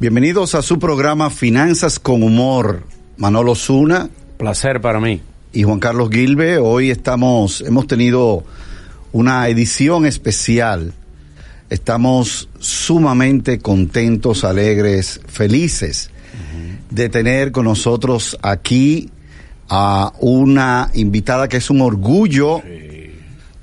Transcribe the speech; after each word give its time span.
Bienvenidos 0.00 0.54
a 0.54 0.62
su 0.62 0.78
programa 0.78 1.28
Finanzas 1.28 1.98
con 1.98 2.22
Humor. 2.22 2.84
Manolo 3.18 3.54
Zuna. 3.54 4.08
Placer 4.38 4.80
para 4.80 4.98
mí. 4.98 5.20
Y 5.52 5.64
Juan 5.64 5.78
Carlos 5.78 6.08
Gilbe. 6.10 6.56
Hoy 6.56 6.90
estamos, 6.90 7.60
hemos 7.60 7.86
tenido 7.86 8.42
una 9.12 9.46
edición 9.48 10.06
especial. 10.06 10.94
Estamos 11.68 12.48
sumamente 12.58 13.58
contentos, 13.58 14.42
alegres, 14.42 15.20
felices 15.26 16.10
de 16.88 17.10
tener 17.10 17.52
con 17.52 17.66
nosotros 17.66 18.38
aquí 18.40 19.10
a 19.68 20.14
una 20.18 20.90
invitada 20.94 21.46
que 21.46 21.58
es 21.58 21.68
un 21.68 21.82
orgullo, 21.82 22.62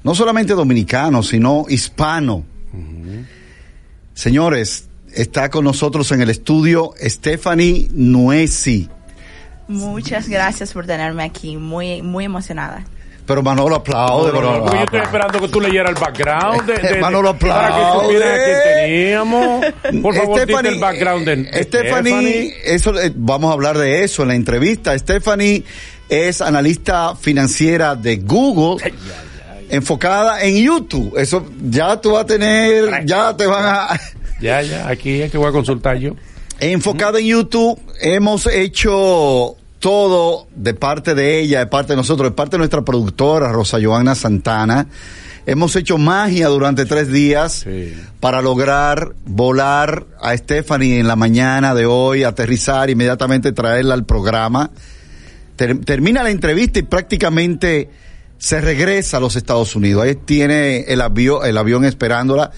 no 0.04 0.14
solamente 0.14 0.54
dominicano, 0.54 1.24
sino 1.24 1.66
hispano. 1.68 2.46
Señores, 4.14 4.87
está 5.22 5.50
con 5.50 5.64
nosotros 5.66 6.12
en 6.12 6.22
el 6.22 6.30
estudio 6.30 6.94
Stephanie 7.02 7.88
Nuesi. 7.92 8.90
Muchas 9.68 10.30
gracias 10.30 10.72
por 10.74 10.86
tenerme 10.86 11.24
aquí, 11.24 11.58
muy, 11.58 12.02
muy 12.02 12.26
emocionada. 12.26 12.86
Pero 13.26 13.44
Manolo 13.44 13.76
aplaude. 13.76 14.32
No, 14.32 14.40
no, 14.40 14.48
Manolo, 14.48 14.62
porque 14.64 14.78
yo 14.78 14.84
estoy 14.86 15.00
esperando 15.02 15.42
que 15.42 15.48
tú 15.50 15.60
leyeras 15.60 15.90
el 15.92 15.98
background 16.00 16.62
de, 16.66 16.74
de- 16.78 16.94
de- 16.94 17.02
Manolo 17.02 17.38
para 17.38 17.68
que 17.68 17.74
aplaude. 17.74 18.06
supieras 18.06 18.40
quién 18.46 18.58
teníamos. 18.88 19.66
Por 20.02 20.16
favor, 20.16 20.40
Stephanie, 20.40 20.72
el 20.72 20.80
background 20.80 21.26
de, 21.26 21.36
de 21.36 21.50
eh, 21.60 21.64
Stephanie, 21.64 22.54
eso, 22.64 22.98
eh, 22.98 23.12
vamos 23.14 23.50
a 23.50 23.54
hablar 23.54 23.78
de 23.78 24.06
eso 24.06 24.22
en 24.22 24.30
la 24.30 24.36
entrevista. 24.36 24.98
Stephanie 24.98 25.66
es 26.08 26.40
analista 26.40 27.18
financiera 27.18 27.96
de 27.96 28.16
Google, 28.16 28.94
enfocada 29.70 30.42
en 30.44 30.64
YouTube. 30.64 31.18
Eso 31.18 31.46
ya 31.70 32.00
tú 32.00 32.12
vas 32.14 32.24
a 32.24 32.28
tener, 32.28 33.06
ya 33.06 33.36
te 33.36 33.46
van 33.46 33.66
a... 33.66 34.00
Ya, 34.42 34.62
ya, 34.62 34.88
aquí 34.88 35.22
es 35.22 35.32
que 35.32 35.38
voy 35.38 35.48
a 35.48 35.52
consultar 35.52 35.98
yo. 35.98 36.16
Enfocada 36.60 37.20
en 37.20 37.26
YouTube, 37.28 37.80
hemos 38.02 38.48
hecho 38.48 39.56
todo 39.80 40.48
de 40.56 40.74
parte 40.74 41.14
de 41.16 41.40
ella, 41.40 41.60
de 41.60 41.68
parte 41.68 41.94
de 41.94 41.98
nosotros, 41.98 42.30
de 42.32 42.36
parte 42.36 42.56
de 42.56 42.60
nuestra 42.60 42.82
productora, 42.84 43.52
Rosa 43.52 43.78
Joana 43.82 44.16
Santana. 44.16 44.88
Hemos 45.46 45.76
hecho 45.76 45.98
magia 45.98 46.48
durante 46.50 46.86
tres 46.86 47.10
días 47.12 47.64
Sí. 47.64 47.94
para 48.20 48.42
lograr 48.42 49.14
volar 49.26 50.06
a 50.20 50.36
Stephanie 50.36 51.00
en 51.00 51.08
la 51.08 51.16
mañana 51.16 51.74
de 51.74 51.86
hoy, 51.86 52.24
aterrizar, 52.24 52.90
inmediatamente 52.90 53.52
traerla 53.54 53.94
al 53.94 54.04
programa. 54.06 54.72
Ter- 55.56 55.80
termina 55.86 56.22
la 56.24 56.32
entrevista 56.32 56.80
y 56.80 56.84
prácticamente 56.84 57.90
se 58.40 58.60
regresa 58.62 59.18
a 59.18 59.20
los 59.20 59.36
Estados 59.36 59.76
Unidos. 59.76 60.04
Ahí 60.04 60.16
tiene 60.16 60.82
el 60.82 61.02
avión, 61.02 61.46
el 61.46 61.58
avión 61.58 61.86
esperándola 61.86 62.52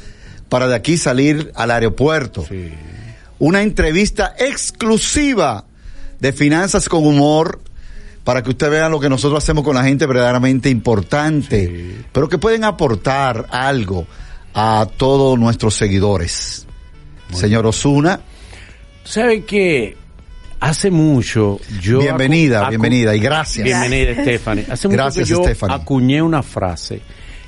para 0.49 0.67
de 0.67 0.75
aquí 0.75 0.97
salir 0.97 1.51
al 1.55 1.71
aeropuerto 1.71 2.45
Sí. 2.47 2.69
una 3.39 3.61
entrevista 3.61 4.35
exclusiva 4.37 5.65
de 6.19 6.33
Finanzas 6.33 6.89
con 6.89 7.05
Humor 7.05 7.61
para 8.23 8.43
que 8.43 8.49
usted 8.49 8.69
vea 8.69 8.89
lo 8.89 8.99
que 8.99 9.09
nosotros 9.09 9.41
hacemos 9.43 9.63
con 9.63 9.75
la 9.75 9.83
gente 9.83 10.05
verdaderamente 10.05 10.69
importante, 10.69 11.67
Sí. 11.67 12.01
pero 12.11 12.27
que 12.27 12.37
pueden 12.37 12.63
aportar 12.63 13.47
algo 13.51 14.05
a 14.53 14.87
todos 14.97 15.39
nuestros 15.39 15.75
seguidores. 15.75 16.65
Señor 17.31 17.65
Osuna, 17.67 18.19
¿Sabe 19.03 19.43
que 19.45 19.97
Hace 20.59 20.91
mucho 20.91 21.57
yo... 21.81 21.99
bienvenida, 21.99 22.67
bienvenida 22.69 23.15
y 23.15 23.19
gracias. 23.21 23.63
Bienvenida, 23.63 24.13
Stephanie. 24.21 24.65
Hace 24.69 24.87
mucho 24.89 24.97
Gracias, 24.97 25.25
que 25.25 25.29
yo 25.31 25.41
Stephanie. 25.43 25.75
acuñé 25.75 26.21
una 26.21 26.43
frase 26.43 27.01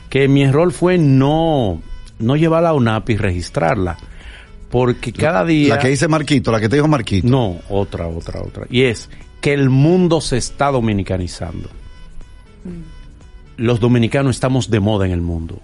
que 0.09 0.27
mi 0.29 0.43
error 0.43 0.71
fue 0.71 0.97
no, 0.97 1.81
no 2.21 2.35
llevarla 2.35 2.69
a 2.69 2.73
UNAP 2.73 3.09
y 3.11 3.17
registrarla. 3.17 3.97
Porque 4.69 5.11
cada 5.11 5.43
día... 5.43 5.75
La 5.75 5.81
que 5.81 5.89
dice 5.89 6.07
Marquito, 6.07 6.51
la 6.51 6.59
que 6.59 6.69
te 6.69 6.77
dijo 6.77 6.87
Marquito. 6.87 7.27
No, 7.27 7.59
otra, 7.69 8.07
otra, 8.07 8.41
otra. 8.41 8.65
Y 8.69 8.83
es 8.83 9.09
que 9.41 9.53
el 9.53 9.69
mundo 9.69 10.21
se 10.21 10.37
está 10.37 10.71
dominicanizando. 10.71 11.69
Los 13.57 13.79
dominicanos 13.79 14.35
estamos 14.35 14.69
de 14.69 14.79
moda 14.79 15.05
en 15.05 15.11
el 15.11 15.21
mundo. 15.21 15.59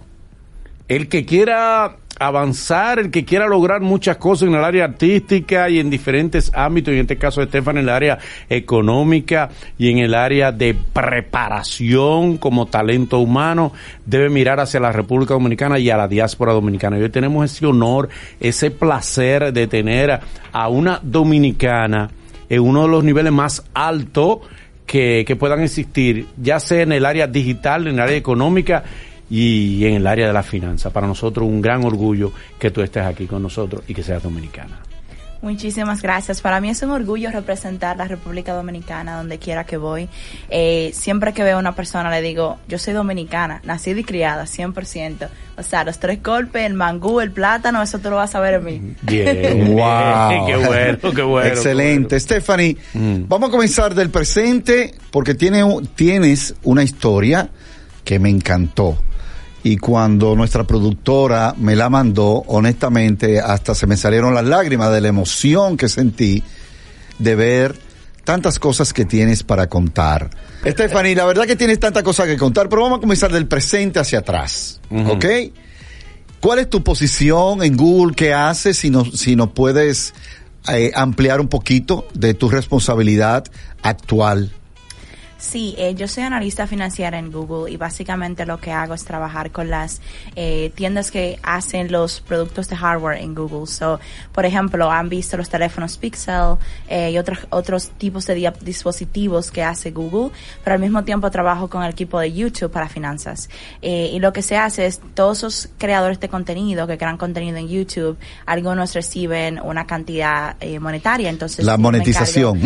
El 0.87 1.09
que 1.09 1.25
quiera 1.25 1.97
avanzar, 2.19 2.97
el 2.97 3.11
que 3.11 3.25
quiera 3.25 3.45
lograr 3.45 3.81
muchas 3.81 4.17
cosas 4.17 4.47
en 4.47 4.55
el 4.55 4.63
área 4.63 4.85
artística 4.85 5.69
y 5.69 5.79
en 5.79 5.89
diferentes 5.89 6.49
ámbitos, 6.55 6.93
y 6.93 6.95
en 6.95 7.01
este 7.01 7.17
caso 7.17 7.41
Estefan 7.41 7.77
en 7.77 7.83
el 7.83 7.89
área 7.89 8.17
económica 8.49 9.49
y 9.77 9.91
en 9.91 9.99
el 9.99 10.15
área 10.15 10.51
de 10.51 10.75
preparación 10.93 12.37
como 12.37 12.67
talento 12.67 13.19
humano, 13.19 13.73
debe 14.05 14.29
mirar 14.29 14.59
hacia 14.61 14.79
la 14.79 14.93
República 14.93 15.33
Dominicana 15.33 15.77
y 15.77 15.89
a 15.89 15.97
la 15.97 16.07
diáspora 16.07 16.53
dominicana. 16.53 16.97
Y 16.97 17.03
hoy 17.03 17.09
tenemos 17.09 17.51
ese 17.51 17.65
honor, 17.65 18.07
ese 18.39 18.71
placer 18.71 19.51
de 19.51 19.67
tener 19.67 20.19
a 20.53 20.69
una 20.69 20.99
dominicana 21.03 22.09
en 22.49 22.61
uno 22.61 22.83
de 22.83 22.87
los 22.87 23.03
niveles 23.03 23.33
más 23.33 23.63
altos 23.73 24.39
que, 24.85 25.25
que 25.27 25.35
puedan 25.35 25.61
existir, 25.61 26.27
ya 26.41 26.61
sea 26.61 26.81
en 26.81 26.93
el 26.93 27.05
área 27.05 27.27
digital, 27.27 27.87
en 27.87 27.95
el 27.95 27.99
área 27.99 28.15
económica 28.15 28.85
y 29.29 29.85
en 29.85 29.95
el 29.95 30.07
área 30.07 30.27
de 30.27 30.33
la 30.33 30.43
finanza. 30.43 30.89
Para 30.91 31.07
nosotros 31.07 31.47
un 31.47 31.61
gran 31.61 31.83
orgullo 31.83 32.31
que 32.59 32.71
tú 32.71 32.81
estés 32.81 33.03
aquí 33.05 33.25
con 33.27 33.41
nosotros 33.43 33.83
y 33.88 33.93
que 33.93 34.03
seas 34.03 34.23
dominicana. 34.23 34.79
Muchísimas 35.39 36.01
gracias. 36.01 36.41
Para 36.41 36.59
mí 36.59 36.69
es 36.69 36.81
un 36.81 36.89
orgullo 36.89 37.29
representar 37.29 37.95
la 37.95 38.05
República 38.07 38.53
Dominicana 38.53 39.17
donde 39.17 39.38
quiera 39.38 39.65
que 39.65 39.77
voy. 39.77 40.09
Eh, 40.49 40.89
siempre 40.95 41.31
que 41.31 41.43
veo 41.43 41.57
a 41.57 41.59
una 41.59 41.75
persona 41.75 42.09
le 42.09 42.23
digo, 42.23 42.57
yo 42.67 42.79
soy 42.79 42.93
dominicana, 42.95 43.61
nacida 43.63 43.99
y 43.99 44.03
criada, 44.03 44.45
100%. 44.45 45.27
O 45.57 45.61
sea, 45.63 45.83
los 45.83 45.99
tres 45.99 46.23
golpes, 46.23 46.65
el 46.65 46.73
mangú, 46.73 47.19
el 47.21 47.29
plátano, 47.31 47.83
eso 47.83 47.99
tú 47.99 48.09
lo 48.09 48.15
vas 48.15 48.33
a 48.33 48.39
ver 48.39 48.55
en 48.55 48.63
mí. 48.65 48.94
Bien, 49.03 49.75
Wow. 49.75 50.45
qué 50.47 50.55
bueno, 50.57 51.13
qué 51.15 51.21
bueno. 51.21 51.47
Excelente. 51.49 52.15
qué 52.15 52.19
Stephanie, 52.19 52.75
Mm. 52.95 53.25
vamos 53.27 53.49
a 53.49 53.51
comenzar 53.51 53.94
del 53.94 54.09
presente 54.09 54.95
porque 55.11 55.35
tiene, 55.35 55.63
tienes 55.95 56.55
una 56.63 56.81
historia 56.81 57.51
que 58.03 58.17
me 58.17 58.29
encantó. 58.29 58.97
Y 59.69 59.75
cuando 59.75 60.33
nuestra 60.33 60.63
productora 60.63 61.53
me 61.57 61.75
la 61.75 61.89
mandó, 61.89 62.41
honestamente, 62.47 63.41
hasta 63.41 63.75
se 63.75 63.85
me 63.85 63.97
salieron 63.97 64.33
las 64.33 64.45
lágrimas 64.45 64.94
de 64.94 65.01
la 65.01 65.09
emoción 65.09 65.75
que 65.75 65.89
sentí 65.89 66.41
de 67.19 67.35
ver 67.35 67.77
tantas 68.23 68.59
cosas 68.59 68.94
que 68.94 69.03
tienes 69.03 69.44
para 69.44 69.67
contar. 69.67 70.29
Stephanie, 70.66 71.16
la 71.16 71.25
verdad 71.25 71.44
que 71.44 71.57
tienes 71.57 71.81
tantas 71.81 72.03
cosas 72.03 72.27
que 72.27 72.38
contar, 72.38 72.69
pero 72.69 72.83
vamos 72.83 73.00
a 73.00 73.01
comenzar 73.01 73.29
del 73.29 73.45
presente 73.45 74.00
hacia 74.00 74.19
atrás. 74.19 74.79
¿Ok? 74.89 75.25
¿Cuál 76.39 76.59
es 76.59 76.69
tu 76.69 76.81
posición 76.81 77.61
en 77.61 77.75
Google? 77.75 78.16
¿Qué 78.16 78.33
haces? 78.33 78.77
Si 78.77 78.89
nos, 78.89 79.19
si 79.19 79.35
nos 79.35 79.50
puedes 79.50 80.13
eh, 80.69 80.94
ampliar 80.95 81.41
un 81.41 81.50
poquito 81.50 82.07
de 82.13 82.33
tu 82.33 82.47
responsabilidad 82.47 83.44
actual. 83.81 84.53
Sí, 85.37 85.75
eh, 85.77 85.93
yo 85.95 86.07
soy 86.07 86.23
analista 86.23 86.67
financiera 86.67 87.19
en 87.19 87.31
Google 87.31 87.71
y 87.71 87.77
básicamente 87.77 88.45
lo 88.45 88.59
que 88.59 88.71
hago 88.71 88.93
es 88.93 89.05
trabajar 89.05 89.51
con 89.51 89.69
las 89.69 90.01
eh, 90.35 90.71
tiendas 90.75 91.11
que 91.11 91.39
hacen 91.43 91.91
los 91.91 92.21
productos 92.21 92.69
de 92.69 92.75
hardware 92.75 93.19
en 93.21 93.35
Google. 93.35 93.67
So, 93.67 93.99
por 94.31 94.45
ejemplo, 94.45 94.91
han 94.91 95.09
visto 95.09 95.37
los 95.37 95.49
teléfonos 95.49 95.97
Pixel 95.97 96.57
eh, 96.89 97.12
y 97.12 97.17
otros 97.17 97.39
otros 97.50 97.89
tipos 97.97 98.25
de 98.25 98.53
dispositivos 98.62 99.51
que 99.51 99.63
hace 99.63 99.91
Google, 99.91 100.31
pero 100.63 100.75
al 100.75 100.79
mismo 100.79 101.03
tiempo 101.03 101.29
trabajo 101.31 101.69
con 101.69 101.83
el 101.83 101.91
equipo 101.91 102.19
de 102.19 102.33
YouTube 102.33 102.71
para 102.71 102.89
finanzas. 102.89 103.50
Eh, 103.81 104.12
y 104.13 104.19
lo 104.19 104.33
que 104.33 104.41
se 104.41 104.57
hace 104.57 104.85
es 104.85 105.01
todos 105.13 105.39
esos 105.39 105.69
creadores 105.77 106.19
de 106.19 106.29
contenido 106.29 106.88
que 106.88 106.97
crean 106.97 107.17
contenido 107.17 107.57
en 107.57 107.67
YouTube, 107.67 108.17
algunos 108.45 108.94
reciben 108.94 109.59
una 109.62 109.85
cantidad 109.85 110.56
eh, 110.59 110.79
monetaria, 110.79 111.29
entonces 111.29 111.65
La 111.65 111.77
monetización. 111.77 112.59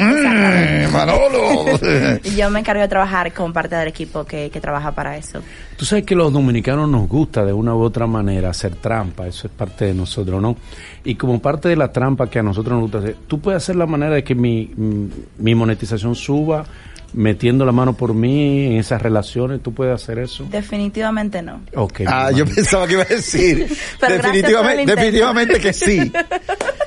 yo 2.35 2.49
me 2.49 2.60
encargo 2.61 2.81
de 2.81 2.87
trabajar 2.87 3.33
con 3.33 3.53
parte 3.53 3.75
del 3.75 3.87
equipo 3.87 4.23
que, 4.23 4.49
que 4.49 4.61
trabaja 4.61 4.91
para 4.91 5.17
eso. 5.17 5.41
Tú 5.77 5.85
sabes 5.85 6.05
que 6.05 6.15
los 6.15 6.31
dominicanos 6.31 6.89
nos 6.89 7.07
gusta 7.07 7.43
de 7.45 7.53
una 7.53 7.75
u 7.75 7.81
otra 7.81 8.07
manera 8.07 8.49
hacer 8.49 8.75
trampa, 8.75 9.27
eso 9.27 9.47
es 9.47 9.53
parte 9.53 9.85
de 9.85 9.93
nosotros, 9.93 10.41
¿no? 10.41 10.55
Y 11.03 11.15
como 11.15 11.41
parte 11.41 11.69
de 11.69 11.75
la 11.75 11.91
trampa 11.91 12.29
que 12.29 12.39
a 12.39 12.43
nosotros 12.43 12.73
nos 12.73 12.81
gusta 12.83 12.97
hacer, 12.99 13.17
tú 13.27 13.39
puedes 13.39 13.61
hacer 13.61 13.75
la 13.75 13.85
manera 13.85 14.15
de 14.15 14.23
que 14.23 14.35
mi, 14.35 14.65
mm, 14.65 15.05
mi 15.39 15.55
monetización 15.55 16.15
suba 16.15 16.65
metiendo 17.13 17.65
la 17.65 17.71
mano 17.71 17.93
por 17.93 18.13
mí 18.13 18.67
en 18.67 18.73
esas 18.73 19.01
relaciones, 19.01 19.61
tú 19.61 19.73
puedes 19.73 19.93
hacer 19.93 20.19
eso. 20.19 20.45
Definitivamente 20.49 21.41
no. 21.41 21.61
Ok. 21.75 22.01
Ah, 22.07 22.31
yo 22.31 22.45
pensaba 22.45 22.87
que 22.87 22.93
iba 22.93 23.03
a 23.03 23.05
decir. 23.05 23.67
Definitivamente, 24.01 24.95
definitivamente 24.95 25.59
que 25.59 25.73
sí. 25.73 26.11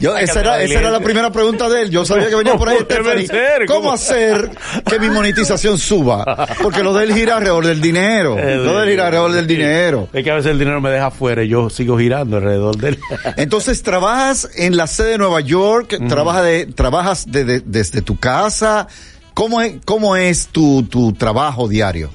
Yo, 0.00 0.16
esa, 0.16 0.40
era, 0.40 0.62
esa 0.62 0.78
era 0.80 0.90
la 0.90 1.00
primera 1.00 1.30
pregunta 1.30 1.68
de 1.68 1.82
él. 1.82 1.90
Yo 1.90 2.04
sabía 2.04 2.28
que 2.28 2.34
venía 2.36 2.56
por 2.56 2.68
ahí 2.68 2.78
Stephanie. 2.84 3.26
¿Cómo 3.66 3.92
hacer 3.92 4.50
que 4.88 4.98
mi 4.98 5.10
monetización 5.10 5.78
suba? 5.78 6.46
Porque 6.62 6.82
lo 6.82 6.94
de 6.94 7.04
él 7.04 7.12
gira 7.14 7.36
alrededor 7.36 7.66
del 7.66 7.80
dinero. 7.80 8.34
Lo 8.36 8.78
de 8.78 8.84
él 8.84 8.90
gira 8.90 9.06
alrededor 9.06 9.32
del 9.32 9.46
dinero. 9.46 10.08
Es 10.12 10.24
que 10.24 10.30
a 10.30 10.34
veces 10.36 10.52
el 10.52 10.58
dinero 10.58 10.80
me 10.80 10.90
deja 10.90 11.10
fuera 11.10 11.42
y 11.44 11.48
yo 11.48 11.68
sigo 11.70 11.98
girando 11.98 12.38
alrededor 12.38 12.76
de 12.76 12.88
él. 12.90 12.98
Entonces 13.36 13.82
trabajas 13.82 14.48
en 14.56 14.76
la 14.76 14.86
sede 14.86 15.10
de 15.10 15.18
Nueva 15.18 15.40
York, 15.40 15.96
trabajas 16.08 16.44
de, 16.44 16.66
trabajas 16.66 17.30
de- 17.30 17.44
de- 17.44 17.60
desde 17.60 18.02
tu 18.02 18.16
casa. 18.18 18.88
¿Cómo 19.34 19.60
es, 19.60 19.74
cómo 19.84 20.16
es 20.16 20.48
tu, 20.48 20.82
tu 20.84 21.12
trabajo 21.12 21.68
diario? 21.68 22.10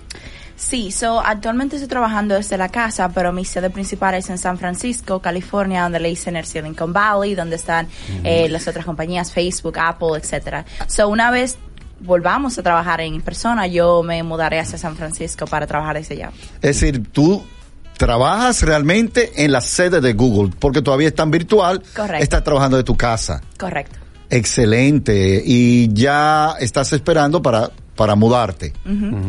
Sí, 0.68 0.92
so, 0.92 1.20
actualmente 1.20 1.76
estoy 1.76 1.88
trabajando 1.88 2.34
desde 2.34 2.58
la 2.58 2.70
casa, 2.70 3.10
pero 3.10 3.32
mi 3.32 3.46
sede 3.46 3.70
principal 3.70 4.16
es 4.16 4.32
en 4.32 4.40
San 4.40 4.58
Francisco, 4.58 5.20
California, 5.20 5.84
donde 5.84 6.00
le 6.00 6.10
dicen 6.10 6.36
el 6.36 6.46
Silicon 6.46 6.92
Valley, 6.92 7.36
donde 7.36 7.56
están 7.56 7.88
eh, 8.24 8.50
las 8.50 8.68
otras 8.68 8.84
compañías, 8.84 9.32
Facebook, 9.32 9.78
Apple, 9.78 10.18
etcétera. 10.18 10.66
So, 10.88 11.08
una 11.08 11.30
vez 11.30 11.60
volvamos 12.00 12.58
a 12.58 12.64
trabajar 12.64 13.02
en 13.02 13.22
persona, 13.22 13.68
yo 13.68 14.02
me 14.02 14.24
mudaré 14.24 14.60
hacia 14.60 14.80
San 14.80 14.96
Francisco 14.96 15.46
para 15.46 15.68
trabajar 15.68 15.98
desde 15.98 16.16
allá. 16.16 16.32
Es 16.56 16.80
decir, 16.82 17.12
tú 17.12 17.46
trabajas 17.96 18.64
realmente 18.64 19.44
en 19.46 19.52
la 19.52 19.62
sede 19.62 20.02
de 20.02 20.14
Google, 20.14 20.52
porque 20.58 20.82
todavía 20.82 21.10
es 21.10 21.16
tan 21.16 21.30
virtual. 21.30 21.84
Correcto. 21.96 22.24
Estás 22.24 22.44
trabajando 22.44 22.78
de 22.78 22.84
tu 22.84 22.98
casa. 22.98 23.40
Correcto. 23.60 24.00
Excelente. 24.32 25.44
Y 25.46 25.94
ya 25.94 26.56
estás 26.60 26.92
esperando 26.92 27.44
para, 27.44 27.70
para 27.96 28.16
mudarte. 28.16 28.74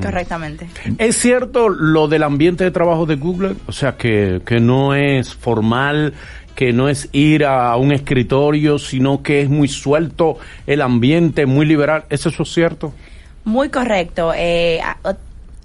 Correctamente. 0.03 0.69
¿Es 0.99 1.17
cierto 1.17 1.69
lo 1.69 2.09
del 2.09 2.25
ambiente 2.25 2.65
de 2.65 2.71
trabajo 2.73 3.07
de 3.07 3.15
Google? 3.15 3.55
O 3.67 3.73
sea, 3.73 3.97
que, 3.97 4.43
que 4.45 4.59
no 4.59 4.95
es 4.95 5.35
formal, 5.35 6.15
que 6.55 6.73
no 6.73 6.89
es 6.89 7.09
ir 7.13 7.45
a 7.45 7.77
un 7.77 7.93
escritorio, 7.93 8.79
sino 8.79 9.23
que 9.23 9.43
es 9.43 9.49
muy 9.49 9.69
suelto 9.69 10.39
el 10.67 10.83
ambiente, 10.83 11.47
muy 11.47 11.65
liberal. 11.65 12.07
¿Es 12.11 12.27
eso 12.27 12.45
cierto? 12.45 12.93
Muy 13.45 13.69
correcto. 13.69 14.33
Eh, 14.35 14.81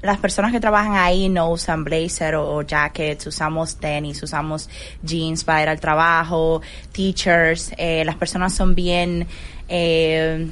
las 0.03 0.17
personas 0.19 0.51
que 0.51 0.59
trabajan 0.59 0.93
ahí 0.93 1.27
no 1.27 1.49
usan 1.49 1.83
blazer 1.83 2.35
o, 2.35 2.57
o 2.57 2.61
jackets, 2.61 3.25
usamos 3.25 3.77
tenis, 3.77 4.21
usamos 4.21 4.69
jeans 5.01 5.43
para 5.43 5.63
ir 5.63 5.69
al 5.69 5.79
trabajo, 5.79 6.61
teachers. 6.91 7.71
Eh, 7.77 8.03
las 8.05 8.15
personas 8.15 8.53
son 8.53 8.75
bien... 8.75 9.25
eh, 9.67 10.47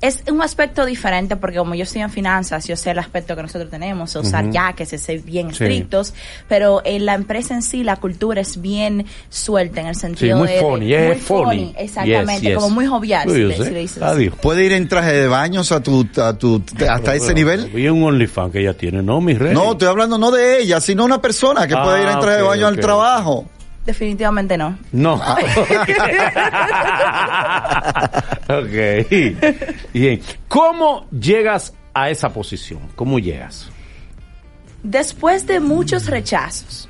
es 0.00 0.22
un 0.30 0.40
aspecto 0.42 0.86
diferente 0.86 1.36
porque 1.36 1.58
como 1.58 1.74
yo 1.74 1.82
estoy 1.84 2.00
en 2.02 2.10
finanzas, 2.10 2.66
yo 2.66 2.76
sé 2.76 2.90
el 2.92 2.98
aspecto 2.98 3.36
que 3.36 3.42
nosotros 3.42 3.70
tenemos, 3.70 4.14
usar 4.16 4.50
jackets, 4.50 4.92
es 4.94 5.02
ser 5.02 5.20
bien 5.20 5.48
Sí. 5.54 5.64
estrictos, 5.64 6.14
pero 6.48 6.80
en 6.84 7.04
la 7.06 7.14
empresa 7.14 7.54
en 7.54 7.62
sí 7.62 7.84
la 7.84 7.96
cultura 7.96 8.40
es 8.40 8.60
bien 8.60 9.04
suelta 9.28 9.80
en 9.80 9.88
el 9.88 9.94
sentido 9.96 10.38
muy 10.38 10.48
de... 10.48 10.60
funny, 10.60 10.94
es 10.94 11.06
muy 11.08 11.16
funny. 11.16 11.74
exactamente, 11.76 12.32
Yes, 12.40 12.42
yes. 12.42 12.54
como 12.54 12.70
muy 12.70 12.86
jovial, 12.86 13.28
si 13.30 13.38
le, 13.38 13.56
si 13.56 13.70
le 13.70 13.78
dices 13.80 14.02
así. 14.02 14.16
Adiós. 14.16 14.34
¿Puede 14.40 14.64
ir 14.64 14.72
en 14.72 14.88
traje 14.88 15.12
de 15.12 15.26
baños 15.28 15.70
a 15.72 15.80
tu, 15.82 16.06
a 16.22 16.32
tu, 16.38 16.62
hasta 16.88 17.14
ese 17.14 17.34
nivel? 17.34 17.70
Y 17.78 17.88
un 17.88 18.02
OnlyFans 18.02 18.52
que 18.52 18.60
ella 18.60 18.74
tiene, 18.74 19.02
¿no, 19.02 19.20
mi 19.20 19.34
rey? 19.34 19.52
No, 19.54 19.72
estoy 19.72 19.88
hablando 19.88 20.16
no 20.18 20.30
de 20.30 20.62
ella, 20.62 20.80
sino 20.80 21.04
una 21.04 21.20
persona 21.20 21.66
que 21.66 21.74
Ah, 21.76 21.82
puede 21.84 22.02
ir 22.02 22.08
en 22.08 22.20
traje 22.20 22.36
de 22.38 22.42
baño 22.42 22.66
al 22.66 22.78
trabajo. 22.80 23.44
Definitivamente 23.84 24.56
no. 24.58 24.78
No. 24.92 25.14
ok. 28.48 28.74
Bien. 29.92 30.20
¿Cómo 30.48 31.06
llegas 31.10 31.74
a 31.94 32.10
esa 32.10 32.32
posición? 32.32 32.80
¿Cómo 32.94 33.18
llegas? 33.18 33.68
Después 34.82 35.46
de 35.46 35.60
muchos 35.60 36.06
rechazos. 36.06 36.88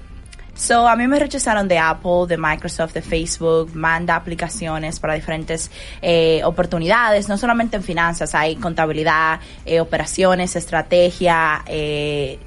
So, 0.54 0.86
a 0.86 0.94
mí 0.94 1.06
me 1.06 1.18
rechazaron 1.18 1.66
de 1.68 1.78
Apple, 1.78 2.26
de 2.28 2.36
Microsoft, 2.36 2.92
de 2.92 3.00
Facebook, 3.00 3.74
manda 3.74 4.14
aplicaciones 4.14 5.00
para 5.00 5.14
diferentes 5.14 5.70
eh, 6.02 6.42
oportunidades, 6.44 7.30
no 7.30 7.38
solamente 7.38 7.78
en 7.78 7.82
finanzas, 7.82 8.34
hay 8.34 8.56
contabilidad, 8.56 9.40
eh, 9.64 9.80
operaciones, 9.80 10.56
estrategia, 10.56 11.62
eh, 11.66 12.38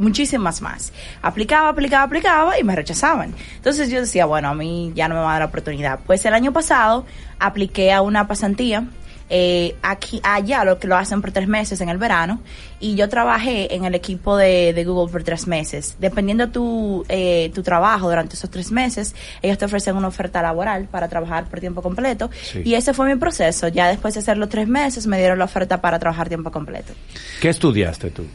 muchísimas 0.00 0.60
más. 0.62 0.92
Aplicaba, 1.22 1.68
aplicaba, 1.68 2.02
aplicaba 2.04 2.58
y 2.58 2.64
me 2.64 2.74
rechazaban. 2.74 3.34
Entonces 3.56 3.90
yo 3.90 4.00
decía, 4.00 4.26
bueno, 4.26 4.48
a 4.48 4.54
mí 4.54 4.92
ya 4.94 5.06
no 5.08 5.14
me 5.14 5.20
va 5.20 5.28
a 5.28 5.32
dar 5.34 5.40
la 5.42 5.46
oportunidad. 5.46 6.00
Pues 6.06 6.24
el 6.24 6.34
año 6.34 6.52
pasado 6.52 7.06
apliqué 7.38 7.92
a 7.92 8.02
una 8.02 8.26
pasantía. 8.26 8.84
eh, 9.32 9.76
aquí, 9.82 10.20
allá 10.24 10.64
lo 10.64 10.80
que 10.80 10.88
lo 10.88 10.96
hacen 10.96 11.20
por 11.20 11.30
tres 11.30 11.46
meses 11.46 11.80
en 11.80 11.88
el 11.88 11.98
verano 11.98 12.40
y 12.80 12.96
yo 12.96 13.08
trabajé 13.08 13.72
en 13.76 13.84
el 13.84 13.94
equipo 13.94 14.36
de, 14.36 14.72
de 14.72 14.84
Google 14.84 15.12
por 15.12 15.22
tres 15.22 15.46
meses. 15.46 15.94
Dependiendo 16.00 16.48
tu, 16.48 17.04
eh, 17.08 17.52
tu 17.54 17.62
trabajo 17.62 18.08
durante 18.08 18.34
esos 18.34 18.50
tres 18.50 18.72
meses, 18.72 19.14
ellos 19.40 19.56
te 19.56 19.66
ofrecen 19.66 19.94
una 19.96 20.08
oferta 20.08 20.42
laboral 20.42 20.88
para 20.90 21.06
trabajar 21.08 21.44
por 21.48 21.60
tiempo 21.60 21.80
completo 21.80 22.28
Sí. 22.42 22.62
y 22.64 22.74
ese 22.74 22.92
fue 22.92 23.06
mi 23.06 23.14
proceso. 23.20 23.68
Ya 23.68 23.86
después 23.86 24.14
de 24.14 24.20
hacer 24.20 24.36
los 24.36 24.48
tres 24.48 24.66
meses 24.66 25.06
me 25.06 25.16
dieron 25.18 25.38
la 25.38 25.44
oferta 25.44 25.80
para 25.80 26.00
trabajar 26.00 26.26
tiempo 26.28 26.50
completo. 26.50 26.92
¿Qué 27.40 27.50
estudiaste 27.50 28.10
tú? 28.10 28.26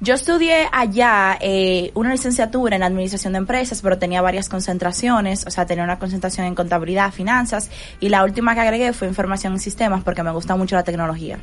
Yo 0.00 0.14
estudié 0.14 0.68
allá 0.72 1.38
eh, 1.40 1.90
una 1.94 2.10
licenciatura 2.12 2.76
en 2.76 2.82
administración 2.82 3.32
de 3.32 3.38
empresas, 3.38 3.80
pero 3.80 3.96
tenía 3.96 4.20
varias 4.20 4.48
concentraciones, 4.48 5.46
o 5.46 5.50
sea, 5.50 5.64
tenía 5.66 5.84
una 5.84 5.98
concentración 5.98 6.46
en 6.46 6.54
contabilidad, 6.54 7.12
finanzas, 7.12 7.70
y 8.00 8.08
la 8.10 8.22
última 8.24 8.54
que 8.54 8.60
agregué 8.60 8.92
fue 8.92 9.08
información 9.08 9.54
en 9.54 9.60
sistemas 9.60 10.02
porque 10.04 10.22
me 10.22 10.30
gusta 10.32 10.56
mucho 10.56 10.76
la 10.76 10.82
tecnología. 10.82 11.38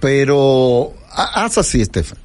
Pero, 0.00 0.92
ha- 1.12 1.44
haz 1.44 1.58
así, 1.58 1.80
Estefan. 1.80 2.18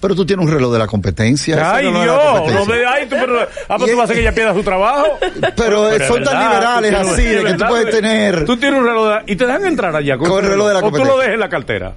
Pero 0.00 0.14
tú 0.14 0.24
tienes 0.24 0.46
un 0.46 0.52
reloj 0.52 0.72
de 0.72 0.78
la 0.78 0.86
competencia. 0.86 1.74
Ay, 1.74 1.86
reloj 1.86 1.98
de 1.98 2.04
Dios. 2.04 2.16
No 2.16 2.32
competencia. 2.34 2.74
me, 2.74 2.86
ay, 2.86 3.06
tú, 3.08 3.16
pero, 3.18 3.40
ah, 3.68 3.76
pues 3.78 3.90
tú 3.90 3.96
vas 3.96 4.00
a 4.00 4.04
hacer 4.04 4.16
que 4.16 4.22
ella 4.22 4.32
pierda 4.34 4.54
su 4.54 4.62
trabajo. 4.62 5.04
Pero, 5.56 5.90
eh, 5.90 5.96
es 5.96 6.06
son 6.06 6.22
tan 6.22 6.34
verdad, 6.38 6.80
liberales 6.80 6.90
tú 6.90 6.96
tienes- 6.96 7.12
así, 7.12 7.22
de 7.24 7.30
que 7.32 7.36
tú 7.40 7.44
¿verdad? 7.44 7.68
puedes 7.68 7.90
tener... 7.96 8.44
Tú 8.44 8.56
tienes 8.56 8.80
un 8.80 8.86
reloj 8.86 9.08
de- 9.26 9.32
y 9.32 9.36
te 9.36 9.44
dejan 9.46 9.66
entrar 9.66 9.96
allá 9.96 10.16
con, 10.16 10.28
Con 10.28 10.44
el 10.44 10.50
reloj 10.52 10.68
de 10.68 10.72
la 10.74 10.78
O 10.78 10.82
tú 10.82 10.86
competencia. 10.86 11.14
lo 11.14 11.20
dejas 11.20 11.34
en 11.34 11.40
la 11.40 11.48
cartera. 11.48 11.92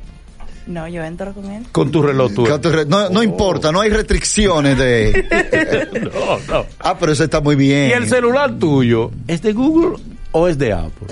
No, 0.71 0.87
yo 0.87 1.03
entro 1.03 1.33
con 1.33 1.51
él. 1.51 1.65
Con 1.71 1.91
tu 1.91 2.01
reloj 2.01 2.33
tú. 2.33 2.45
Con 2.47 2.61
tu 2.61 2.71
re- 2.71 2.85
No, 2.85 3.09
no 3.09 3.21
importa, 3.21 3.71
no 3.73 3.81
hay 3.81 3.89
restricciones 3.89 4.77
de... 4.77 5.99
No, 6.13 6.39
no. 6.47 6.65
Ah, 6.79 6.97
pero 6.97 7.11
eso 7.11 7.25
está 7.25 7.41
muy 7.41 7.55
bien. 7.55 7.89
¿Y 7.89 7.93
el 7.93 8.07
celular 8.07 8.53
tuyo 8.57 9.11
es 9.27 9.41
de 9.41 9.51
Google 9.51 9.97
o 10.31 10.47
es 10.47 10.57
de 10.57 10.71
Apple? 10.71 11.07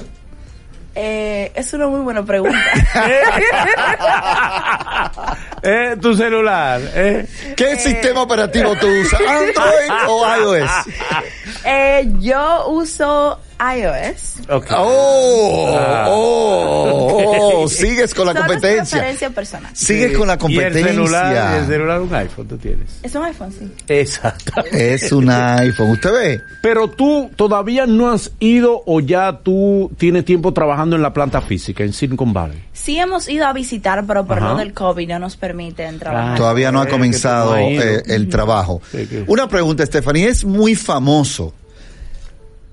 Eh, 0.96 1.52
es 1.56 1.72
una 1.74 1.88
muy 1.88 2.02
buena 2.02 2.26
pregunta. 2.26 2.58
eh, 5.62 5.96
tu 6.02 6.16
celular, 6.16 6.82
eh. 6.94 7.26
¿Qué 7.56 7.78
sistema 7.78 8.22
operativo 8.24 8.76
tú 8.76 8.88
usas? 8.88 9.22
¿Android 9.22 10.08
o 10.08 10.26
iOS? 10.58 10.72
eh, 11.66 12.10
yo 12.20 12.68
uso 12.70 13.40
iOS. 13.60 14.36
Oh, 14.50 15.76
Ah. 15.78 16.06
oh, 16.10 17.62
oh, 17.64 17.68
sigues 17.70 18.14
con 18.14 18.26
la 18.28 18.34
Solo 18.34 18.46
competencia. 18.48 18.98
preferencia 18.98 19.30
personal. 19.32 19.72
Sigues 19.76 20.18
con 20.18 20.28
la 20.28 20.34
Y 20.34 20.36
el 20.36 20.40
competencia. 20.40 20.86
celular, 20.88 21.58
el 21.60 21.68
celular 21.68 22.02
un 22.02 22.14
iPhone 22.16 22.48
tú 22.48 22.58
tienes. 22.58 22.90
Es 23.04 23.14
un 23.16 23.24
iPhone, 23.24 23.52
sí. 23.52 23.70
Exacto. 23.88 24.52
Es 24.72 25.12
un 25.12 25.30
iPhone, 25.30 25.92
usted 25.92 26.12
ve. 26.12 26.42
Pero 26.62 26.90
tú 26.90 27.30
todavía 27.36 27.86
no 27.86 28.12
has 28.12 28.32
ido 28.40 28.82
o 28.86 29.00
ya 29.02 29.40
tú 29.44 29.92
tienes 29.98 30.26
tiempo 30.26 30.54
trabajando 30.54 30.96
en 30.96 31.02
la 31.02 31.14
planta 31.14 31.42
física 31.42 31.84
en 31.84 31.94
Silicon 31.94 32.34
Valley. 32.34 32.64
Sí 32.74 32.98
hemos 32.98 33.28
ido 33.28 33.46
a 33.46 33.54
visitar, 33.54 34.06
pero 34.08 34.26
por 34.26 34.38
Ajá. 34.40 34.52
lo 34.54 34.58
del 34.58 34.74
COVID 34.74 35.08
no 35.10 35.20
nos 35.20 35.36
permiten 35.36 36.00
trabajar. 36.00 36.34
Ah, 36.34 36.36
Todavía 36.36 36.72
no 36.72 36.82
ha 36.82 36.86
que 36.86 36.92
comenzado 36.92 37.58
eh, 37.58 38.02
el 38.08 38.30
trabajo. 38.30 38.82
Sí, 38.92 39.06
que- 39.06 39.24
Una 39.28 39.48
pregunta, 39.50 39.86
Stephanie. 39.86 40.28
Es 40.30 40.46
muy 40.46 40.76
famoso 40.76 41.54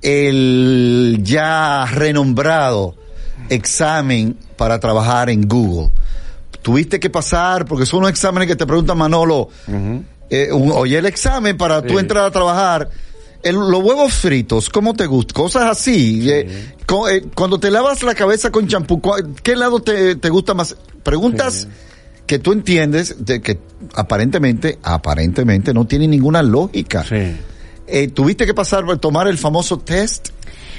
el 0.03 1.19
ya 1.23 1.87
renombrado 1.87 2.95
examen 3.49 4.37
para 4.57 4.79
trabajar 4.81 5.31
en 5.31 5.47
Google. 5.47 5.91
Tuviste 6.63 6.99
que 6.99 7.11
pasar, 7.11 7.65
porque 7.65 7.87
son 7.87 7.99
unos 8.01 8.11
exámenes 8.11 8.49
que 8.49 8.57
te 8.57 8.67
pregunta 8.67 8.95
Manolo, 8.95 9.49
eh, 10.31 10.51
un- 10.53 10.73
oye 10.73 10.99
el 10.99 11.07
examen 11.07 11.57
para 11.57 11.83
tú 11.83 11.95
Sí. 11.95 12.01
entrar 12.01 12.25
a 12.25 12.31
trabajar. 12.31 12.89
El- 13.43 13.55
los 13.57 13.83
huevos 13.85 14.13
fritos, 14.15 14.69
¿cómo 14.71 14.95
te 14.95 15.07
gustan? 15.07 15.35
Cosas 15.35 15.63
así. 15.71 16.29
eh, 16.31 16.75
eh, 17.11 17.25
cuando 17.35 17.61
te 17.61 17.71
lavas 17.71 18.03
la 18.03 18.15
cabeza 18.15 18.51
con 18.51 18.67
champú, 18.67 19.01
¿cuál- 19.01 19.35
¿qué 19.43 19.55
lado 19.55 19.81
te, 19.81 20.17
te 20.17 20.29
gusta 20.31 20.55
más? 20.55 20.77
Preguntas 21.05 21.55
Sí. 21.55 21.69
que 22.27 22.39
tú 22.41 22.53
entiendes 22.53 23.25
de 23.25 23.41
que 23.41 23.59
aparentemente, 23.95 24.79
aparentemente 24.83 25.73
no 25.73 25.87
tiene 25.87 26.09
ninguna 26.09 26.43
lógica. 26.43 27.05
Sí. 27.05 27.37
Eh, 27.87 28.09
¿Tuviste 28.09 28.47
que 28.47 28.55
pasar 28.55 28.85
por 28.85 28.99
tomar 28.99 29.29
el 29.29 29.39
famoso 29.39 29.79
test? 29.79 30.31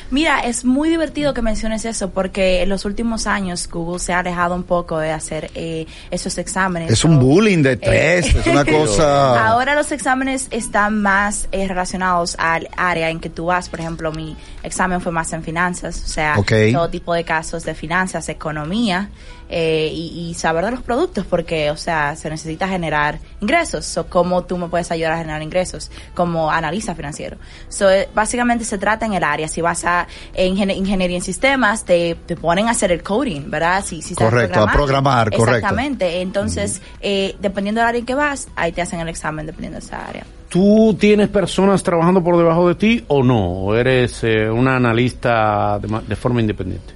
Mira, 0.09 0.39
es 0.39 0.63
muy 0.63 0.89
divertido 0.89 1.33
que 1.33 1.41
menciones 1.41 1.83
eso 1.83 2.11
porque 2.11 2.61
en 2.61 2.69
los 2.69 2.85
últimos 2.85 3.27
años 3.27 3.67
Google 3.69 3.99
se 3.99 4.13
ha 4.13 4.19
alejado 4.19 4.55
un 4.55 4.63
poco 4.63 4.99
de 4.99 5.11
hacer 5.11 5.51
eh, 5.53 5.85
esos 6.11 6.37
exámenes. 6.37 6.91
Es 6.91 7.03
un 7.03 7.19
bullying 7.19 7.61
de 7.61 7.75
tres, 7.75 8.33
es 8.33 8.47
una 8.47 8.63
cosa... 8.65 9.47
Ahora 9.47 9.75
los 9.75 9.91
exámenes 9.91 10.47
están 10.51 11.01
más 11.01 11.49
eh, 11.51 11.67
relacionados 11.67 12.35
al 12.39 12.69
área 12.77 13.09
en 13.09 13.19
que 13.19 13.29
tú 13.29 13.47
vas. 13.47 13.67
Por 13.67 13.81
ejemplo, 13.81 14.11
mi 14.11 14.37
examen 14.63 15.01
fue 15.01 15.11
más 15.11 15.33
en 15.33 15.43
finanzas, 15.43 16.01
o 16.05 16.07
sea, 16.07 16.35
todo 16.71 16.89
tipo 16.89 17.13
de 17.13 17.23
casos 17.23 17.63
de 17.63 17.73
finanzas, 17.73 18.29
economía 18.29 19.09
eh, 19.49 19.89
y, 19.93 20.29
y 20.29 20.33
saber 20.33 20.65
de 20.65 20.71
los 20.71 20.81
productos, 20.81 21.25
porque, 21.25 21.71
o 21.71 21.77
sea, 21.77 22.15
se 22.15 22.29
necesita 22.29 22.67
generar 22.67 23.19
ingresos. 23.39 23.85
So, 23.85 24.07
¿Cómo 24.07 24.43
tú 24.43 24.57
me 24.57 24.67
puedes 24.67 24.91
ayudar 24.91 25.13
a 25.13 25.17
generar 25.19 25.41
ingresos 25.41 25.89
como 26.13 26.51
analista 26.51 26.93
financiero? 26.95 27.37
So, 27.69 27.89
eh, 27.89 28.09
básicamente 28.13 28.65
se 28.65 28.77
trata 28.77 29.05
en 29.05 29.13
el 29.13 29.23
área. 29.23 29.47
Si 29.47 29.61
vas 29.61 29.85
a 29.85 29.96
ingen- 30.37 30.75
ingeniería 30.75 31.17
en 31.17 31.23
sistemas, 31.23 31.85
te, 31.85 32.15
te 32.25 32.35
ponen 32.35 32.67
a 32.67 32.71
hacer 32.71 32.91
el 32.91 33.01
coding, 33.01 33.49
¿verdad? 33.49 33.83
Si, 33.85 34.01
si 34.01 34.13
sabes 34.13 34.31
Correcto, 34.33 34.61
a 34.61 34.71
programar, 34.71 35.29
correcto. 35.31 35.55
Exactamente. 35.55 36.21
Entonces, 36.21 36.81
eh, 37.01 37.35
dependiendo 37.39 37.79
del 37.81 37.87
área 37.87 37.99
en 37.99 38.05
que 38.05 38.15
vas, 38.15 38.47
ahí 38.55 38.71
te 38.73 38.81
hacen 38.81 38.99
el 38.99 39.07
examen 39.09 39.45
dependiendo 39.45 39.79
de 39.79 39.85
esa 39.85 40.05
área. 40.05 40.25
¿Tú 40.49 40.95
tienes 40.99 41.27
personas 41.29 41.81
trabajando 41.83 42.23
por 42.23 42.37
debajo 42.37 42.67
de 42.67 42.75
ti 42.75 43.03
o 43.07 43.23
no? 43.23 43.51
¿O 43.51 43.75
eres 43.75 44.23
eh, 44.23 44.49
una 44.49 44.75
analista 44.77 45.77
de, 45.79 45.87
ma- 45.87 46.01
de 46.07 46.15
forma 46.15 46.39
independiente? 46.41 46.93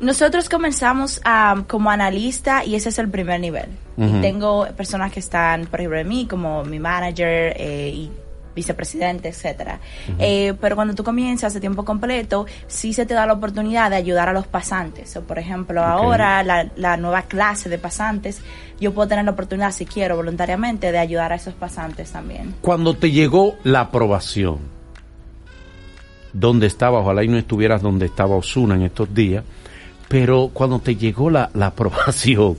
Nosotros 0.00 0.48
comenzamos 0.48 1.20
am, 1.24 1.64
como 1.64 1.90
analista 1.90 2.64
y 2.64 2.76
ese 2.76 2.90
es 2.90 2.98
el 3.00 3.08
primer 3.08 3.40
nivel. 3.40 3.66
Y 3.96 4.20
tengo 4.20 4.64
personas 4.76 5.10
que 5.12 5.18
están 5.18 5.66
por 5.66 5.80
ejemplo 5.80 5.98
de 5.98 6.04
mí, 6.04 6.26
como 6.30 6.64
mi 6.64 6.78
manager 6.78 7.52
eh, 7.58 7.90
y 7.92 8.10
vicepresidente, 8.54 9.28
etcétera. 9.28 9.80
Eh, 10.18 10.54
pero 10.60 10.76
cuando 10.76 10.94
tú 10.94 11.04
comienzas 11.04 11.54
de 11.54 11.60
tiempo 11.60 11.84
completo, 11.84 12.46
sí 12.66 12.92
se 12.92 13.06
te 13.06 13.14
da 13.14 13.26
la 13.26 13.34
oportunidad 13.34 13.90
de 13.90 13.96
ayudar 13.96 14.28
a 14.28 14.32
los 14.32 14.46
pasantes. 14.46 15.16
O, 15.16 15.22
por 15.22 15.38
ejemplo, 15.38 15.82
ahora 15.84 16.42
la, 16.42 16.68
la 16.76 16.96
nueva 16.96 17.22
clase 17.22 17.68
de 17.68 17.78
pasantes, 17.78 18.40
yo 18.80 18.92
puedo 18.92 19.08
tener 19.08 19.24
la 19.24 19.32
oportunidad, 19.32 19.72
si 19.72 19.86
quiero, 19.86 20.16
voluntariamente, 20.16 20.92
de 20.92 20.98
ayudar 20.98 21.32
a 21.32 21.36
esos 21.36 21.54
pasantes 21.54 22.10
también. 22.10 22.54
Cuando 22.60 22.94
te 22.94 23.10
llegó 23.10 23.56
la 23.64 23.80
aprobación, 23.80 24.58
¿dónde 26.32 26.66
estaba? 26.66 27.00
Ojalá 27.00 27.24
y 27.24 27.28
no 27.28 27.38
estuvieras 27.38 27.82
donde 27.82 28.06
estaba 28.06 28.36
Osuna 28.36 28.74
en 28.74 28.82
estos 28.82 29.12
días, 29.14 29.44
pero 30.08 30.50
cuando 30.52 30.80
te 30.80 30.96
llegó 30.96 31.30
la, 31.30 31.50
la 31.54 31.66
aprobación, 31.68 32.58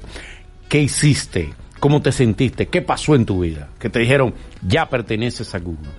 ¿qué 0.68 0.82
hiciste? 0.82 1.54
¿Cómo 1.80 2.02
te 2.02 2.12
sentiste? 2.12 2.68
¿Qué 2.68 2.82
pasó 2.82 3.16
en 3.16 3.26
tu 3.26 3.40
vida? 3.42 3.70
Que 3.80 3.90
te 3.90 4.00
dijeron, 4.00 4.34
ya 4.68 4.90
perteneces 4.90 5.54
a 5.56 5.60
Google. 5.60 5.90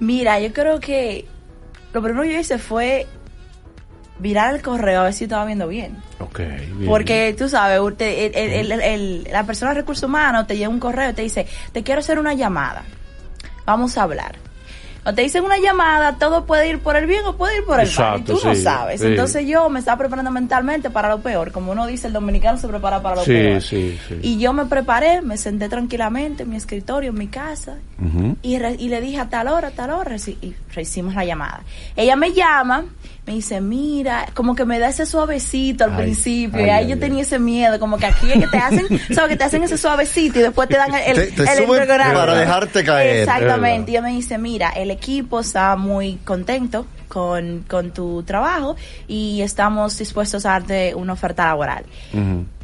Mira, 0.00 0.40
yo 0.40 0.52
creo 0.52 0.80
que 0.80 1.26
lo 1.92 2.02
primero 2.02 2.22
que 2.24 2.32
yo 2.34 2.40
hice 2.40 2.58
fue 2.58 3.06
mirar 4.18 4.54
el 4.54 4.62
correo 4.62 5.00
a 5.00 5.04
ver 5.04 5.12
si 5.12 5.24
estaba 5.24 5.44
viendo 5.44 5.68
bien. 5.68 5.96
Ok, 6.18 6.38
bien. 6.40 6.86
Porque 6.86 7.34
tú 7.38 7.48
sabes, 7.48 7.80
el- 8.00 8.34
el- 8.34 8.72
el- 8.72 9.24
la 9.30 9.44
persona 9.44 9.72
de 9.74 9.80
recursos 9.80 10.04
humanos 10.04 10.46
te 10.46 10.56
lleva 10.56 10.72
un 10.72 10.80
correo 10.80 11.10
y 11.10 11.12
te 11.14 11.22
dice, 11.22 11.46
te 11.72 11.82
quiero 11.82 12.00
hacer 12.00 12.18
una 12.18 12.34
llamada, 12.34 12.82
vamos 13.64 13.96
a 13.96 14.02
hablar. 14.02 14.36
O 15.04 15.14
te 15.14 15.22
dicen 15.22 15.42
una 15.44 15.56
llamada, 15.58 16.16
todo 16.18 16.44
puede 16.44 16.68
ir 16.68 16.78
por 16.80 16.94
el 16.96 17.06
bien 17.06 17.24
o 17.24 17.34
puede 17.36 17.56
ir 17.58 17.64
por 17.64 17.80
el 17.80 17.86
mal. 17.96 18.20
Y 18.20 18.22
tú 18.22 18.32
no 18.44 18.54
sabes. 18.54 19.00
sí. 19.00 19.06
Entonces 19.06 19.46
yo 19.46 19.68
me 19.70 19.78
estaba 19.78 19.96
preparando 19.96 20.30
mentalmente 20.30 20.90
para 20.90 21.08
lo 21.08 21.20
peor. 21.20 21.52
Como 21.52 21.72
uno 21.72 21.86
dice, 21.86 22.08
el 22.08 22.12
dominicano 22.12 22.58
se 22.58 22.68
prepara 22.68 23.00
para 23.00 23.16
lo 23.16 23.22
Sí, 23.24 23.32
peor. 23.32 23.62
sí, 23.62 23.98
sí. 24.08 24.18
Y 24.22 24.38
yo 24.38 24.52
me 24.52 24.66
preparé, 24.66 25.22
me 25.22 25.38
senté 25.38 25.68
tranquilamente 25.70 26.42
en 26.42 26.50
mi 26.50 26.56
escritorio, 26.56 27.10
en 27.10 27.18
mi 27.18 27.28
casa, 27.28 27.76
y, 28.42 28.58
re- 28.58 28.76
y 28.78 28.88
le 28.90 29.00
dije 29.00 29.18
a 29.20 29.28
tal 29.30 29.48
hora, 29.48 29.68
a 29.68 29.70
tal 29.70 29.90
hora, 29.90 30.10
reci- 30.16 30.36
y 30.42 30.54
hicimos 30.78 31.14
la 31.14 31.24
llamada. 31.24 31.62
Ella 31.96 32.16
me 32.16 32.32
llama, 32.32 32.84
me 33.26 33.34
dice, 33.34 33.60
mira, 33.60 34.26
como 34.34 34.54
que 34.56 34.64
me 34.64 34.78
da 34.78 34.88
ese 34.88 35.06
suavecito 35.06 35.84
al 35.84 35.90
Ay, 35.92 35.96
principio, 36.04 36.58
ay, 36.60 36.66
y 36.66 36.70
ahí 36.70 36.84
ay, 36.84 36.88
yo 36.88 36.94
ay. 36.94 37.00
tenía 37.00 37.22
ese 37.22 37.38
miedo, 37.38 37.78
como 37.78 37.96
que 37.98 38.06
aquí 38.06 38.32
es 38.32 38.40
que 38.40 38.46
te 38.48 38.58
hacen, 38.58 38.86
sabes 39.14 39.30
que 39.30 39.36
te 39.36 39.44
hacen 39.44 39.62
ese 39.62 39.78
suavecito 39.78 40.40
y 40.40 40.42
después 40.42 40.68
te 40.68 40.76
dan 40.76 40.92
el, 40.94 41.14
Te- 41.14 41.26
te 41.32 41.42
el 41.42 41.64
suben 41.64 41.84
programa. 41.84 42.14
para 42.14 42.34
dejarte 42.34 42.82
caer. 42.82 43.16
Exactamente, 43.18 43.90
y 43.92 43.94
ella 43.94 44.02
me 44.02 44.10
dice, 44.10 44.36
mira, 44.38 44.70
el 44.70 44.90
equipo 44.90 45.40
está 45.40 45.76
muy 45.76 46.16
contento 46.24 46.86
con, 47.08 47.64
con 47.68 47.90
tu 47.92 48.22
trabajo 48.22 48.74
y 49.06 49.42
estamos 49.42 49.96
dispuestos 49.98 50.44
a 50.46 50.50
darte 50.50 50.94
una 50.94 51.12
oferta 51.12 51.44
laboral. 51.46 51.84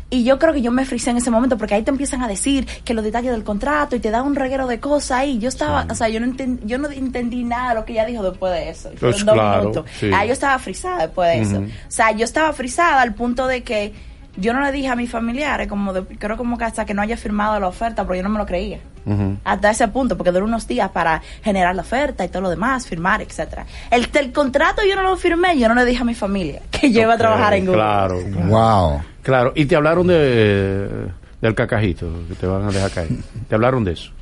Y 0.09 0.23
yo 0.23 0.39
creo 0.39 0.53
que 0.53 0.63
yo 0.63 0.71
me 0.71 0.85
frisé 0.85 1.11
en 1.11 1.17
ese 1.17 1.31
momento 1.33 1.59
porque 1.59 1.75
ahí 1.75 1.83
te 1.83 1.91
empiezan 1.91 2.23
a 2.23 2.29
decir 2.29 2.65
que 2.85 2.95
los 2.95 3.03
detalles 3.05 3.33
del 3.33 3.43
contrato 3.43 3.97
y 3.97 4.01
te 4.01 4.11
dan 4.13 4.25
un 4.25 4.37
reguero 4.37 4.69
de 4.69 4.79
cosas 4.79 5.19
ahí. 5.19 5.39
Yo 5.41 5.49
estaba, 5.49 5.85
o 5.91 5.95
sea, 5.97 6.09
yo 6.09 6.21
no, 6.21 6.27
enten- 6.27 6.61
yo 6.65 6.79
no 6.79 6.89
entendí 6.91 7.43
nada 7.43 7.71
de 7.71 7.75
lo 7.75 7.85
que 7.85 7.93
ella 7.95 8.05
dijo 8.07 8.23
después 8.23 8.53
de 8.53 8.69
eso. 8.71 8.91
Pues 9.01 9.25
dos 9.25 9.35
claro, 9.35 9.61
minutos. 9.63 9.87
sí. 9.99 10.11
Ah, 10.15 10.25
yo 10.25 10.33
estaba 10.33 10.59
frisada 10.61 10.99
después 11.07 11.29
de 11.37 11.43
eso. 11.43 11.59
O 11.59 11.91
sea, 11.91 12.13
yo 12.13 12.25
estaba 12.25 12.53
frisada 12.53 13.03
al 13.03 13.15
punto 13.15 13.49
de 13.49 13.65
que 13.65 13.93
yo 14.37 14.53
no 14.53 14.61
le 14.61 14.71
dije 14.71 14.87
a 14.89 14.95
mis 14.95 15.11
familiares, 15.11 15.67
como 15.67 15.93
de- 15.93 16.05
creo 16.05 16.37
como 16.37 16.57
que 16.57 16.65
hasta 16.65 16.85
que 16.85 16.95
no 16.95 17.03
haya 17.03 17.17
firmado 17.17 17.59
la 17.59 17.67
oferta, 17.67 18.05
porque 18.05 18.19
yo 18.19 18.23
no 18.23 18.29
me 18.29 18.39
lo 18.39 18.47
creía. 18.47 18.79
Hasta 19.45 19.71
ese 19.71 19.87
punto, 19.89 20.17
porque 20.17 20.33
duró 20.33 20.45
unos 20.47 20.67
días 20.67 20.91
para 20.91 21.23
generar 21.43 21.75
la 21.77 21.83
oferta 21.83 22.25
y 22.25 22.29
todo 22.29 22.43
lo 22.43 22.51
demás, 22.51 22.87
firmar, 22.89 23.23
etcétera. 23.23 23.65
El, 23.91 24.09
el 24.13 24.33
contrato 24.33 24.83
yo 24.89 24.95
no 24.97 25.03
lo 25.03 25.17
firmé, 25.17 25.57
yo 25.59 25.69
no 25.69 25.75
le 25.77 25.85
dije 25.85 26.03
a 26.03 26.05
mi 26.05 26.15
familia 26.15 26.61
que 26.71 26.91
yo 26.93 27.03
iba 27.03 27.15
a 27.15 27.17
trabajar 27.19 27.55
en 27.55 27.67
Google. 27.67 27.81
Claro, 27.83 28.19
claro. 28.33 28.49
Wow. 28.49 29.01
Claro, 29.26 29.52
y 29.56 29.66
te 29.66 29.75
hablaron 29.75 30.06
de 30.06 31.09
del 31.40 31.54
cacajito 31.56 32.09
que 32.28 32.37
te 32.37 32.47
van 32.47 32.62
a 32.62 32.71
dejar 32.71 32.92
caer. 32.92 33.09
Te 33.49 33.56
hablaron 33.56 33.83
de 33.83 33.90
eso. 33.90 34.12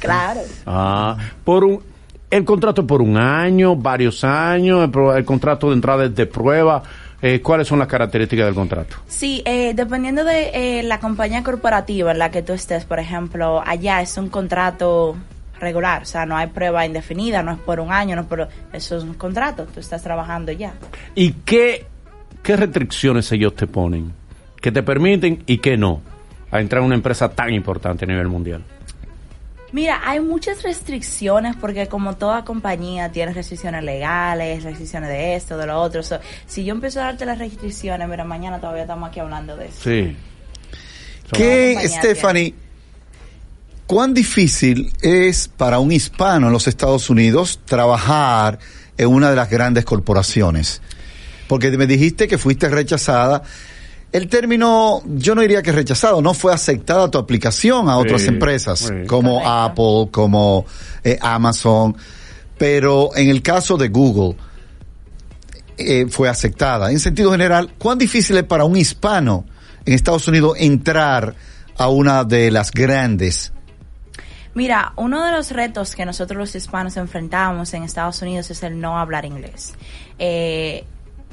Claro. 0.00 0.42
Ah, 0.66 1.16
por 1.44 1.64
un 1.64 1.82
el 2.28 2.44
contrato 2.44 2.86
por 2.86 3.00
un 3.00 3.16
año, 3.16 3.74
varios 3.74 4.22
años, 4.22 4.90
el, 5.16 5.24
contrato 5.24 5.68
de 5.68 5.76
entrada 5.76 6.06
de 6.10 6.26
prueba. 6.26 6.82
Eh, 7.22 7.40
¿Cuáles 7.40 7.68
son 7.68 7.78
las 7.78 7.88
características 7.88 8.44
del 8.44 8.54
contrato? 8.54 8.96
Sí, 9.08 9.40
eh, 9.46 9.72
dependiendo 9.74 10.24
de 10.24 10.50
eh, 10.52 10.82
la 10.82 11.00
compañía 11.00 11.42
corporativa 11.42 12.12
en 12.12 12.18
la 12.18 12.30
que 12.30 12.42
tú 12.42 12.52
estés, 12.52 12.84
por 12.84 12.98
ejemplo, 12.98 13.62
allá 13.66 14.02
es 14.02 14.18
un 14.18 14.28
contrato 14.28 15.16
regular, 15.58 16.02
o 16.02 16.04
sea, 16.04 16.26
no 16.26 16.36
hay 16.36 16.48
prueba 16.48 16.84
indefinida, 16.84 17.42
no 17.42 17.52
es 17.52 17.58
por 17.60 17.80
un 17.80 17.92
año, 17.92 18.14
no 18.14 18.22
es 18.22 18.28
por, 18.28 18.46
eso 18.74 18.98
es 18.98 19.04
un 19.04 19.14
contrato, 19.14 19.66
tú 19.72 19.80
estás 19.80 20.02
trabajando 20.02 20.52
ya. 20.52 20.74
¿Y 21.14 21.32
qué, 21.32 21.86
qué 22.42 22.56
restricciones 22.56 23.32
ellos 23.32 23.54
te 23.54 23.66
ponen? 23.66 24.19
Que 24.60 24.72
te 24.72 24.82
permiten 24.82 25.42
y 25.46 25.58
que 25.58 25.76
no 25.76 26.02
a 26.50 26.60
entrar 26.60 26.82
a 26.82 26.84
una 26.84 26.94
empresa 26.94 27.30
tan 27.30 27.52
importante 27.52 28.04
a 28.04 28.08
nivel 28.08 28.28
mundial. 28.28 28.64
Mira, 29.72 30.00
hay 30.04 30.18
muchas 30.18 30.64
restricciones 30.64 31.54
porque 31.54 31.86
como 31.86 32.16
toda 32.16 32.44
compañía 32.44 33.12
tiene 33.12 33.32
restricciones 33.32 33.84
legales, 33.84 34.64
restricciones 34.64 35.08
de 35.08 35.36
esto, 35.36 35.56
de 35.56 35.66
lo 35.66 35.80
otro. 35.80 36.02
So, 36.02 36.18
si 36.46 36.64
yo 36.64 36.74
empiezo 36.74 37.00
a 37.00 37.04
darte 37.04 37.24
las 37.24 37.38
restricciones, 37.38 38.08
mira, 38.08 38.24
mañana 38.24 38.58
todavía 38.58 38.82
estamos 38.82 39.08
aquí 39.08 39.20
hablando 39.20 39.56
de 39.56 39.66
eso. 39.66 39.80
Sí. 39.84 40.16
¿Qué, 41.32 41.76
Stephanie, 41.86 42.54
cuán 43.86 44.12
difícil 44.12 44.92
es 45.00 45.46
para 45.46 45.78
un 45.78 45.92
hispano 45.92 46.48
en 46.48 46.52
los 46.52 46.66
Estados 46.66 47.08
Unidos 47.08 47.60
trabajar 47.64 48.58
en 48.98 49.06
una 49.06 49.30
de 49.30 49.36
las 49.36 49.48
grandes 49.48 49.84
corporaciones? 49.84 50.82
Porque 51.46 51.70
me 51.70 51.86
dijiste 51.86 52.26
que 52.26 52.38
fuiste 52.38 52.68
rechazada. 52.68 53.44
El 54.12 54.28
término, 54.28 55.02
yo 55.06 55.34
no 55.36 55.42
diría 55.42 55.62
que 55.62 55.70
rechazado, 55.70 56.20
no 56.20 56.34
fue 56.34 56.52
aceptada 56.52 57.08
tu 57.10 57.18
aplicación 57.18 57.88
a 57.88 57.96
otras 57.96 58.22
Sí, 58.22 58.28
empresas, 58.28 58.80
sí. 58.80 59.06
como 59.06 59.34
Correcto. 59.34 59.50
Apple, 59.52 60.08
como 60.10 60.66
eh, 61.04 61.16
Amazon, 61.20 61.96
pero 62.58 63.14
en 63.14 63.30
el 63.30 63.40
caso 63.40 63.76
de 63.76 63.88
Google, 63.88 64.36
eh, 65.78 66.06
fue 66.10 66.28
aceptada. 66.28 66.90
En 66.90 66.98
sentido 66.98 67.30
general, 67.30 67.72
¿cuán 67.78 67.98
difícil 67.98 68.36
es 68.36 68.44
para 68.44 68.64
un 68.64 68.76
hispano 68.76 69.44
en 69.86 69.94
Estados 69.94 70.26
Unidos 70.28 70.56
entrar 70.58 71.34
a 71.78 71.88
una 71.88 72.24
de 72.24 72.50
las 72.50 72.70
grandes? 72.72 73.52
Mira, 74.54 74.92
uno 74.96 75.24
de 75.24 75.30
los 75.30 75.52
retos 75.52 75.94
que 75.94 76.04
nosotros 76.04 76.36
los 76.36 76.54
hispanos 76.54 76.96
enfrentamos 76.96 77.72
en 77.72 77.84
Estados 77.84 78.20
Unidos 78.20 78.50
es 78.50 78.62
el 78.64 78.80
no 78.80 78.98
hablar 78.98 79.24
inglés. 79.24 79.74
Eh, 80.18 80.84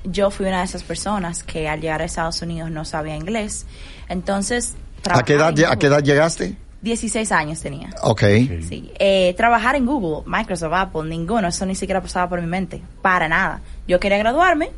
yo 0.09 0.31
fui 0.31 0.45
una 0.45 0.59
de 0.59 0.65
esas 0.65 0.83
personas 0.83 1.43
que 1.43 1.67
al 1.67 1.81
llegar 1.81 2.01
a 2.01 2.05
Estados 2.05 2.41
Unidos 2.41 2.71
no 2.71 2.85
sabía 2.85 3.15
inglés. 3.15 3.65
Entonces, 4.09 4.75
¿A 5.09 5.23
qué, 5.23 5.33
edad, 5.33 5.53
¿A 5.69 5.77
qué 5.77 5.87
edad 5.87 6.03
llegaste? 6.03 6.55
16 6.81 7.31
años 7.31 7.59
tenía. 7.59 7.89
Ok. 8.03 8.21
Sí. 8.67 8.91
Eh, 8.99 9.33
trabajar 9.35 9.75
en 9.75 9.85
Google, 9.85 10.23
Microsoft, 10.25 10.73
Apple, 10.73 11.03
ninguno, 11.09 11.47
eso 11.47 11.65
ni 11.65 11.75
siquiera 11.75 12.01
pasaba 12.01 12.29
por 12.29 12.41
mi 12.41 12.47
mente, 12.47 12.81
para 13.01 13.27
nada. 13.27 13.61
Yo 13.87 13.99
quería 13.99 14.17
graduarme 14.17 14.71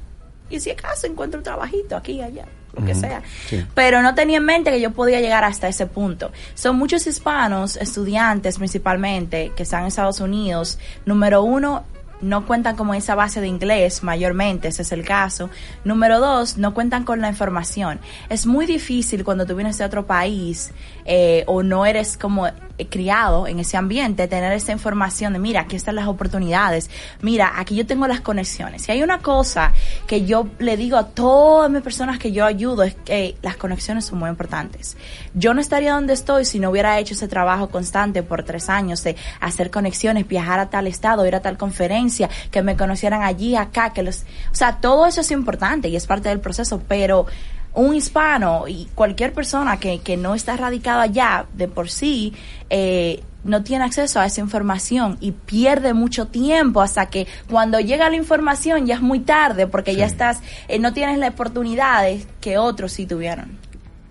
y 0.50 0.60
si 0.60 0.72
acaso 0.72 1.08
encuentro 1.08 1.40
un 1.40 1.44
trabajito 1.44 1.96
aquí, 1.96 2.22
allá, 2.22 2.46
lo 2.74 2.86
que 2.86 2.96
sea. 2.96 3.22
sí. 3.48 3.66
Pero 3.76 4.02
no 4.02 4.16
tenía 4.16 4.38
en 4.38 4.46
mente 4.46 4.72
que 4.72 4.80
yo 4.80 4.92
podía 4.92 5.20
llegar 5.20 5.44
hasta 5.44 5.68
ese 5.68 5.86
punto. 5.86 6.32
Son 6.56 6.78
muchos 6.78 7.06
hispanos, 7.06 7.76
estudiantes 7.76 8.58
principalmente, 8.58 9.52
que 9.56 9.64
están 9.64 9.82
en 9.82 9.88
Estados 9.88 10.20
Unidos, 10.20 10.80
número 11.06 11.44
uno, 11.44 11.84
no 12.22 12.46
cuentan 12.46 12.76
con 12.76 12.94
esa 12.94 13.16
base 13.16 13.42
de 13.42 13.48
inglés 13.48 14.04
mayormente, 14.04 14.68
ese 14.68 14.82
es 14.82 14.92
el 14.92 15.06
caso. 15.06 15.50
Número 15.84 16.20
dos, 16.20 16.58
no 16.58 16.74
cuentan 16.74 17.04
con 17.04 17.22
la 17.22 17.30
información. 17.30 18.00
Es 18.30 18.46
muy 18.46 18.66
difícil 18.66 19.24
cuando 19.24 19.46
tú 19.46 19.56
vienes 19.56 19.78
de 19.78 19.86
otro 19.86 20.06
país 20.06 20.72
eh, 21.06 21.44
o 21.48 21.64
no 21.64 21.86
eres 21.86 22.18
como 22.18 22.48
eh, 22.48 22.54
criado 22.90 23.48
en 23.48 23.60
ese 23.60 23.78
ambiente, 23.78 24.28
tener 24.28 24.54
esa 24.54 24.72
información 24.72 25.34
de, 25.34 25.40
mira, 25.40 25.62
aquí 25.62 25.76
están 25.76 25.96
las 25.96 26.08
oportunidades, 26.08 26.90
mira, 27.22 27.54
aquí 27.56 27.76
yo 27.76 27.86
tengo 27.86 28.08
las 28.08 28.22
conexiones. 28.22 28.88
Y 28.88 28.92
hay 28.92 29.04
una 29.04 29.20
cosa 29.20 29.74
que 30.08 30.26
yo 30.26 30.48
le 30.60 30.78
digo 30.78 30.98
a 30.98 31.08
todas 31.08 31.70
mis 31.70 31.82
personas 31.82 32.20
que 32.20 32.32
yo 32.32 32.46
ayudo, 32.46 32.84
es 32.84 32.96
que 32.96 33.36
las 33.42 33.58
conexiones 33.58 34.06
son 34.06 34.20
muy 34.20 34.30
importantes. 34.30 34.98
Yo 35.34 35.54
no 35.54 35.62
estaría 35.62 35.94
donde 35.94 36.14
estoy 36.14 36.46
si 36.46 36.60
no 36.60 36.70
hubiera 36.70 37.00
hecho 37.00 37.14
ese 37.14 37.28
trabajo 37.28 37.70
constante 37.70 38.24
por 38.24 38.44
tres 38.44 38.70
años 38.70 39.04
de 39.04 39.16
hacer 39.40 39.72
conexiones, 39.72 40.28
viajar 40.28 40.60
a 40.60 40.70
tal 40.70 40.88
estado, 40.88 41.26
ir 41.26 41.36
a 41.36 41.42
tal 41.42 41.58
conferencia, 41.58 42.09
que 42.52 42.62
me 42.62 42.76
conocieran 42.76 43.24
allí, 43.24 43.56
acá, 43.56 43.92
que 43.92 44.04
los... 44.04 44.24
O 44.52 44.56
sea, 44.56 44.78
todo 44.78 45.06
eso 45.06 45.22
es 45.22 45.32
importante 45.32 45.90
y 45.90 45.96
es 45.96 46.08
parte 46.08 46.30
del 46.30 46.40
proceso, 46.40 46.82
pero 46.88 47.26
un 47.74 47.96
hispano 47.96 48.68
y 48.68 48.88
cualquier 48.96 49.34
persona 49.34 49.80
que, 49.80 50.00
que 50.00 50.18
no 50.18 50.36
está 50.36 50.58
radicado 50.58 51.02
allá 51.02 51.46
de 51.54 51.68
por 51.68 51.90
sí, 51.90 52.34
eh, 52.70 53.22
no 53.44 53.64
tiene 53.64 53.86
acceso 53.86 54.20
a 54.20 54.26
esa 54.26 54.42
información 54.42 55.18
y 55.22 55.32
pierde 55.32 55.94
mucho 55.94 56.28
tiempo 56.28 56.82
hasta 56.82 57.08
que 57.08 57.28
cuando 57.50 57.80
llega 57.80 58.10
la 58.10 58.16
información 58.16 58.86
ya 58.86 58.96
es 58.96 59.02
muy 59.02 59.20
tarde 59.20 59.68
porque 59.68 59.96
ya 59.96 60.06
estás, 60.06 60.42
eh, 60.68 60.80
no 60.80 60.94
tienes 60.94 61.18
las 61.18 61.32
oportunidades 61.32 62.28
que 62.42 62.58
otros 62.58 62.92
sí 62.92 63.06
tuvieron. 63.06 63.58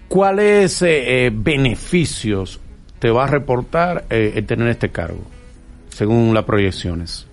¿Cuáles 0.08 0.80
eh, 0.82 1.26
eh, 1.26 1.30
beneficios 1.32 2.60
te 2.98 3.10
va 3.10 3.24
a 3.24 3.26
reportar 3.26 4.06
el 4.08 4.44
tener 4.46 4.68
este 4.68 4.88
cargo, 4.88 5.20
según 5.90 6.34
las 6.34 6.44
proyecciones? 6.44 7.27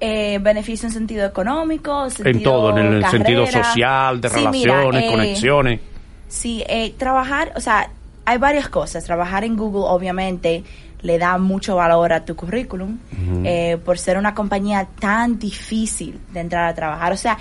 Eh, 0.00 0.38
beneficio 0.40 0.88
en 0.88 0.92
sentido 0.92 1.26
económico, 1.26 2.08
sentido 2.10 2.30
en 2.30 2.42
todo, 2.42 2.78
en 2.78 2.86
el 2.94 3.04
sentido 3.06 3.46
social, 3.46 4.20
de 4.20 4.28
Sí, 4.28 4.34
relaciones, 4.36 5.04
eh, 5.04 5.10
conexiones. 5.10 5.80
Sí, 6.28 6.64
eh, 6.68 6.94
trabajar, 6.96 7.52
o 7.56 7.60
sea, 7.60 7.90
hay 8.24 8.38
varias 8.38 8.68
cosas. 8.68 9.04
Trabajar 9.04 9.44
en 9.44 9.56
Google, 9.56 9.84
obviamente, 9.86 10.64
le 11.02 11.18
da 11.18 11.38
mucho 11.38 11.76
valor 11.76 12.12
a 12.12 12.24
tu 12.24 12.36
currículum 12.36 12.98
eh, 13.44 13.78
por 13.84 13.98
ser 13.98 14.18
una 14.18 14.34
compañía 14.34 14.86
tan 14.98 15.38
difícil 15.38 16.20
de 16.32 16.40
entrar 16.40 16.66
a 16.66 16.74
trabajar. 16.74 17.12
O 17.12 17.16
sea, 17.16 17.38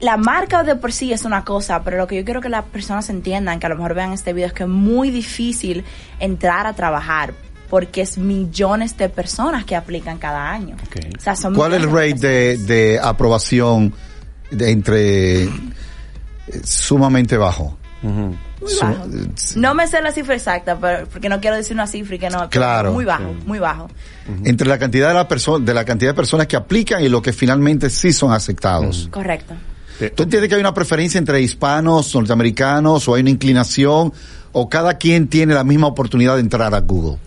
la 0.00 0.16
marca 0.16 0.62
de 0.62 0.76
por 0.76 0.92
sí 0.92 1.12
es 1.12 1.24
una 1.24 1.44
cosa, 1.44 1.82
pero 1.84 1.98
lo 1.98 2.06
que 2.06 2.16
yo 2.16 2.24
quiero 2.24 2.40
que 2.40 2.48
las 2.48 2.64
personas 2.64 3.10
entiendan, 3.10 3.60
que 3.60 3.66
a 3.66 3.68
lo 3.68 3.76
mejor 3.76 3.94
vean 3.94 4.12
este 4.12 4.32
video, 4.32 4.46
es 4.46 4.52
que 4.52 4.62
es 4.62 4.68
muy 4.68 5.10
difícil 5.10 5.84
entrar 6.18 6.66
a 6.66 6.72
trabajar 6.72 7.34
porque 7.70 8.02
es 8.02 8.18
millones 8.18 8.96
de 8.98 9.08
personas 9.08 9.64
que 9.64 9.76
aplican 9.76 10.18
cada 10.18 10.50
año. 10.50 10.76
Ok. 10.86 10.96
O 11.16 11.20
sea, 11.20 11.36
son 11.36 11.54
¿Cuál 11.54 11.72
es 11.74 11.82
el 11.82 11.90
rate 11.90 12.14
de, 12.14 12.58
de 12.58 12.98
aprobación 13.00 13.94
de 14.50 14.70
entre 14.72 15.44
eh, 15.44 15.50
sumamente 16.64 17.36
bajo? 17.36 17.78
Muy 18.02 18.36
bajo. 18.80 19.04
eh, 19.12 19.28
No 19.56 19.74
me 19.74 19.86
sé 19.86 20.02
la 20.02 20.10
cifra 20.12 20.34
exacta, 20.34 20.78
pero, 20.78 21.06
porque 21.08 21.28
no 21.28 21.40
quiero 21.40 21.56
decir 21.56 21.74
una 21.74 21.86
cifra 21.86 22.16
y 22.16 22.18
que 22.18 22.28
no. 22.28 22.38
pero 22.38 22.50
Claro. 22.50 22.92
Muy 22.92 23.04
bajo, 23.04 23.34
muy 23.46 23.58
bajo. 23.58 23.88
Entre 24.44 24.66
la 24.68 24.78
cantidad 24.78 25.08
de 25.08 25.14
la 25.14 25.28
persona, 25.28 25.64
de 25.64 25.74
la 25.74 25.84
cantidad 25.84 26.10
de 26.10 26.14
personas 26.14 26.46
que 26.46 26.56
aplican 26.56 27.02
y 27.02 27.08
lo 27.08 27.22
que 27.22 27.32
finalmente 27.32 27.88
sí 27.90 28.12
son 28.12 28.32
aceptados. 28.32 29.08
Correcto. 29.10 29.54
¿Tú 30.14 30.22
entiendes 30.22 30.48
que 30.48 30.54
hay 30.54 30.60
una 30.62 30.72
preferencia 30.72 31.18
entre 31.18 31.42
hispanos, 31.42 32.14
norteamericanos, 32.14 33.06
o 33.06 33.14
hay 33.14 33.20
una 33.20 33.30
inclinación, 33.30 34.12
o 34.52 34.68
cada 34.68 34.94
quien 34.94 35.28
tiene 35.28 35.52
la 35.54 35.62
misma 35.62 35.88
oportunidad 35.88 36.36
de 36.36 36.40
entrar 36.40 36.74
a 36.74 36.80
Google? 36.80 37.18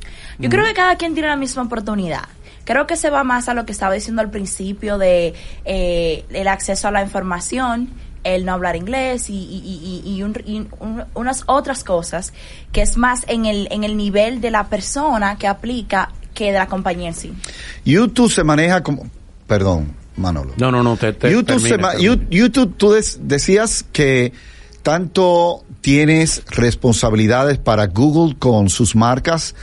Yo 0.44 0.50
creo 0.50 0.66
que 0.66 0.74
cada 0.74 0.96
quien 0.98 1.14
tiene 1.14 1.30
la 1.30 1.36
misma 1.36 1.64
oportunidad. 1.64 2.24
Creo 2.66 2.88
que 2.88 2.96
se 2.96 3.10
va 3.10 3.24
más 3.24 3.50
a 3.50 3.54
lo 3.54 3.66
que 3.66 3.72
estaba 3.72 3.94
diciendo 3.94 4.22
al 4.22 4.30
principio 4.30 4.98
de 4.98 5.34
eh, 5.66 6.26
el 6.30 6.48
acceso 6.48 6.88
a 6.88 6.92
la 6.92 7.02
información, 7.02 7.90
el 8.24 8.46
no 8.46 8.54
hablar 8.54 8.76
inglés 8.78 9.30
y, 9.30 9.34
y- 9.34 10.02
y- 10.06 10.16
y 10.16 10.24
un- 10.24 10.42
y 10.46 10.60
un- 10.80 11.04
unas 11.14 11.44
otras 11.48 11.84
cosas 11.84 12.32
que 12.72 12.82
es 12.82 12.96
más 12.96 13.24
en 13.28 13.46
el, 13.46 13.68
en 13.72 13.84
el 13.84 13.98
nivel 13.98 14.40
de 14.40 14.50
la 14.52 14.70
persona 14.70 15.38
que 15.38 15.48
aplica 15.48 16.12
que 16.34 16.46
de 16.54 16.58
la 16.58 16.68
compañía 16.68 17.10
en 17.10 17.16
sí. 17.16 17.34
YouTube 17.84 18.32
se 18.32 18.44
maneja 18.46 18.82
como, 18.82 19.08
perdón, 19.46 19.94
Manolo. 20.16 20.54
No, 20.58 20.72
no, 20.72 20.82
no, 20.84 20.96
te, 20.96 21.12
te 21.14 21.30
YouTube, 21.32 21.60
se. 21.60 21.78
You- 22.02 22.28
YouTube, 22.30 22.76
tú 22.78 22.92
des- 22.94 23.20
decías 23.24 23.84
que 23.92 24.32
tanto 24.84 25.64
tienes 25.82 26.44
responsabilidades 26.48 27.58
para 27.58 27.88
Google 27.88 28.36
con 28.38 28.70
sus 28.70 28.96
marcas 28.96 29.54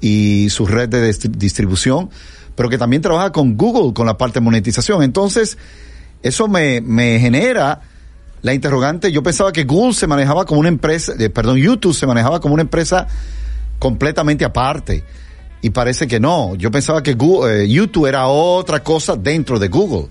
y 0.00 0.48
su 0.50 0.66
red 0.66 0.88
de 0.88 1.10
distri- 1.10 1.30
distribución, 1.30 2.10
pero 2.54 2.68
que 2.68 2.78
también 2.78 3.02
trabaja 3.02 3.32
con 3.32 3.56
Google 3.56 3.92
con 3.94 4.06
la 4.06 4.16
parte 4.18 4.40
de 4.40 4.44
monetización. 4.44 5.02
Entonces, 5.02 5.58
eso 6.22 6.48
me, 6.48 6.80
me 6.80 7.18
genera 7.20 7.80
la 8.42 8.54
interrogante. 8.54 9.12
Yo 9.12 9.22
pensaba 9.22 9.52
que 9.52 9.64
Google 9.64 9.94
se 9.94 10.06
manejaba 10.06 10.44
como 10.44 10.60
una 10.60 10.68
empresa, 10.68 11.12
eh, 11.18 11.30
perdón, 11.30 11.56
YouTube 11.58 11.94
se 11.94 12.06
manejaba 12.06 12.40
como 12.40 12.54
una 12.54 12.62
empresa 12.62 13.06
completamente 13.78 14.44
aparte. 14.44 15.04
Y 15.62 15.70
parece 15.70 16.06
que 16.08 16.20
no. 16.20 16.54
Yo 16.54 16.70
pensaba 16.70 17.02
que 17.02 17.12
Google, 17.14 17.64
eh, 17.64 17.68
YouTube 17.68 18.06
era 18.06 18.26
otra 18.28 18.82
cosa 18.82 19.16
dentro 19.16 19.58
de 19.58 19.68
Google. 19.68 20.08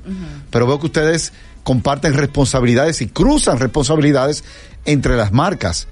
Pero 0.52 0.68
veo 0.68 0.80
que 0.80 0.86
ustedes 0.86 1.34
comparten 1.64 2.14
responsabilidades 2.14 3.02
y 3.02 3.08
cruzan 3.08 3.60
responsabilidades 3.60 4.44
entre 4.86 5.16
las 5.16 5.32
marcas. 5.32 5.88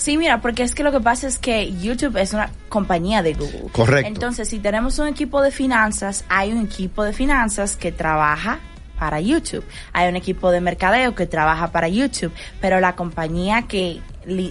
Sí, 0.00 0.16
mira, 0.16 0.40
porque 0.40 0.62
es 0.62 0.74
que 0.74 0.82
lo 0.82 0.92
que 0.92 1.00
pasa 1.00 1.26
es 1.26 1.38
que 1.38 1.74
YouTube 1.74 2.16
es 2.16 2.32
una 2.32 2.48
compañía 2.70 3.22
de 3.22 3.34
Google. 3.34 3.66
Correcto. 3.70 4.08
Entonces, 4.08 4.48
si 4.48 4.58
tenemos 4.58 4.98
un 4.98 5.08
equipo 5.08 5.42
de 5.42 5.50
finanzas, 5.50 6.24
hay 6.30 6.52
un 6.52 6.64
equipo 6.64 7.04
de 7.04 7.12
finanzas 7.12 7.76
que 7.76 7.92
trabaja 7.92 8.60
para 8.98 9.20
YouTube. 9.20 9.62
Hay 9.92 10.08
un 10.08 10.16
equipo 10.16 10.50
de 10.50 10.62
mercadeo 10.62 11.14
que 11.14 11.26
trabaja 11.26 11.70
para 11.70 11.88
YouTube, 11.88 12.32
pero 12.62 12.80
la 12.80 12.96
compañía 12.96 13.68
que 13.68 14.00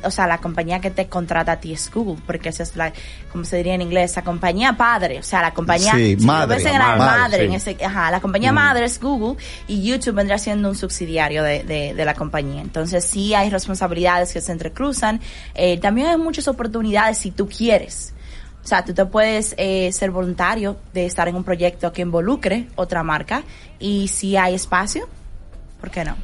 o 0.04 0.12
sea, 0.12 0.28
la 0.28 0.40
compañía 0.40 0.80
que 0.80 0.90
te 0.90 1.08
contrata 1.08 1.54
a 1.54 1.60
ti 1.60 1.74
es 1.74 1.92
Google, 1.92 2.22
porque 2.26 2.50
esa 2.50 2.64
es 2.64 2.76
la, 2.76 2.92
como 3.32 3.46
se 3.46 3.58
diría 3.58 3.76
en 3.76 3.82
inglés, 3.82 4.16
la 4.16 4.24
compañía 4.24 4.74
padre, 4.74 5.20
o 5.20 5.24
sea, 5.24 5.42
la 5.42 5.54
compañía, 5.54 5.94
Sí, 5.94 6.16
si 6.18 6.26
lo 6.26 6.26
madre, 6.26 6.56
ves 6.56 6.66
en 6.66 6.80
la 6.80 6.96
madre, 6.96 7.46
en 7.46 7.54
ese, 7.54 7.78
ajá, 7.84 8.10
la 8.12 8.20
compañía 8.20 8.52
madre 8.52 8.86
es 8.86 9.00
Google 9.00 9.42
y 9.68 9.84
YouTube 9.84 10.16
vendrá 10.16 10.38
siendo 10.38 10.70
un 10.70 10.76
subsidiario 10.76 11.44
de, 11.44 11.64
de, 11.64 11.94
de 11.94 12.06
la 12.06 12.14
compañía. 12.14 12.62
Entonces 12.62 13.06
sí 13.06 13.34
hay 13.34 13.50
responsabilidades 13.50 14.34
que 14.34 14.42
se 14.42 14.52
entrecruzan. 14.52 15.22
Eh, 15.54 15.80
también 15.80 16.08
hay 16.08 16.18
muchas 16.18 16.48
oportunidades 16.48 17.18
si 17.20 17.32
tú 17.32 17.48
quieres. 17.48 18.14
O 18.64 18.68
sea, 18.68 18.84
tú 18.84 18.94
te 18.94 19.06
puedes 19.06 19.56
eh, 19.58 19.92
ser 19.92 20.12
voluntario 20.12 20.78
de 20.94 21.06
estar 21.06 21.28
en 21.28 21.36
un 21.36 21.44
proyecto 21.44 21.92
que 21.94 22.02
involucre 22.02 22.68
otra 22.76 23.04
marca 23.04 23.44
y 23.80 24.10
si 24.10 24.36
hay 24.36 24.54
espacio, 24.54 25.08
¿por 25.80 25.90
qué 25.90 26.04
no? 26.04 26.16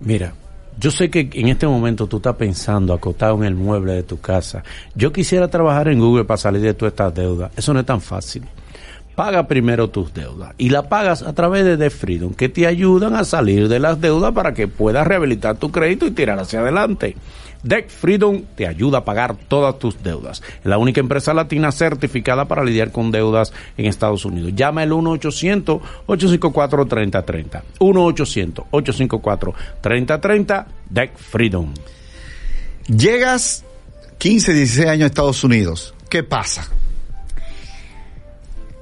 Mira, 0.00 0.34
yo 0.78 0.90
sé 0.90 1.10
que 1.10 1.28
en 1.32 1.48
este 1.48 1.66
momento 1.66 2.06
tú 2.06 2.18
estás 2.18 2.36
pensando 2.36 2.92
acotado 2.92 3.36
en 3.36 3.44
el 3.44 3.54
mueble 3.54 3.92
de 3.92 4.02
tu 4.02 4.20
casa. 4.20 4.62
Yo 4.94 5.12
quisiera 5.12 5.48
trabajar 5.48 5.88
en 5.88 5.98
Google 5.98 6.24
para 6.24 6.38
salir 6.38 6.62
de 6.62 6.74
todas 6.74 6.92
estas 6.92 7.14
deudas. 7.14 7.50
Eso 7.56 7.74
no 7.74 7.80
es 7.80 7.86
tan 7.86 8.00
fácil. 8.00 8.44
Paga 9.14 9.46
primero 9.46 9.90
tus 9.90 10.14
deudas 10.14 10.54
y 10.56 10.70
la 10.70 10.88
pagas 10.88 11.22
a 11.22 11.34
través 11.34 11.64
de 11.64 11.76
The 11.76 11.90
Freedom, 11.90 12.32
que 12.32 12.48
te 12.48 12.66
ayudan 12.66 13.16
a 13.16 13.24
salir 13.24 13.68
de 13.68 13.78
las 13.78 14.00
deudas 14.00 14.32
para 14.32 14.54
que 14.54 14.68
puedas 14.68 15.06
rehabilitar 15.06 15.56
tu 15.56 15.70
crédito 15.70 16.06
y 16.06 16.12
tirar 16.12 16.38
hacia 16.38 16.60
adelante. 16.60 17.16
Deck 17.62 17.90
Freedom 17.90 18.42
te 18.56 18.66
ayuda 18.66 18.98
a 18.98 19.04
pagar 19.04 19.36
todas 19.36 19.78
tus 19.78 20.02
deudas. 20.02 20.42
Es 20.60 20.66
la 20.66 20.78
única 20.78 21.00
empresa 21.00 21.34
latina 21.34 21.70
certificada 21.72 22.46
para 22.46 22.64
lidiar 22.64 22.90
con 22.90 23.10
deudas 23.10 23.52
en 23.76 23.84
Estados 23.86 24.24
Unidos. 24.24 24.52
Llama 24.54 24.82
el 24.82 24.92
1-800-854-3030. 24.92 27.62
1-800-854-3030. 27.78 30.66
Deck 30.88 31.16
Freedom. 31.16 31.74
Llegas 32.86 33.64
15, 34.18 34.54
16 34.54 34.88
años 34.88 35.04
a 35.04 35.06
Estados 35.06 35.44
Unidos. 35.44 35.94
¿Qué 36.08 36.22
pasa? 36.22 36.68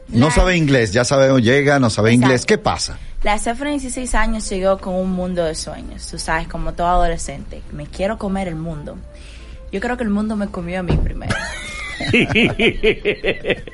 No 0.08 0.30
sabe 0.30 0.56
inglés, 0.56 0.92
ya 0.92 1.04
sabemos, 1.04 1.42
llega, 1.42 1.78
no 1.78 1.90
sabe 1.90 2.10
Exacto. 2.10 2.26
inglés. 2.26 2.46
¿Qué 2.46 2.56
pasa? 2.56 2.98
La 3.22 3.36
de 3.36 3.70
16 3.70 4.14
años 4.14 4.48
llegó 4.48 4.78
con 4.78 4.94
un 4.94 5.10
mundo 5.10 5.44
de 5.44 5.56
sueños, 5.56 6.06
tú 6.08 6.18
sabes, 6.18 6.46
como 6.46 6.74
todo 6.74 6.86
adolescente. 6.86 7.62
Me 7.72 7.86
quiero 7.86 8.16
comer 8.16 8.46
el 8.46 8.54
mundo. 8.54 8.96
Yo 9.72 9.80
creo 9.80 9.96
que 9.96 10.04
el 10.04 10.10
mundo 10.10 10.36
me 10.36 10.46
comió 10.46 10.80
a 10.80 10.82
mí 10.84 10.96
primero. 10.96 11.34
te, 12.10 13.64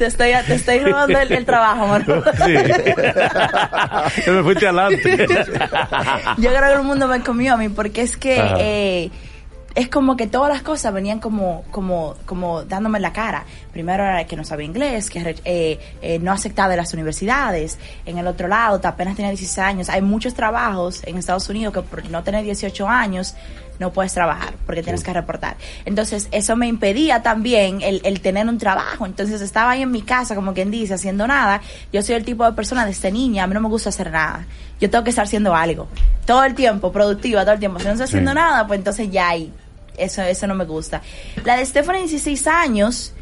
estoy, 0.00 0.32
te 0.46 0.54
estoy 0.54 0.78
robando 0.80 1.18
el, 1.20 1.32
el 1.32 1.46
trabajo, 1.46 1.86
Manolo. 1.86 2.24
Sí. 4.24 4.30
Me 4.30 4.42
fuiste 4.42 4.66
adelante. 4.66 5.18
Yo 6.38 6.50
creo 6.50 6.68
que 6.68 6.72
el 6.72 6.82
mundo 6.82 7.06
me 7.06 7.20
comió 7.20 7.54
a 7.54 7.56
mí 7.56 7.68
porque 7.68 8.02
es 8.02 8.16
que 8.16 8.42
eh, 8.58 9.10
es 9.74 9.88
como 9.88 10.16
que 10.16 10.26
todas 10.26 10.52
las 10.52 10.62
cosas 10.62 10.92
venían 10.92 11.20
como, 11.20 11.64
como, 11.70 12.16
como 12.26 12.64
dándome 12.64 12.98
la 13.00 13.12
cara. 13.12 13.44
Primero 13.72 14.02
era 14.02 14.24
que 14.26 14.36
no 14.36 14.44
sabía 14.44 14.66
inglés, 14.66 15.08
que 15.10 15.36
eh, 15.44 15.78
eh, 16.02 16.18
no 16.18 16.32
aceptaba 16.32 16.70
de 16.70 16.76
las 16.76 16.92
universidades. 16.92 17.78
En 18.04 18.18
el 18.18 18.26
otro 18.26 18.48
lado, 18.48 18.80
apenas 18.82 19.16
tenía 19.16 19.30
16 19.30 19.58
años. 19.58 19.88
Hay 19.88 20.02
muchos 20.02 20.34
trabajos 20.34 21.02
en 21.06 21.16
Estados 21.16 21.48
Unidos 21.48 21.72
que 21.72 21.82
por 21.82 22.08
no 22.10 22.22
tener 22.22 22.44
18 22.44 22.88
años 22.88 23.34
no 23.80 23.92
puedes 23.92 24.12
trabajar 24.12 24.54
porque 24.66 24.82
tienes 24.82 25.02
que 25.02 25.12
reportar. 25.12 25.56
Entonces, 25.86 26.28
eso 26.30 26.54
me 26.54 26.68
impedía 26.68 27.22
también 27.22 27.80
el, 27.80 28.02
el, 28.04 28.20
tener 28.20 28.46
un 28.46 28.58
trabajo. 28.58 29.06
Entonces, 29.06 29.40
estaba 29.40 29.72
ahí 29.72 29.82
en 29.82 29.90
mi 29.90 30.02
casa, 30.02 30.34
como 30.34 30.52
quien 30.52 30.70
dice, 30.70 30.94
haciendo 30.94 31.26
nada. 31.26 31.62
Yo 31.92 32.02
soy 32.02 32.14
el 32.14 32.24
tipo 32.24 32.44
de 32.44 32.52
persona 32.52 32.84
de 32.84 32.92
este 32.92 33.10
niña, 33.10 33.44
a 33.44 33.46
mí 33.46 33.54
no 33.54 33.60
me 33.60 33.68
gusta 33.68 33.88
hacer 33.88 34.10
nada. 34.10 34.46
Yo 34.80 34.90
tengo 34.90 35.02
que 35.02 35.10
estar 35.10 35.24
haciendo 35.24 35.54
algo. 35.54 35.88
Todo 36.26 36.44
el 36.44 36.54
tiempo, 36.54 36.92
productiva, 36.92 37.42
todo 37.42 37.54
el 37.54 37.60
tiempo. 37.60 37.80
Si 37.80 37.86
no 37.86 37.92
estoy 37.92 38.04
haciendo 38.04 38.34
nada, 38.34 38.66
pues 38.66 38.78
entonces 38.78 39.10
ya 39.10 39.30
hay. 39.30 39.50
Eso, 39.96 40.22
eso 40.22 40.46
no 40.46 40.54
me 40.54 40.64
gusta. 40.66 41.00
La 41.44 41.56
de 41.56 41.64
Stephanie, 41.64 42.02
16 42.02 42.46
años, 42.46 43.14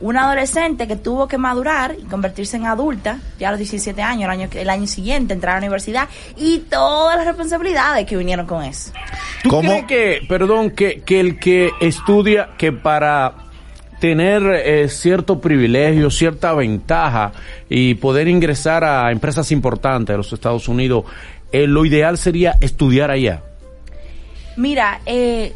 una 0.00 0.24
adolescente 0.24 0.86
que 0.86 0.96
tuvo 0.96 1.28
que 1.28 1.38
madurar 1.38 1.96
y 1.98 2.02
convertirse 2.02 2.56
en 2.56 2.66
adulta, 2.66 3.18
ya 3.38 3.48
a 3.48 3.52
los 3.52 3.58
17 3.58 4.02
años, 4.02 4.24
el 4.24 4.30
año, 4.30 4.48
el 4.52 4.70
año 4.70 4.86
siguiente, 4.86 5.34
entrar 5.34 5.56
a 5.56 5.60
la 5.60 5.66
universidad 5.66 6.08
y 6.36 6.58
todas 6.58 7.16
las 7.16 7.26
responsabilidades 7.26 8.06
que 8.06 8.16
vinieron 8.16 8.46
con 8.46 8.62
eso. 8.62 8.92
¿Tú 9.44 9.60
crees 9.60 9.84
que, 9.84 10.20
perdón, 10.26 10.70
que, 10.70 11.02
que 11.02 11.20
el 11.20 11.38
que 11.38 11.70
estudia, 11.78 12.50
que 12.56 12.72
para 12.72 13.34
tener 14.00 14.42
eh, 14.42 14.88
cierto 14.88 15.38
privilegio, 15.38 16.10
cierta 16.10 16.54
ventaja 16.54 17.32
y 17.68 17.94
poder 17.96 18.26
ingresar 18.26 18.84
a 18.84 19.12
empresas 19.12 19.52
importantes 19.52 20.14
de 20.14 20.16
los 20.16 20.32
Estados 20.32 20.66
Unidos, 20.66 21.04
eh, 21.52 21.66
lo 21.66 21.84
ideal 21.84 22.16
sería 22.16 22.56
estudiar 22.62 23.10
allá? 23.10 23.42
Mira, 24.56 25.00
eh, 25.04 25.52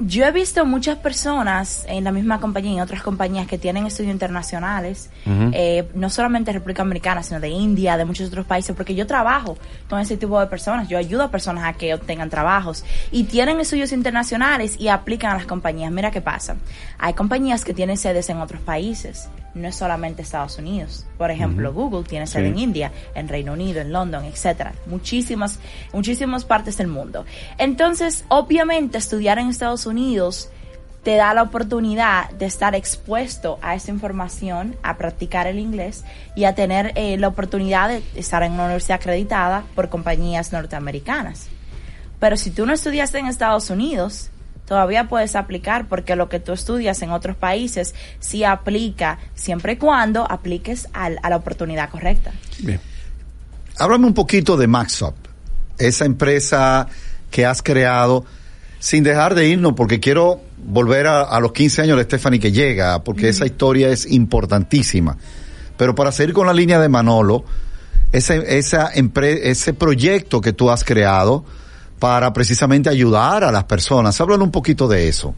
yo 0.00 0.24
he 0.24 0.30
visto 0.30 0.64
muchas 0.64 0.98
personas 0.98 1.84
en 1.88 2.04
la 2.04 2.12
misma 2.12 2.40
compañía 2.40 2.72
y 2.72 2.74
en 2.76 2.80
otras 2.82 3.02
compañías 3.02 3.46
que 3.46 3.58
tienen 3.58 3.86
estudios 3.86 4.12
internacionales, 4.12 5.10
eh, 5.52 5.88
no 5.94 6.08
solamente 6.08 6.52
de 6.52 6.58
República 6.58 6.82
Americana, 6.82 7.22
sino 7.22 7.40
de 7.40 7.48
India, 7.48 7.96
de 7.96 8.04
muchos 8.04 8.28
otros 8.28 8.46
países, 8.46 8.76
porque 8.76 8.94
yo 8.94 9.06
trabajo 9.06 9.58
con 9.88 9.98
ese 9.98 10.16
tipo 10.16 10.38
de 10.38 10.46
personas, 10.46 10.88
yo 10.88 10.98
ayudo 10.98 11.24
a 11.24 11.30
personas 11.30 11.64
a 11.64 11.72
que 11.72 11.94
obtengan 11.94 12.30
trabajos 12.30 12.84
y 13.10 13.24
tienen 13.24 13.60
estudios 13.60 13.92
internacionales 13.92 14.76
y 14.78 14.88
aplican 14.88 15.32
a 15.32 15.34
las 15.34 15.46
compañías. 15.46 15.90
Mira 15.90 16.10
qué 16.10 16.20
pasa, 16.20 16.56
hay 16.98 17.14
compañías 17.14 17.64
que 17.64 17.74
tienen 17.74 17.96
sedes 17.96 18.28
en 18.30 18.38
otros 18.38 18.60
países, 18.60 19.28
no 19.58 19.68
es 19.68 19.76
solamente 19.76 20.22
Estados 20.22 20.58
Unidos. 20.58 21.06
Por 21.16 21.30
ejemplo, 21.30 21.72
Google 21.72 22.04
tiene 22.04 22.26
sede 22.26 22.48
en 22.48 22.58
India, 22.58 22.92
en 23.14 23.28
Reino 23.28 23.52
Unido, 23.52 23.80
en 23.80 23.92
London, 23.92 24.24
etcétera, 24.24 24.72
muchísimas, 24.86 25.58
muchísimas 25.92 26.44
partes 26.44 26.76
del 26.78 26.86
mundo. 26.86 27.24
Entonces, 27.58 28.24
obviamente, 28.28 28.98
estudiar 28.98 29.38
en 29.38 29.48
Estados 29.48 29.86
Unidos 29.86 30.50
te 31.02 31.16
da 31.16 31.32
la 31.32 31.42
oportunidad 31.42 32.30
de 32.32 32.46
estar 32.46 32.74
expuesto 32.74 33.58
a 33.62 33.74
esa 33.74 33.90
información, 33.90 34.76
a 34.82 34.96
practicar 34.96 35.46
el 35.46 35.58
inglés 35.58 36.04
y 36.34 36.44
a 36.44 36.54
tener 36.54 36.92
eh, 36.96 37.16
la 37.16 37.28
oportunidad 37.28 37.88
de 37.88 38.02
estar 38.14 38.42
en 38.42 38.52
una 38.52 38.64
universidad 38.64 38.96
acreditada 38.96 39.64
por 39.74 39.88
compañías 39.88 40.52
norteamericanas. 40.52 41.46
Pero 42.18 42.36
si 42.36 42.50
tú 42.50 42.66
no 42.66 42.72
estudiaste 42.72 43.18
en 43.18 43.26
Estados 43.26 43.70
Unidos, 43.70 44.30
todavía 44.68 45.08
puedes 45.08 45.34
aplicar 45.34 45.88
porque 45.88 46.14
lo 46.14 46.28
que 46.28 46.40
tú 46.40 46.52
estudias 46.52 47.00
en 47.02 47.10
otros 47.10 47.36
países 47.36 47.94
sí 48.20 48.44
aplica 48.44 49.18
siempre 49.34 49.72
y 49.72 49.76
cuando 49.76 50.30
apliques 50.30 50.88
al, 50.92 51.18
a 51.22 51.30
la 51.30 51.36
oportunidad 51.36 51.88
correcta. 51.88 52.32
Bien. 52.58 52.80
Háblame 53.78 54.06
un 54.06 54.14
poquito 54.14 54.56
de 54.56 54.66
Maxup, 54.66 55.14
esa 55.78 56.04
empresa 56.04 56.86
que 57.30 57.46
has 57.46 57.62
creado 57.62 58.24
sin 58.78 59.02
dejar 59.02 59.34
de 59.34 59.48
irnos, 59.48 59.72
porque 59.72 60.00
quiero 60.00 60.40
volver 60.56 61.06
a, 61.06 61.22
a 61.22 61.40
los 61.40 61.52
15 61.52 61.82
años 61.82 61.96
de 61.96 62.04
Stephanie 62.04 62.38
que 62.38 62.52
llega, 62.52 63.02
porque 63.02 63.26
mm. 63.26 63.30
esa 63.30 63.46
historia 63.46 63.88
es 63.88 64.06
importantísima. 64.06 65.16
Pero 65.76 65.94
para 65.94 66.12
seguir 66.12 66.34
con 66.34 66.46
la 66.46 66.52
línea 66.52 66.78
de 66.78 66.88
Manolo, 66.88 67.44
ese, 68.12 68.58
esa 68.58 68.90
ese 68.92 69.72
proyecto 69.74 70.40
que 70.40 70.52
tú 70.52 70.70
has 70.70 70.84
creado 70.84 71.44
para 71.98 72.32
precisamente 72.32 72.88
ayudar 72.88 73.44
a 73.44 73.52
las 73.52 73.64
personas. 73.64 74.20
Háblame 74.20 74.44
un 74.44 74.50
poquito 74.50 74.88
de 74.88 75.08
eso. 75.08 75.34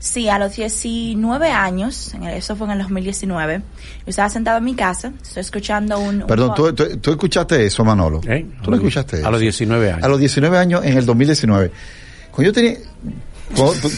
Sí, 0.00 0.28
a 0.28 0.38
los 0.38 0.54
19 0.54 1.50
años, 1.50 2.14
eso 2.22 2.54
fue 2.54 2.68
en 2.68 2.74
el 2.74 2.78
2019, 2.78 3.56
yo 3.56 3.62
estaba 4.06 4.30
sentado 4.30 4.58
en 4.58 4.64
mi 4.64 4.76
casa, 4.76 5.12
estoy 5.20 5.40
escuchando 5.40 5.98
un... 5.98 6.20
Perdón, 6.20 6.54
¿tú, 6.54 6.72
tú, 6.72 7.10
escuchaste 7.10 7.66
eso, 7.66 7.84
Manolo? 7.84 8.20
¿Eh? 8.28 8.46
¿Tú 8.62 8.70
lo 8.70 8.76
escuchaste? 8.76 9.24
A 9.24 9.30
los 9.30 9.40
19 9.40 9.90
años. 9.90 10.04
A 10.04 10.08
los 10.08 10.20
19 10.20 10.56
años 10.56 10.84
en 10.84 10.98
el 10.98 11.04
2019. 11.04 11.72
Cuando 12.30 12.46
yo 12.48 12.52
tenía... 12.52 12.78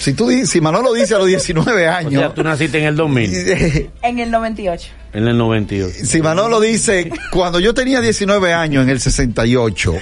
si, 0.00 0.14
tú, 0.14 0.30
si 0.46 0.60
Manolo 0.62 0.94
dice 0.94 1.16
a 1.16 1.18
los 1.18 1.26
19 1.26 1.86
años... 1.86 2.14
O 2.14 2.18
sea, 2.18 2.34
tú 2.34 2.42
naciste 2.44 2.78
en 2.78 2.86
el 2.86 2.96
2000. 2.96 3.90
en 4.02 4.18
el 4.20 4.30
98. 4.30 4.88
En 5.12 5.28
el 5.28 5.36
98. 5.36 5.98
Si 6.02 6.22
Manolo 6.22 6.60
dice, 6.60 7.12
cuando 7.30 7.60
yo 7.60 7.74
tenía 7.74 8.00
19 8.00 8.54
años 8.54 8.84
en 8.84 8.88
el 8.88 9.00
68... 9.00 9.96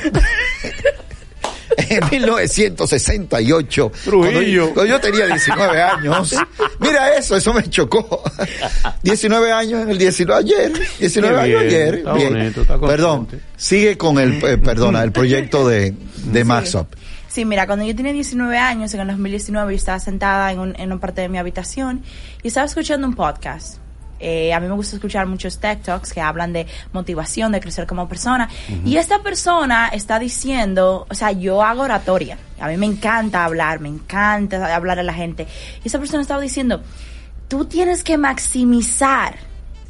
en 1.88 2.10
1968, 2.10 3.92
cuando 4.04 4.42
yo, 4.42 4.74
cuando 4.74 4.86
yo, 4.86 5.00
tenía 5.00 5.26
19 5.26 5.80
años. 5.80 6.34
Mira 6.80 7.16
eso, 7.16 7.36
eso 7.36 7.54
me 7.54 7.62
chocó. 7.70 8.22
19 9.02 9.52
años 9.52 9.82
en 9.82 9.90
el 9.90 9.98
19 9.98 10.40
ayer, 10.42 10.72
19 10.98 11.40
años 11.40 11.60
ayer. 11.60 11.94
Está 11.96 12.12
bien. 12.14 12.32
Bonito, 12.32 12.62
está 12.62 12.80
Perdón, 12.80 13.28
sigue 13.56 13.96
con 13.96 14.18
el, 14.18 14.44
eh, 14.44 14.58
perdona, 14.58 15.04
el 15.04 15.12
proyecto 15.12 15.68
de, 15.68 15.94
de 16.24 16.44
MaxUp. 16.44 16.88
Sí, 17.28 17.44
mira, 17.44 17.66
cuando 17.66 17.84
yo 17.84 17.94
tenía 17.94 18.12
19 18.12 18.58
años, 18.58 18.92
en 18.94 19.00
el 19.00 19.06
2019, 19.08 19.72
yo 19.72 19.76
estaba 19.76 20.00
sentada 20.00 20.50
en, 20.50 20.58
un, 20.58 20.74
en 20.76 20.90
una 20.90 21.00
parte 21.00 21.20
de 21.20 21.28
mi 21.28 21.38
habitación 21.38 22.02
y 22.42 22.48
estaba 22.48 22.66
escuchando 22.66 23.06
un 23.06 23.14
podcast 23.14 23.78
eh, 24.20 24.52
a 24.52 24.60
mí 24.60 24.66
me 24.66 24.74
gusta 24.74 24.96
escuchar 24.96 25.26
muchos 25.26 25.58
TED 25.58 25.78
Talks 25.78 26.12
que 26.12 26.20
hablan 26.20 26.52
de 26.52 26.66
motivación, 26.92 27.52
de 27.52 27.60
crecer 27.60 27.86
como 27.86 28.08
persona. 28.08 28.48
Y 28.84 28.96
esta 28.96 29.22
persona 29.22 29.88
está 29.88 30.18
diciendo, 30.18 31.06
o 31.08 31.14
sea, 31.14 31.32
yo 31.32 31.62
hago 31.62 31.82
oratoria. 31.82 32.38
A 32.60 32.68
mí 32.68 32.76
me 32.76 32.86
encanta 32.86 33.44
hablar, 33.44 33.80
me 33.80 33.88
encanta 33.88 34.74
hablar 34.74 34.98
a 34.98 35.02
la 35.02 35.14
gente. 35.14 35.46
Y 35.84 35.88
esa 35.88 35.98
persona 35.98 36.22
estaba 36.22 36.40
diciendo, 36.40 36.82
tú 37.46 37.64
tienes 37.64 38.02
que 38.02 38.18
maximizar. 38.18 39.36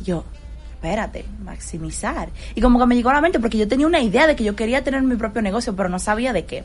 Yo, 0.00 0.24
espérate, 0.72 1.24
maximizar. 1.42 2.28
Y 2.54 2.60
como 2.60 2.78
que 2.78 2.86
me 2.86 2.94
llegó 2.94 3.10
a 3.10 3.14
la 3.14 3.20
mente 3.20 3.40
porque 3.40 3.58
yo 3.58 3.66
tenía 3.66 3.86
una 3.86 4.00
idea 4.00 4.26
de 4.26 4.36
que 4.36 4.44
yo 4.44 4.54
quería 4.54 4.84
tener 4.84 5.02
mi 5.02 5.16
propio 5.16 5.42
negocio, 5.42 5.74
pero 5.74 5.88
no 5.88 5.98
sabía 5.98 6.32
de 6.32 6.44
qué. 6.44 6.64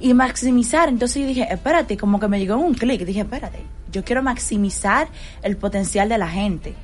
Y 0.00 0.14
maximizar, 0.14 0.88
entonces 0.88 1.22
yo 1.22 1.28
dije, 1.28 1.46
espérate, 1.50 1.96
como 1.96 2.18
que 2.18 2.28
me 2.28 2.38
llegó 2.38 2.56
un 2.56 2.74
clic. 2.74 3.02
Dije, 3.04 3.20
espérate, 3.20 3.60
yo 3.92 4.04
quiero 4.04 4.22
maximizar 4.22 5.08
el 5.42 5.56
potencial 5.56 6.08
de 6.08 6.18
la 6.18 6.28
gente. 6.28 6.74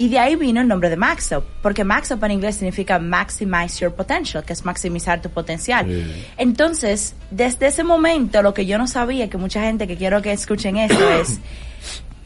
Y 0.00 0.08
de 0.08 0.18
ahí 0.18 0.34
vino 0.34 0.62
el 0.62 0.66
nombre 0.66 0.88
de 0.88 0.96
MaxUp, 0.96 1.44
porque 1.60 1.84
MaxUp 1.84 2.24
en 2.24 2.30
inglés 2.30 2.56
significa 2.56 2.98
Maximize 2.98 3.80
Your 3.80 3.92
Potential, 3.92 4.42
que 4.42 4.54
es 4.54 4.64
maximizar 4.64 5.20
tu 5.20 5.28
potencial. 5.28 5.86
Entonces, 6.38 7.14
desde 7.30 7.66
ese 7.66 7.84
momento, 7.84 8.40
lo 8.40 8.54
que 8.54 8.64
yo 8.64 8.78
no 8.78 8.86
sabía, 8.86 9.28
que 9.28 9.36
mucha 9.36 9.60
gente 9.60 9.86
que 9.86 9.98
quiero 9.98 10.22
que 10.22 10.32
escuchen 10.32 10.78
esto 10.78 11.06
es 11.10 11.38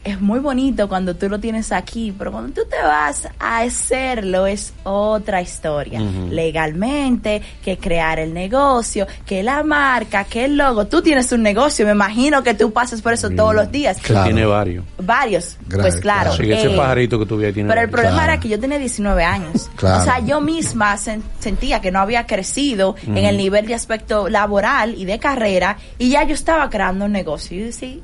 es 0.05 0.21
muy 0.21 0.39
bonito 0.39 0.87
cuando 0.87 1.15
tú 1.15 1.27
lo 1.27 1.39
tienes 1.39 1.71
aquí, 1.71 2.13
pero 2.15 2.31
cuando 2.31 2.53
tú 2.53 2.61
te 2.69 2.77
vas 2.77 3.27
a 3.39 3.61
hacerlo 3.61 4.45
es 4.45 4.71
otra 4.83 5.41
historia. 5.41 5.99
Legalmente, 5.99 7.41
que 7.63 7.77
crear 7.77 8.19
el 8.19 8.31
negocio, 8.31 9.07
que 9.25 9.41
la 9.41 9.63
marca, 9.63 10.23
que 10.23 10.45
el 10.45 10.57
logo. 10.57 10.85
Tú 10.85 11.01
tienes 11.01 11.31
un 11.31 11.41
negocio, 11.41 11.87
me 11.87 11.93
imagino 11.93 12.43
que 12.43 12.53
tú 12.53 12.71
pasas 12.71 13.01
por 13.01 13.13
eso 13.13 13.31
todos 13.31 13.55
los 13.55 13.71
días. 13.71 13.97
Claro. 13.99 14.25
Tiene 14.25 14.45
varios. 14.45 14.85
Varios, 14.99 15.57
pues 15.69 15.95
claro. 15.99 16.33
ese 16.33 16.67
eh, 16.67 16.77
pajarito 16.77 17.17
que 17.17 17.25
tú 17.25 17.39
tiene 17.39 17.67
Pero 17.67 17.81
el 17.81 17.89
problema 17.89 18.25
era 18.25 18.39
que 18.39 18.47
yo 18.47 18.59
tenía 18.59 18.77
19 18.77 19.23
años. 19.23 19.69
O 19.95 20.03
sea, 20.03 20.19
yo 20.19 20.41
misma 20.41 20.97
sentía 20.97 21.79
que 21.79 21.91
no 21.91 21.99
había 21.99 22.25
crecido 22.25 22.95
en 23.03 23.17
el 23.17 23.37
nivel 23.37 23.65
de 23.65 23.73
aspecto 23.73 24.29
laboral 24.29 24.93
y 24.95 25.05
de 25.05 25.19
carrera 25.19 25.77
y 25.97 26.09
ya 26.09 26.23
yo 26.23 26.33
estaba 26.33 26.69
creando 26.69 27.05
un 27.05 27.11
negocio. 27.11 27.55
Y 27.55 27.59
yo 27.61 27.65
decía, 27.67 27.95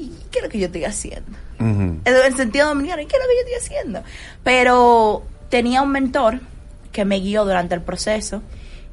¿y 0.00 0.12
qué 0.30 0.38
es 0.38 0.44
lo 0.44 0.50
que 0.50 0.58
yo 0.58 0.66
estoy 0.66 0.84
haciendo? 0.84 1.38
En 1.58 2.00
el 2.06 2.36
sentido 2.36 2.68
dominicano, 2.68 3.02
¿y 3.02 3.06
qué 3.06 3.16
es 3.16 3.22
lo 3.22 3.28
que 3.28 3.34
yo 3.34 3.40
estoy 3.40 3.76
haciendo? 3.76 4.02
Pero 4.42 5.24
tenía 5.50 5.82
un 5.82 5.90
mentor 5.90 6.40
que 6.90 7.04
me 7.04 7.20
guió 7.20 7.44
durante 7.44 7.74
el 7.74 7.82
proceso 7.82 8.42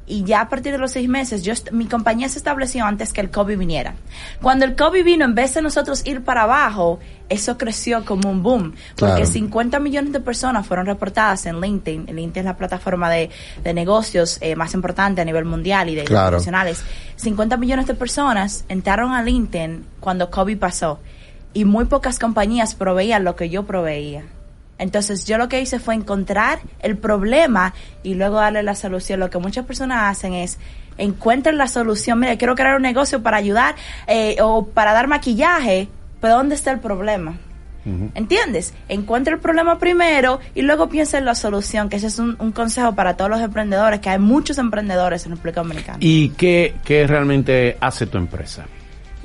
y 0.08 0.24
ya 0.24 0.40
a 0.40 0.48
partir 0.48 0.72
de 0.72 0.78
los 0.78 0.92
seis 0.92 1.08
meses, 1.08 1.42
yo 1.42 1.52
mi 1.72 1.86
compañía 1.86 2.28
se 2.28 2.38
estableció 2.38 2.84
antes 2.84 3.12
que 3.12 3.20
el 3.20 3.30
COVID 3.30 3.58
viniera. 3.58 3.94
Cuando 4.40 4.64
el 4.64 4.74
COVID 4.74 5.04
vino, 5.04 5.24
en 5.24 5.34
vez 5.34 5.54
de 5.54 5.62
nosotros 5.62 6.02
ir 6.06 6.24
para 6.24 6.42
abajo, 6.42 6.98
eso 7.28 7.58
creció 7.58 8.04
como 8.04 8.30
un 8.30 8.42
boom, 8.42 8.74
porque 8.96 9.26
50 9.26 9.78
millones 9.80 10.12
de 10.12 10.20
personas 10.20 10.66
fueron 10.66 10.86
reportadas 10.86 11.44
en 11.46 11.60
LinkedIn. 11.60 12.06
LinkedIn 12.06 12.40
es 12.40 12.44
la 12.44 12.56
plataforma 12.56 13.10
de, 13.10 13.30
negocios 13.74 14.38
eh, 14.40 14.56
más 14.56 14.72
importante 14.74 15.20
a 15.20 15.24
nivel 15.24 15.44
mundial 15.44 15.90
y 15.90 15.94
de 15.94 16.04
profesionales. 16.04 16.82
50 17.16 17.56
millones 17.58 17.86
de 17.86 17.94
personas 17.94 18.64
entraron 18.68 19.12
a 19.12 19.22
LinkedIn 19.22 19.84
cuando 20.00 20.30
COVID 20.30 20.58
pasó 20.58 21.00
y 21.52 21.64
muy 21.64 21.84
pocas 21.84 22.18
compañías 22.18 22.74
proveían 22.74 23.24
lo 23.24 23.36
que 23.36 23.50
yo 23.50 23.64
proveía 23.64 24.24
Entonces 24.78 25.24
yo 25.24 25.38
lo 25.38 25.48
que 25.48 25.60
hice 25.60 25.78
fue 25.78 25.94
encontrar 25.94 26.60
el 26.80 26.96
problema 26.96 27.74
y 28.02 28.14
luego 28.14 28.36
darle 28.36 28.62
la 28.62 28.74
solución. 28.74 29.20
Lo 29.20 29.30
que 29.30 29.38
muchas 29.38 29.66
personas 29.66 30.10
hacen 30.10 30.34
es 30.34 30.58
encuentren 30.98 31.58
la 31.58 31.68
solución. 31.68 32.18
Mira, 32.20 32.36
quiero 32.36 32.54
crear 32.54 32.76
un 32.76 32.82
negocio 32.82 33.22
para 33.22 33.36
ayudar 33.36 33.74
eh, 34.06 34.36
o 34.40 34.66
para 34.66 34.92
dar 34.92 35.08
maquillaje, 35.08 35.88
pero 36.20 36.34
¿dónde 36.34 36.54
está 36.54 36.72
el 36.72 36.80
problema? 36.80 37.38
¿Entiendes? 38.14 38.74
Encuentra 38.90 39.32
el 39.32 39.40
problema 39.40 39.78
primero 39.78 40.40
y 40.54 40.60
luego 40.60 40.90
piensa 40.90 41.16
en 41.16 41.24
la 41.24 41.34
solución, 41.34 41.88
que 41.88 41.96
ese 41.96 42.08
es 42.08 42.18
un, 42.18 42.36
un, 42.38 42.52
consejo 42.52 42.94
para 42.94 43.16
todos 43.16 43.30
los 43.30 43.40
emprendedores, 43.40 44.00
que 44.00 44.10
hay 44.10 44.18
muchos 44.18 44.58
emprendedores 44.58 45.24
en 45.24 45.32
República 45.32 45.62
Dominicana. 45.62 45.96
¿Y 45.98 46.28
qué, 46.30 46.74
qué 46.84 47.06
realmente 47.06 47.78
hace 47.80 48.06
tu 48.06 48.18
empresa? 48.18 48.66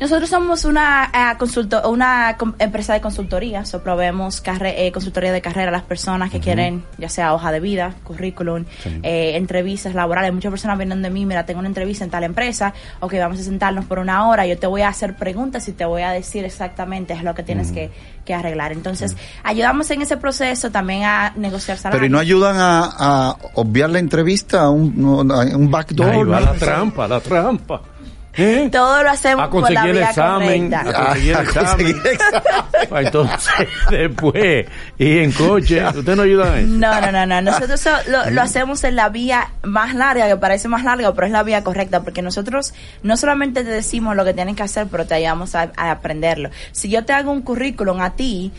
Nosotros 0.03 0.29
somos 0.29 0.65
una 0.65 1.09
uh, 1.13 1.37
consulto, 1.37 1.89
una 1.89 2.35
empresa 2.59 2.91
de 2.91 2.99
consultoría, 2.99 3.63
so 3.63 3.81
proveemos 3.81 4.43
eh, 4.45 4.91
consultoría 4.91 5.31
de 5.31 5.41
carrera 5.41 5.69
a 5.69 5.71
las 5.71 5.83
personas 5.83 6.29
que 6.29 6.39
uh 6.39 6.39
-huh. 6.41 6.43
quieren, 6.43 6.83
ya 6.97 7.07
sea 7.07 7.33
hoja 7.33 7.53
de 7.53 7.61
vida, 7.61 7.93
currículum, 8.03 8.65
sí. 8.83 8.99
eh, 9.01 9.37
entrevistas 9.37 9.95
laborales. 9.95 10.33
Muchas 10.33 10.49
personas 10.49 10.77
vienen 10.77 11.01
de 11.01 11.09
mí, 11.09 11.25
mira, 11.25 11.45
tengo 11.45 11.59
una 11.59 11.69
entrevista 11.69 12.03
en 12.03 12.09
tal 12.09 12.25
empresa, 12.25 12.73
ok, 12.99 13.13
vamos 13.13 13.39
a 13.39 13.43
sentarnos 13.43 13.85
por 13.85 13.99
una 13.99 14.27
hora, 14.27 14.45
yo 14.45 14.57
te 14.57 14.67
voy 14.67 14.81
a 14.81 14.89
hacer 14.89 15.15
preguntas 15.15 15.69
y 15.69 15.71
te 15.71 15.85
voy 15.85 16.01
a 16.01 16.11
decir 16.11 16.43
exactamente 16.43 17.15
lo 17.23 17.33
que 17.33 17.43
tienes 17.43 17.69
uh 17.69 17.71
-huh. 17.71 17.75
que, 17.75 17.91
que, 18.25 18.33
arreglar. 18.33 18.73
Entonces, 18.73 19.15
ayudamos 19.41 19.89
en 19.91 20.01
ese 20.01 20.17
proceso 20.17 20.69
también 20.69 21.05
a 21.05 21.31
negociar 21.37 21.77
salarios. 21.77 22.01
Pero 22.01 22.07
¿y 22.07 22.09
no 22.09 22.19
ayudan 22.19 22.57
a, 22.57 22.89
a 22.99 23.37
obviar 23.53 23.89
la 23.89 23.99
entrevista, 23.99 24.63
a 24.63 24.69
un, 24.69 25.31
a 25.31 25.55
un 25.55 25.71
backdoor? 25.71 26.09
Ahí 26.09 26.23
va 26.25 26.41
la 26.41 26.53
trampa, 26.55 27.07
la 27.07 27.21
trampa. 27.21 27.92
¿Eh? 28.35 28.67
Todo 28.71 29.03
lo 29.03 29.11
hacemos 29.11 29.45
a 29.45 29.49
conseguir 29.49 29.77
por 29.79 29.85
la 29.87 29.91
vía 29.93 30.09
examen, 30.09 30.71
correcta. 30.71 30.99
a 30.99 31.05
conseguir 31.05 31.35
A 31.37 31.41
examen. 31.43 31.65
conseguir 31.93 32.07
examen. 32.13 33.05
Entonces, 33.05 33.67
después, 33.91 34.65
y 34.97 35.17
en 35.19 35.31
coche, 35.31 35.85
¿usted 35.87 36.15
no 36.15 36.23
ayuda 36.23 36.53
a 36.53 36.59
eso? 36.59 36.67
No, 36.67 37.01
no, 37.01 37.11
no, 37.11 37.25
no. 37.27 37.41
Nosotros 37.41 37.79
so- 37.79 37.89
lo, 38.07 38.29
lo 38.31 38.41
hacemos 38.41 38.83
en 38.83 38.95
la 38.95 39.09
vía 39.09 39.49
más 39.61 39.93
larga, 39.93 40.27
que 40.27 40.37
parece 40.37 40.67
más 40.67 40.83
larga, 40.83 41.13
pero 41.13 41.27
es 41.27 41.33
la 41.33 41.43
vía 41.43 41.63
correcta, 41.63 42.01
porque 42.01 42.21
nosotros 42.21 42.73
no 43.03 43.17
solamente 43.17 43.63
te 43.63 43.69
decimos 43.69 44.15
lo 44.15 44.25
que 44.25 44.33
tienes 44.33 44.55
que 44.55 44.63
hacer, 44.63 44.87
pero 44.89 45.05
te 45.05 45.13
ayudamos 45.15 45.53
a, 45.55 45.71
a 45.75 45.91
aprenderlo. 45.91 46.49
Si 46.71 46.89
yo 46.89 47.05
te 47.05 47.13
hago 47.13 47.31
un 47.31 47.41
currículum 47.43 48.01
a 48.01 48.15
ti, 48.15 48.51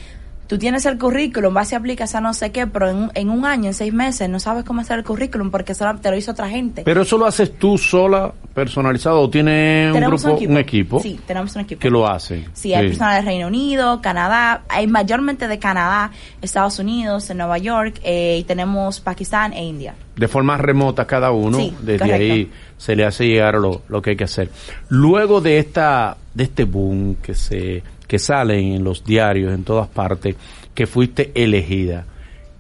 tú 0.54 0.58
tienes 0.58 0.86
el 0.86 0.98
currículum, 0.98 1.52
vas 1.52 1.72
y 1.72 1.74
aplicas 1.74 2.14
a 2.14 2.20
no 2.20 2.32
sé 2.32 2.52
qué, 2.52 2.68
pero 2.68 2.88
en, 2.88 3.10
en 3.14 3.28
un 3.28 3.44
año, 3.44 3.66
en 3.66 3.74
seis 3.74 3.92
meses, 3.92 4.28
no 4.28 4.38
sabes 4.38 4.62
cómo 4.62 4.82
hacer 4.82 5.00
el 5.00 5.04
currículum 5.04 5.50
porque 5.50 5.74
solo 5.74 5.98
te 5.98 6.08
lo 6.12 6.16
hizo 6.16 6.30
otra 6.30 6.48
gente. 6.48 6.82
Pero 6.84 7.02
eso 7.02 7.18
lo 7.18 7.26
haces 7.26 7.58
tú 7.58 7.76
sola, 7.76 8.32
personalizado, 8.54 9.20
o 9.20 9.28
tiene 9.28 9.90
un 9.92 10.00
grupo, 10.00 10.32
un 10.34 10.56
equipo, 10.58 11.00
Sí, 11.00 11.18
tenemos 11.26 11.56
un 11.56 11.62
equipo. 11.62 11.80
que 11.80 11.90
lo 11.90 12.06
hace. 12.06 12.44
Sí, 12.52 12.72
hay 12.72 12.86
personas 12.86 13.16
del 13.16 13.24
Reino 13.26 13.48
Unido, 13.48 14.00
Canadá, 14.00 14.62
hay 14.68 14.86
mayormente 14.86 15.48
de 15.48 15.58
Canadá, 15.58 16.12
Estados 16.40 16.78
Unidos, 16.78 17.26
de 17.26 17.34
Nueva 17.34 17.58
York, 17.58 18.00
eh, 18.04 18.36
y 18.40 18.44
tenemos 18.44 19.00
Pakistán 19.00 19.52
e 19.54 19.64
India. 19.64 19.96
de 20.14 20.28
forma 20.28 20.56
remota 20.56 21.04
cada 21.08 21.32
uno, 21.32 21.58
Sí, 21.58 21.74
desde 21.80 21.98
correcto. 21.98 22.22
ahí 22.32 22.50
se 22.78 22.94
le 22.94 23.04
hace 23.04 23.26
llegar 23.26 23.54
lo, 23.56 23.82
lo 23.88 24.00
que 24.00 24.10
hay 24.10 24.16
que 24.16 24.22
hacer. 24.22 24.48
Luego 24.88 25.40
de 25.40 25.58
esta, 25.58 26.16
de 26.32 26.44
este 26.44 26.62
boom 26.62 27.16
que 27.16 27.34
se, 27.34 27.82
que 28.06 28.18
sale 28.18 28.58
en 28.58 28.84
los 28.84 29.04
diarios 29.04 29.52
en 29.54 29.64
todas 29.64 29.88
partes, 29.88 30.36
que 30.74 30.86
fuiste 30.86 31.30
elegida, 31.34 32.04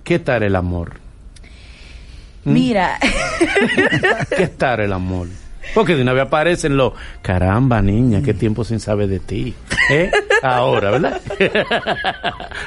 ¿qué 0.04 0.18
tal 0.18 0.42
el 0.42 0.56
amor? 0.56 0.94
¿Mm? 2.44 2.52
Mira, 2.52 2.98
¿Qué 4.36 4.48
tal 4.48 4.80
el 4.80 4.92
amor? 4.92 5.28
Porque 5.74 5.96
de 5.96 6.02
una 6.02 6.12
vez 6.12 6.24
aparecen 6.24 6.76
los, 6.76 6.92
caramba 7.22 7.80
niña, 7.80 8.20
qué 8.22 8.34
tiempo 8.34 8.64
sin 8.64 8.78
saber 8.80 9.08
de 9.08 9.18
ti. 9.18 9.54
¿Eh? 9.90 10.10
Ahora, 10.42 10.90
¿verdad? 10.90 11.20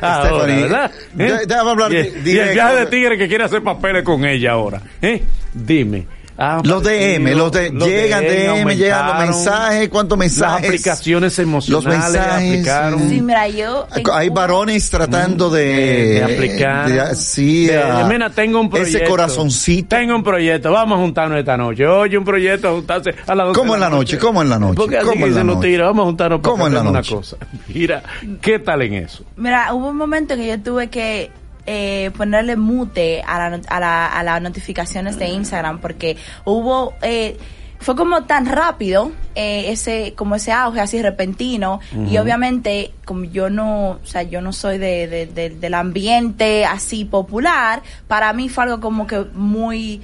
ahora, 0.02 0.46
¿verdad? 0.46 0.92
de- 1.14 1.46
déjame 1.46 1.70
hablar 1.72 1.92
y, 1.94 1.96
di- 1.96 2.02
el- 2.10 2.28
y 2.28 2.40
el 2.40 2.54
viaje 2.54 2.76
de 2.78 2.86
tigre 2.88 3.18
que 3.18 3.28
quiere 3.28 3.44
hacer 3.44 3.62
papeles 3.64 4.04
con 4.04 4.26
ella 4.26 4.52
ahora. 4.54 4.82
¿Eh? 5.02 5.22
Dime. 5.54 6.08
Ah, 6.40 6.62
Los 6.64 6.84
DM, 6.84 7.34
los 7.36 7.52
de, 7.52 7.72
los 7.72 7.88
llegan 7.88 8.24
DM, 8.24 8.76
llegan 8.76 9.08
los 9.08 9.18
mensajes, 9.26 9.90
¿cuántos 9.90 10.18
mensajes? 10.20 10.62
Las 10.62 10.70
aplicaciones 10.70 11.40
emocionales 11.40 11.86
Los 11.86 11.94
mensajes, 12.14 12.50
aplicaron. 12.52 13.10
sí, 13.10 13.22
mira, 13.22 13.48
yo... 13.48 13.88
tengo 13.92 14.14
Hay 14.14 14.30
varones 14.30 14.88
tratando 14.90 15.50
de, 15.50 15.66
de, 15.66 16.06
de 16.14 16.24
aplicar. 16.24 16.90
de- 17.10 17.16
sí, 17.16 17.66
De- 17.66 17.82
a- 17.82 18.06
mira, 18.08 18.30
tengo 18.30 18.60
un 18.62 18.70
proyecto. 18.70 18.98
Ese 19.00 19.08
corazoncito. 19.08 19.96
Tengo 19.96 20.16
un 20.16 20.24
proyecto. 20.24 20.72
Vamos 20.72 21.00
a 21.00 21.02
juntarnos 21.02 21.40
esta 21.40 21.58
noche. 21.58 21.88
Oye, 21.88 22.18
un 22.18 22.24
proyecto 22.26 22.68
a 22.70 22.72
juntarse 22.74 23.16
a 23.26 23.34
las 23.34 23.48
doce 23.48 23.60
¿Cómo 23.60 23.72
de 23.74 23.78
en 23.78 23.82
la 23.82 23.90
noche? 23.90 24.18
¿Cómo 24.20 24.42
en 24.44 24.50
la 24.50 24.60
noche? 24.60 24.76
Porque 24.76 24.98
así 24.98 25.06
¿Cómo 25.08 25.18
que 25.18 25.24
en 25.24 25.30
la 25.34 25.36
dicen 25.40 25.48
los 25.48 25.56
noche? 25.56 25.68
tigres, 25.70 25.86
vamos 25.88 26.04
a 26.04 26.06
juntarnos 26.06 26.40
para 26.42 26.52
¿Cómo 26.52 26.68
en 26.68 26.74
la 26.74 26.80
hacer 26.82 26.90
una 26.92 27.00
noche? 27.00 27.16
cosa. 27.16 27.38
Mira, 27.74 28.04
¿qué 28.42 28.60
tal 28.60 28.82
en 28.84 28.94
eso? 28.94 29.24
Mira, 29.38 29.74
hubo 29.74 29.90
un 29.90 29.98
momento 29.98 30.36
que 30.36 30.48
yo 30.48 30.60
tuve 30.62 30.88
que 30.90 31.32
eh, 31.68 32.10
ponerle 32.18 32.56
mute 32.56 33.22
a, 33.28 33.38
la, 33.50 33.62
a, 33.68 33.80
la- 33.80 34.08
a 34.08 34.24
las 34.24 34.42
notificaciones 34.42 35.20
de 35.20 35.28
Instagram 35.28 35.80
porque 35.80 36.18
hubo... 36.46 36.94
Eh, 37.04 37.38
fue 37.80 37.96
como 37.96 38.24
tan 38.24 38.48
rápido 38.48 39.12
eh, 39.36 39.66
ese 39.72 40.14
como 40.16 40.34
ese 40.34 40.52
auge 40.52 40.80
así 40.82 41.00
repentino 41.00 41.80
y 42.10 42.18
obviamente 42.18 42.92
como 43.06 43.26
yo 43.26 43.52
no 43.52 43.90
o 43.92 44.00
sea 44.04 44.24
yo 44.24 44.42
no 44.42 44.52
soy 44.52 44.80
de, 44.80 45.08
de- 45.08 45.28
de- 45.28 45.52
del 45.52 45.74
ambiente 45.76 46.66
así 46.66 47.06
popular 47.06 47.84
para 48.08 48.34
mí 48.34 48.50
fue 48.50 48.64
algo 48.64 48.80
como 48.80 49.06
que 49.06 49.26
muy 49.36 50.02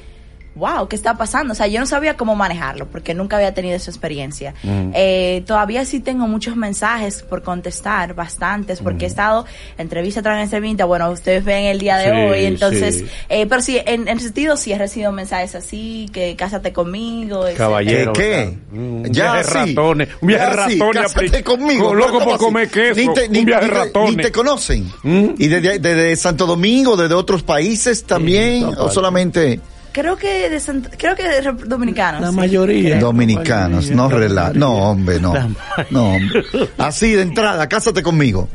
wow, 0.56 0.88
¿qué 0.88 0.96
está 0.96 1.16
pasando? 1.16 1.54
O 1.54 1.56
sea, 1.56 1.68
yo 1.68 1.80
no 1.80 1.86
sabía 1.86 2.16
cómo 2.16 2.36
manejarlo 2.36 2.88
porque 2.88 3.14
nunca 3.14 3.38
había 3.38 3.54
tenido 3.54 3.76
esa 3.76 3.90
experiencia. 3.90 4.54
Eh, 4.64 5.44
todavía 5.48 5.84
sí 5.86 6.00
tengo 6.00 6.28
muchos 6.28 6.56
mensajes 6.56 7.24
por 7.24 7.42
contestar, 7.44 8.14
bastantes, 8.14 8.80
porque 8.82 9.06
he 9.06 9.08
estado 9.08 9.46
entrevista 9.78 10.22
tras 10.22 10.44
entrevista, 10.44 10.86
bueno, 10.86 11.10
ustedes 11.12 11.44
ven 11.44 11.66
el 11.66 11.80
día 11.80 11.98
de 11.98 12.06
Sí, 12.06 12.12
hoy, 12.12 12.46
entonces, 12.46 12.96
sí. 13.00 13.06
eh, 13.30 13.46
pero 13.48 13.62
sí, 13.62 13.80
en, 13.86 14.08
en 14.08 14.20
sentido 14.20 14.56
sí 14.58 14.72
he 14.72 14.78
recibido 14.78 15.12
mensajes 15.12 15.56
así, 15.56 16.08
que 16.14 16.36
cásate 16.36 16.72
conmigo. 16.74 17.46
Caballero. 17.58 18.14
¿Qué? 18.14 18.58
Un 18.72 19.06
Ya 19.12 19.34
viaje 19.34 19.44
sí. 19.46 19.54
ratones. 19.76 20.10
Un 20.22 20.28
viaje 20.28 20.46
Ya 20.46 20.66
sí, 20.70 20.80
ratones. 20.80 21.14
cásate 21.14 21.44
conmigo. 21.44 21.88
Con 21.90 21.98
loco 21.98 22.12
¿Cómo 22.14 22.26
por 22.26 22.34
así? 22.36 22.44
comer 22.44 22.70
queso. 22.70 23.00
Ni 23.02 23.14
te, 23.14 23.30
ni, 23.30 23.40
un 23.40 23.46
viaje 23.46 23.66
ni- 23.66 23.72
ratones. 23.72 24.18
ni 24.18 24.24
te 24.24 24.32
conocen. 24.32 24.92
¿Mm? 25.04 25.30
¿Y 25.38 25.48
desde, 25.48 26.16
Santo 26.16 26.46
Domingo, 26.46 26.96
desde 26.96 27.16
otros 27.16 27.44
países 27.44 28.04
también? 28.04 28.66
¿O 28.78 28.90
solamente 28.92 29.60
Creo 29.94 30.18
que 30.18 30.50
de 30.50 30.58
Sant- 30.58 30.90
creo 30.98 31.16
que 31.16 31.24
de 31.24 31.52
dominicanos. 31.68 32.20
La 32.22 32.30
sí. 32.32 32.36
mayoría. 32.36 33.00
dominicanos? 33.00 33.90
No 33.92 34.10
La 34.10 34.18
rela 34.18 34.42
mayoría. 34.42 34.60
No, 34.60 34.74
hombre, 34.90 35.20
no. 35.20 35.34
No, 35.92 36.14
hombre. 36.16 36.44
Así 36.80 37.12
de 37.14 37.22
entrada, 37.22 37.70
cásate 37.70 38.02
conmigo. 38.04 38.50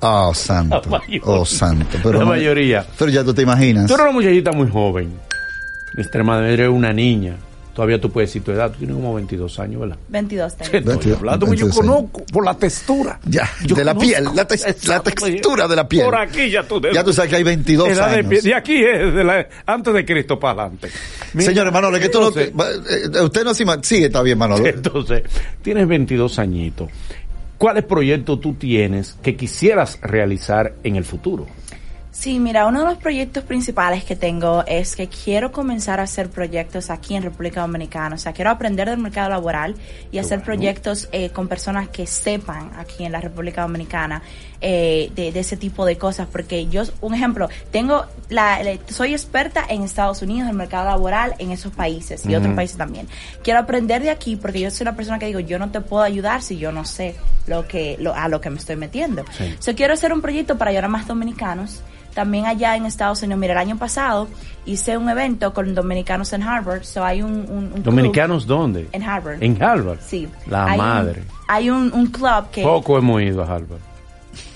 Oh, 0.00 0.32
santo. 0.34 0.82
Oh, 1.24 1.44
santo. 1.44 1.98
Pero 2.02 2.18
La 2.18 2.24
no- 2.24 2.26
mayoría. 2.26 2.86
Pero 2.98 3.10
ya 3.10 3.24
tú 3.24 3.32
te 3.34 3.42
imaginas. 3.42 3.86
Tú 3.86 3.94
eres 3.94 4.04
una 4.04 4.12
muchachita 4.12 4.52
muy 4.52 4.68
joven. 4.70 5.10
Extremadamente 5.96 6.54
eres 6.62 6.68
una 6.68 6.92
niña. 6.92 7.36
Todavía 7.78 8.00
tú 8.00 8.10
puedes 8.10 8.30
decir 8.30 8.42
tu 8.42 8.50
edad. 8.50 8.72
Tú 8.72 8.78
tienes 8.78 8.96
como 8.96 9.14
22 9.14 9.60
años, 9.60 9.80
¿verdad? 9.82 9.96
22 10.08 10.56
tengo. 10.56 10.64
Estoy 10.64 10.80
22, 10.80 11.18
hablando, 11.18 11.46
porque 11.46 11.60
yo 11.60 11.66
22 11.66 11.78
años. 11.88 11.96
conozco 12.10 12.32
por 12.32 12.44
la 12.44 12.54
textura. 12.54 13.20
Ya, 13.24 13.48
Yo 13.64 13.76
de 13.76 13.84
la 13.84 13.94
conozco. 13.94 14.10
piel, 14.10 14.24
la, 14.34 14.44
textura 14.48 15.68
de 15.68 15.76
la 15.76 15.88
piel. 15.88 16.04
Por 16.04 16.16
aquí 16.16 16.50
ya 16.50 16.64
tú. 16.64 16.80
Ya 16.92 17.04
tú 17.04 17.12
sabes 17.12 17.30
que 17.30 17.36
hay 17.36 17.44
22 17.44 17.88
Edad 17.90 18.10
de, 18.10 18.16
años. 18.16 18.42
de 18.42 18.52
aquí 18.56 18.82
es 18.84 19.14
de 19.14 19.22
la- 19.22 19.48
antes 19.64 19.94
de 19.94 20.04
Cristo 20.04 20.40
para 20.40 20.62
adelante. 20.62 20.88
Mira, 21.34 21.50
Señores, 21.50 21.72
Manolo, 21.72 21.96
es 21.98 22.02
que 22.02 22.08
tú 22.08 22.20
no, 22.20 22.30
eh, 22.36 22.52
usted 23.22 23.44
no 23.44 23.54
se 23.54 23.64
Sí, 23.82 24.02
está 24.02 24.22
bien, 24.22 24.38
Manolo. 24.38 24.66
Entonces, 24.66 25.22
tienes 25.62 25.86
22 25.86 26.36
añitos. 26.40 26.88
¿Cuáles 27.58 27.84
proyectos 27.84 28.40
tú 28.40 28.54
tienes 28.54 29.16
que 29.22 29.36
quisieras 29.36 30.00
realizar 30.02 30.72
en 30.82 30.96
el 30.96 31.04
futuro? 31.04 31.46
Sí, 32.20 32.40
mira, 32.40 32.66
uno 32.66 32.80
de 32.80 32.86
los 32.86 32.98
proyectos 32.98 33.44
principales 33.44 34.02
que 34.02 34.16
tengo 34.16 34.64
es 34.66 34.96
que 34.96 35.06
quiero 35.08 35.52
comenzar 35.52 36.00
a 36.00 36.02
hacer 36.02 36.28
proyectos 36.30 36.90
aquí 36.90 37.14
en 37.14 37.22
República 37.22 37.60
Dominicana. 37.60 38.16
O 38.16 38.18
sea, 38.18 38.32
quiero 38.32 38.50
aprender 38.50 38.90
del 38.90 38.98
mercado 38.98 39.28
laboral 39.28 39.76
y 40.10 40.18
hacer 40.18 40.38
bueno. 40.38 40.44
proyectos 40.46 41.08
eh, 41.12 41.30
con 41.30 41.46
personas 41.46 41.88
que 41.90 42.08
sepan 42.08 42.72
aquí 42.76 43.04
en 43.04 43.12
la 43.12 43.20
República 43.20 43.62
Dominicana 43.62 44.20
eh, 44.60 45.12
de, 45.14 45.30
de 45.30 45.38
ese 45.38 45.56
tipo 45.56 45.86
de 45.86 45.96
cosas. 45.96 46.26
Porque 46.26 46.66
yo, 46.66 46.82
un 47.02 47.14
ejemplo, 47.14 47.48
tengo 47.70 48.04
la, 48.30 48.64
la- 48.64 48.78
soy 48.88 49.12
experta 49.12 49.64
en 49.68 49.82
Estados 49.84 50.20
Unidos, 50.20 50.42
en 50.42 50.48
el 50.48 50.56
mercado 50.56 50.86
laboral, 50.86 51.36
en 51.38 51.52
esos 51.52 51.72
países 51.72 52.26
y 52.26 52.34
otros 52.34 52.52
países 52.56 52.76
también. 52.76 53.06
Quiero 53.44 53.60
aprender 53.60 54.02
de 54.02 54.10
aquí 54.10 54.34
porque 54.34 54.58
yo 54.58 54.72
soy 54.72 54.86
una 54.88 54.96
persona 54.96 55.20
que 55.20 55.26
digo, 55.26 55.38
yo 55.38 55.60
no 55.60 55.70
te 55.70 55.80
puedo 55.80 56.02
ayudar 56.02 56.42
si 56.42 56.58
yo 56.58 56.72
no 56.72 56.84
sé 56.84 57.14
lo 57.46 57.68
que, 57.68 57.96
lo, 58.00 58.12
a 58.12 58.26
lo 58.26 58.40
que 58.40 58.50
me 58.50 58.58
estoy 58.58 58.74
metiendo. 58.74 59.24
Sí. 59.38 59.54
So, 59.60 59.72
quiero 59.76 59.94
hacer 59.94 60.12
un 60.12 60.20
proyecto 60.20 60.58
para 60.58 60.70
ayudar 60.70 60.86
a 60.86 60.88
más 60.88 61.06
dominicanos. 61.06 61.80
También 62.14 62.46
allá 62.46 62.74
en 62.76 62.84
Estados 62.86 63.22
Unidos, 63.22 63.38
mira, 63.40 63.52
el 63.52 63.58
año 63.58 63.76
pasado 63.78 64.28
hice 64.66 64.96
un 64.96 65.08
evento 65.08 65.54
con 65.54 65.74
dominicanos 65.74 66.32
en 66.32 66.42
Harvard. 66.42 66.82
So 66.84 67.04
hay 67.04 67.22
un, 67.22 67.32
un, 67.48 67.64
un 67.64 67.70
club 67.70 67.84
¿Dominicanos 67.84 68.46
dónde? 68.46 68.88
en 68.92 69.02
Harvard. 69.02 69.42
En 69.42 69.62
Harvard. 69.62 69.98
Sí. 70.04 70.28
La 70.46 70.64
Hay 70.66 70.72
un- 70.72 70.84
madre. 70.84 71.22
hay 71.46 71.70
un, 71.70 71.92
un 71.92 72.06
club 72.06 72.50
que... 72.50 72.62
Poco 72.62 72.98
hemos 72.98 73.22
ido 73.22 73.42
a 73.42 73.46
Harvard. 73.46 73.80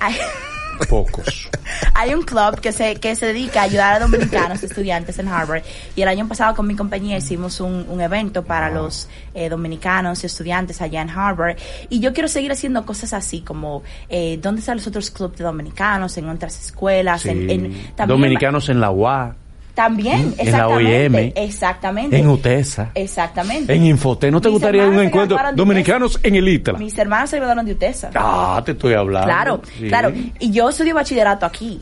hay- 0.01 0.17
Pocos. 0.89 1.49
Hay 1.95 2.15
un 2.15 2.23
club 2.23 2.61
que 2.61 2.73
se, 2.73 2.97
que 2.97 3.15
se 3.17 3.27
dedica 3.27 3.61
a 3.61 3.65
ayudar 3.65 3.95
a 3.95 3.99
dominicanos 4.01 4.63
estudiantes 4.63 5.19
en 5.19 5.29
Harvard. 5.29 5.63
Y 5.97 6.03
el 6.03 6.09
año 6.09 6.27
pasado 6.29 6.55
con 6.55 6.67
mi 6.67 6.75
compañía 6.77 7.17
hicimos 7.17 7.61
un, 7.61 7.87
un 7.89 8.01
evento 8.01 8.45
para 8.45 8.71
los 8.71 9.09
eh, 9.35 9.49
dominicanos 9.49 10.23
y 10.23 10.27
estudiantes 10.27 10.81
allá 10.83 11.03
en 11.03 11.11
Harvard. 11.11 11.57
Y 11.89 12.01
yo 12.01 12.13
quiero 12.13 12.29
seguir 12.29 12.53
haciendo 12.53 12.85
cosas 12.85 13.13
así, 13.13 13.41
como 13.41 13.83
eh, 14.09 14.39
dónde 14.43 14.61
están 14.61 14.77
los 14.77 14.87
otros 14.87 15.11
clubes 15.11 15.39
de 15.39 15.45
dominicanos, 15.45 16.17
en 16.19 16.29
otras 16.29 16.59
escuelas, 16.67 17.23
Sí. 17.23 17.31
en, 17.31 17.51
en- 17.51 17.73
también- 17.97 18.09
Dominicanos 18.21 18.69
en 18.69 18.81
la 18.81 18.91
UA, 18.91 19.37
También, 19.75 20.35
en 20.37 20.53
la. 20.53 20.69
OIM, 20.69 21.33
exactamente. 21.35 22.19
en 22.19 22.29
UTESA, 22.29 22.91
Exactamente. 22.95 23.73
en 23.75 23.85
Infoté. 23.87 24.31
¿No 24.31 24.41
te 24.41 24.49
Mis 24.49 24.55
gustaría 24.55 24.87
un 24.87 24.99
encuentro? 25.01 25.39
Dominicanos 25.55 26.21
en 26.23 26.35
el 26.37 26.47
ITLA. 26.47 26.79
Mis 26.79 26.97
hermanos 26.99 27.31
se 27.31 27.37
graduaron 27.37 27.65
de 27.65 27.73
UTESA. 27.73 28.11
Ah, 28.15 28.61
te 28.65 28.73
estoy 28.73 28.93
hablando. 28.95 29.27
Claro, 29.27 29.63
Sí. 29.79 29.89
claro. 29.89 30.13
Y 30.39 30.51
yo 30.53 30.69
estudié 30.69 30.93
bachillerato 30.93 31.47
aquí. 31.47 31.81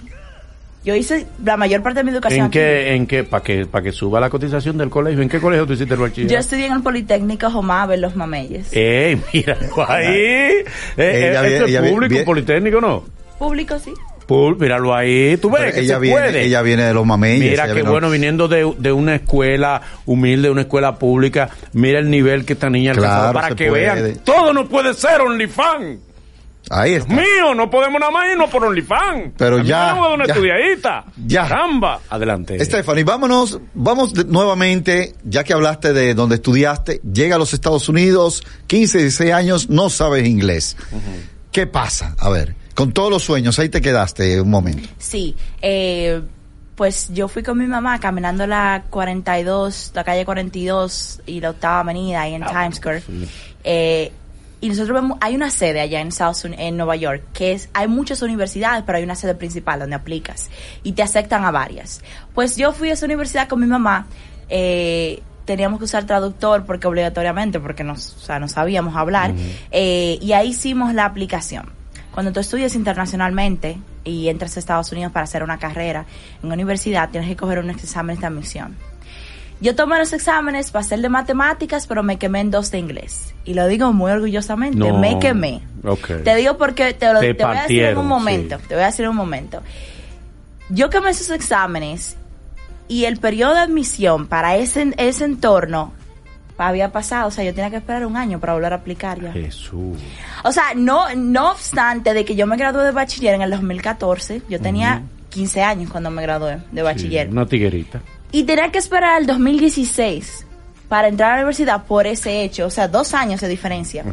Yo 0.82 0.94
hice 0.94 1.26
la 1.44 1.58
mayor 1.58 1.82
parte 1.82 1.98
de 2.00 2.04
mi 2.04 2.10
educación 2.10 2.40
¿En 2.40 2.46
aquí. 2.46 2.52
qué, 2.58 2.94
en 2.94 3.06
qué, 3.06 3.22
para 3.24 3.44
que, 3.44 3.66
para 3.66 3.84
que 3.84 3.92
suba 3.92 4.18
la 4.18 4.30
cotización 4.30 4.78
del 4.78 4.88
colegio? 4.88 5.20
¿En 5.20 5.28
qué 5.28 5.38
colegio 5.38 5.66
tú 5.66 5.74
hiciste 5.74 5.92
el 5.92 5.98
Yo 6.00 6.04
bachillerato? 6.06 6.40
estudié 6.40 6.66
en 6.66 6.72
el 6.72 6.82
Politécnico 6.82 7.50
Jomave, 7.50 7.96
en 7.96 8.00
Los 8.00 8.16
Mameyes. 8.16 8.68
¡Ey, 8.72 9.20
mira 9.34 9.58
ahí! 9.88 10.06
Eh, 10.06 10.64
eh, 10.96 11.28
Ella 11.32 11.46
¿Esto 11.46 11.66
viene- 11.66 11.86
es 11.88 11.92
público, 11.92 12.24
politécnico, 12.24 12.80
no? 12.80 13.04
Público, 13.38 13.78
sí. 13.78 13.92
Míralo 14.58 14.94
ahí, 14.94 15.36
tú 15.38 15.50
ves 15.50 15.60
Pero 15.62 15.74
que 15.74 15.80
ella, 15.80 15.94
se 15.94 16.00
viene, 16.00 16.20
puede. 16.20 16.44
ella 16.44 16.62
viene 16.62 16.82
de 16.84 16.94
los 16.94 17.04
mameyes. 17.06 17.50
Mira 17.50 17.66
qué 17.66 17.74
viene- 17.74 17.90
bueno, 17.90 18.10
viniendo 18.10 18.48
de, 18.48 18.72
de 18.78 18.92
una 18.92 19.16
escuela 19.16 19.82
humilde, 20.06 20.50
una 20.50 20.62
escuela 20.62 20.96
pública, 20.96 21.50
mira 21.72 21.98
el 21.98 22.10
nivel 22.10 22.44
que 22.44 22.52
esta 22.52 22.70
niña 22.70 22.92
Claro, 22.92 23.06
alcanzado 23.08 23.32
para 23.34 23.54
que 23.56 23.68
puede. 23.68 24.02
vean. 24.02 24.20
Todo 24.24 24.52
no 24.52 24.68
puede 24.68 24.94
ser 24.94 25.20
OnlyFans. 25.20 25.98
Ahí 26.72 26.94
está. 26.94 27.12
Mío, 27.12 27.52
no 27.56 27.68
podemos 27.68 27.98
nada 27.98 28.12
más 28.12 28.26
irnos 28.30 28.48
por 28.48 28.62
OnlyFans. 28.64 29.32
Pero 29.36 29.56
A 29.56 29.62
ya, 29.64 29.94
de 29.94 30.00
una 30.14 30.26
ya. 30.26 30.34
estudiadita. 30.34 31.04
Ya. 31.26 31.48
Caramba. 31.48 31.98
Adelante. 32.08 32.64
Stephanie, 32.64 33.02
vámonos, 33.02 33.58
vamos 33.74 34.12
de- 34.14 34.24
nuevamente, 34.26 35.14
ya 35.24 35.42
que 35.42 35.52
hablaste 35.52 35.92
de 35.92 36.14
donde 36.14 36.36
estudiaste, 36.36 37.00
llega 37.12 37.34
a 37.36 37.38
los 37.40 37.54
Estados 37.54 37.88
Unidos, 37.88 38.44
15, 38.68 38.98
16 38.98 39.32
años, 39.32 39.68
no 39.70 39.90
sabes 39.90 40.28
inglés. 40.28 40.76
¿Qué 41.50 41.66
pasa? 41.66 42.14
A 42.20 42.28
ver, 42.30 42.54
con 42.80 42.92
todos 42.92 43.10
los 43.10 43.22
sueños, 43.22 43.58
ahí 43.58 43.68
te 43.68 43.82
quedaste 43.82 44.40
un 44.40 44.48
momento. 44.48 44.88
Sí. 44.96 45.36
Eh, 45.60 46.22
pues 46.76 47.10
yo 47.12 47.28
fui 47.28 47.42
con 47.42 47.58
mi 47.58 47.66
mamá 47.66 48.00
caminando 48.00 48.46
la 48.46 48.84
42, 48.88 49.92
la 49.92 50.02
calle 50.02 50.24
42 50.24 51.20
y 51.26 51.40
la 51.42 51.50
octava 51.50 51.80
avenida 51.80 52.22
ahí 52.22 52.32
en 52.32 52.42
Times 52.42 52.76
Square. 52.76 53.02
Eh, 53.64 54.10
y 54.62 54.68
nosotros 54.70 54.94
vemos, 54.94 55.18
hay 55.20 55.34
una 55.34 55.50
sede 55.50 55.82
allá 55.82 56.00
en, 56.00 56.10
South, 56.10 56.46
en 56.46 56.78
Nueva 56.78 56.96
York, 56.96 57.22
que 57.34 57.52
es, 57.52 57.68
hay 57.74 57.86
muchas 57.86 58.22
universidades, 58.22 58.82
pero 58.86 58.96
hay 58.96 59.04
una 59.04 59.14
sede 59.14 59.34
principal 59.34 59.78
donde 59.78 59.96
aplicas 59.96 60.48
y 60.82 60.92
te 60.92 61.02
aceptan 61.02 61.44
a 61.44 61.50
varias. 61.50 62.00
Pues 62.32 62.56
yo 62.56 62.72
fui 62.72 62.88
a 62.88 62.94
esa 62.94 63.04
universidad 63.04 63.46
con 63.46 63.60
mi 63.60 63.66
mamá, 63.66 64.06
eh, 64.48 65.20
teníamos 65.44 65.80
que 65.80 65.84
usar 65.84 66.06
traductor 66.06 66.64
porque 66.64 66.86
obligatoriamente, 66.86 67.60
porque 67.60 67.84
nos, 67.84 68.16
o 68.16 68.20
sea, 68.20 68.38
no 68.38 68.48
sabíamos 68.48 68.96
hablar, 68.96 69.34
eh, 69.70 70.18
y 70.22 70.32
ahí 70.32 70.48
hicimos 70.48 70.94
la 70.94 71.04
aplicación. 71.04 71.78
Cuando 72.12 72.32
tú 72.32 72.40
estudias 72.40 72.74
internacionalmente 72.74 73.78
y 74.04 74.28
entras 74.28 74.56
a 74.56 74.60
Estados 74.60 74.90
Unidos 74.92 75.12
para 75.12 75.24
hacer 75.24 75.42
una 75.42 75.58
carrera 75.58 76.06
en 76.42 76.50
universidad, 76.52 77.10
tienes 77.10 77.28
que 77.28 77.36
coger 77.36 77.58
unos 77.60 77.82
exámenes 77.82 78.20
de 78.20 78.26
admisión. 78.26 78.76
Yo 79.60 79.74
tomé 79.76 79.98
los 79.98 80.12
exámenes 80.14 80.70
para 80.70 80.80
hacer 80.84 81.00
de 81.02 81.08
matemáticas, 81.10 81.86
pero 81.86 82.02
me 82.02 82.18
quemé 82.18 82.40
en 82.40 82.50
dos 82.50 82.70
de 82.70 82.78
inglés. 82.78 83.34
Y 83.44 83.52
lo 83.54 83.66
digo 83.66 83.92
muy 83.92 84.10
orgullosamente, 84.10 84.78
No. 84.78 84.98
me 84.98 85.18
quemé. 85.18 85.60
Ok. 85.84 86.24
Te 86.24 86.34
digo 86.36 86.56
porque 86.56 86.94
te, 86.94 87.12
lo, 87.12 87.20
Te 87.20 87.34
te 87.34 87.44
voy 87.44 87.56
a 87.56 87.62
decir 87.62 87.82
en 87.84 87.98
un 87.98 88.06
momento. 88.06 88.58
sí. 88.58 88.64
Te 88.68 88.74
voy 88.74 88.84
a 88.84 88.86
decir 88.86 89.04
en 89.04 89.10
un 89.10 89.16
momento. 89.16 89.60
Yo 90.70 90.88
quemé 90.88 91.10
esos 91.10 91.30
exámenes 91.30 92.16
y 92.88 93.04
el 93.04 93.18
periodo 93.18 93.52
de 93.54 93.60
admisión 93.60 94.26
para 94.28 94.56
ese, 94.56 94.94
ese 94.96 95.24
entorno 95.26 95.92
había 96.68 96.92
pasado. 96.92 97.28
O 97.28 97.30
sea, 97.30 97.44
yo 97.44 97.54
tenía 97.54 97.70
que 97.70 97.76
esperar 97.76 98.06
un 98.06 98.16
año 98.16 98.38
para 98.38 98.54
volver 98.54 98.72
a 98.72 98.76
aplicar 98.76 99.20
ya. 99.20 99.32
Jesús. 99.32 99.98
O 100.44 100.52
sea, 100.52 100.74
no, 100.76 101.14
no 101.16 101.52
obstante 101.52 102.14
de 102.14 102.24
que 102.24 102.36
yo 102.36 102.46
me 102.46 102.56
gradué 102.56 102.84
de 102.84 102.92
bachiller 102.92 103.34
en 103.34 103.42
el 103.42 103.50
2014, 103.50 104.42
yo 104.48 104.60
tenía 104.60 105.02
15 105.30 105.62
años 105.62 105.90
cuando 105.90 106.10
me 106.10 106.22
gradué 106.22 106.58
de 106.70 106.82
bachiller. 106.82 107.26
Sí, 107.26 107.32
una 107.32 107.46
tiguerita. 107.46 108.00
Y 108.32 108.44
tenía 108.44 108.70
que 108.70 108.78
esperar 108.78 109.20
el 109.20 109.26
2016 109.26 110.46
para 110.88 111.08
entrar 111.08 111.32
a 111.32 111.34
la 111.36 111.42
universidad 111.42 111.84
por 111.84 112.06
ese 112.06 112.42
hecho. 112.42 112.66
O 112.66 112.70
sea, 112.70 112.88
dos 112.88 113.14
años 113.14 113.40
de 113.40 113.48
diferencia. 113.48 114.04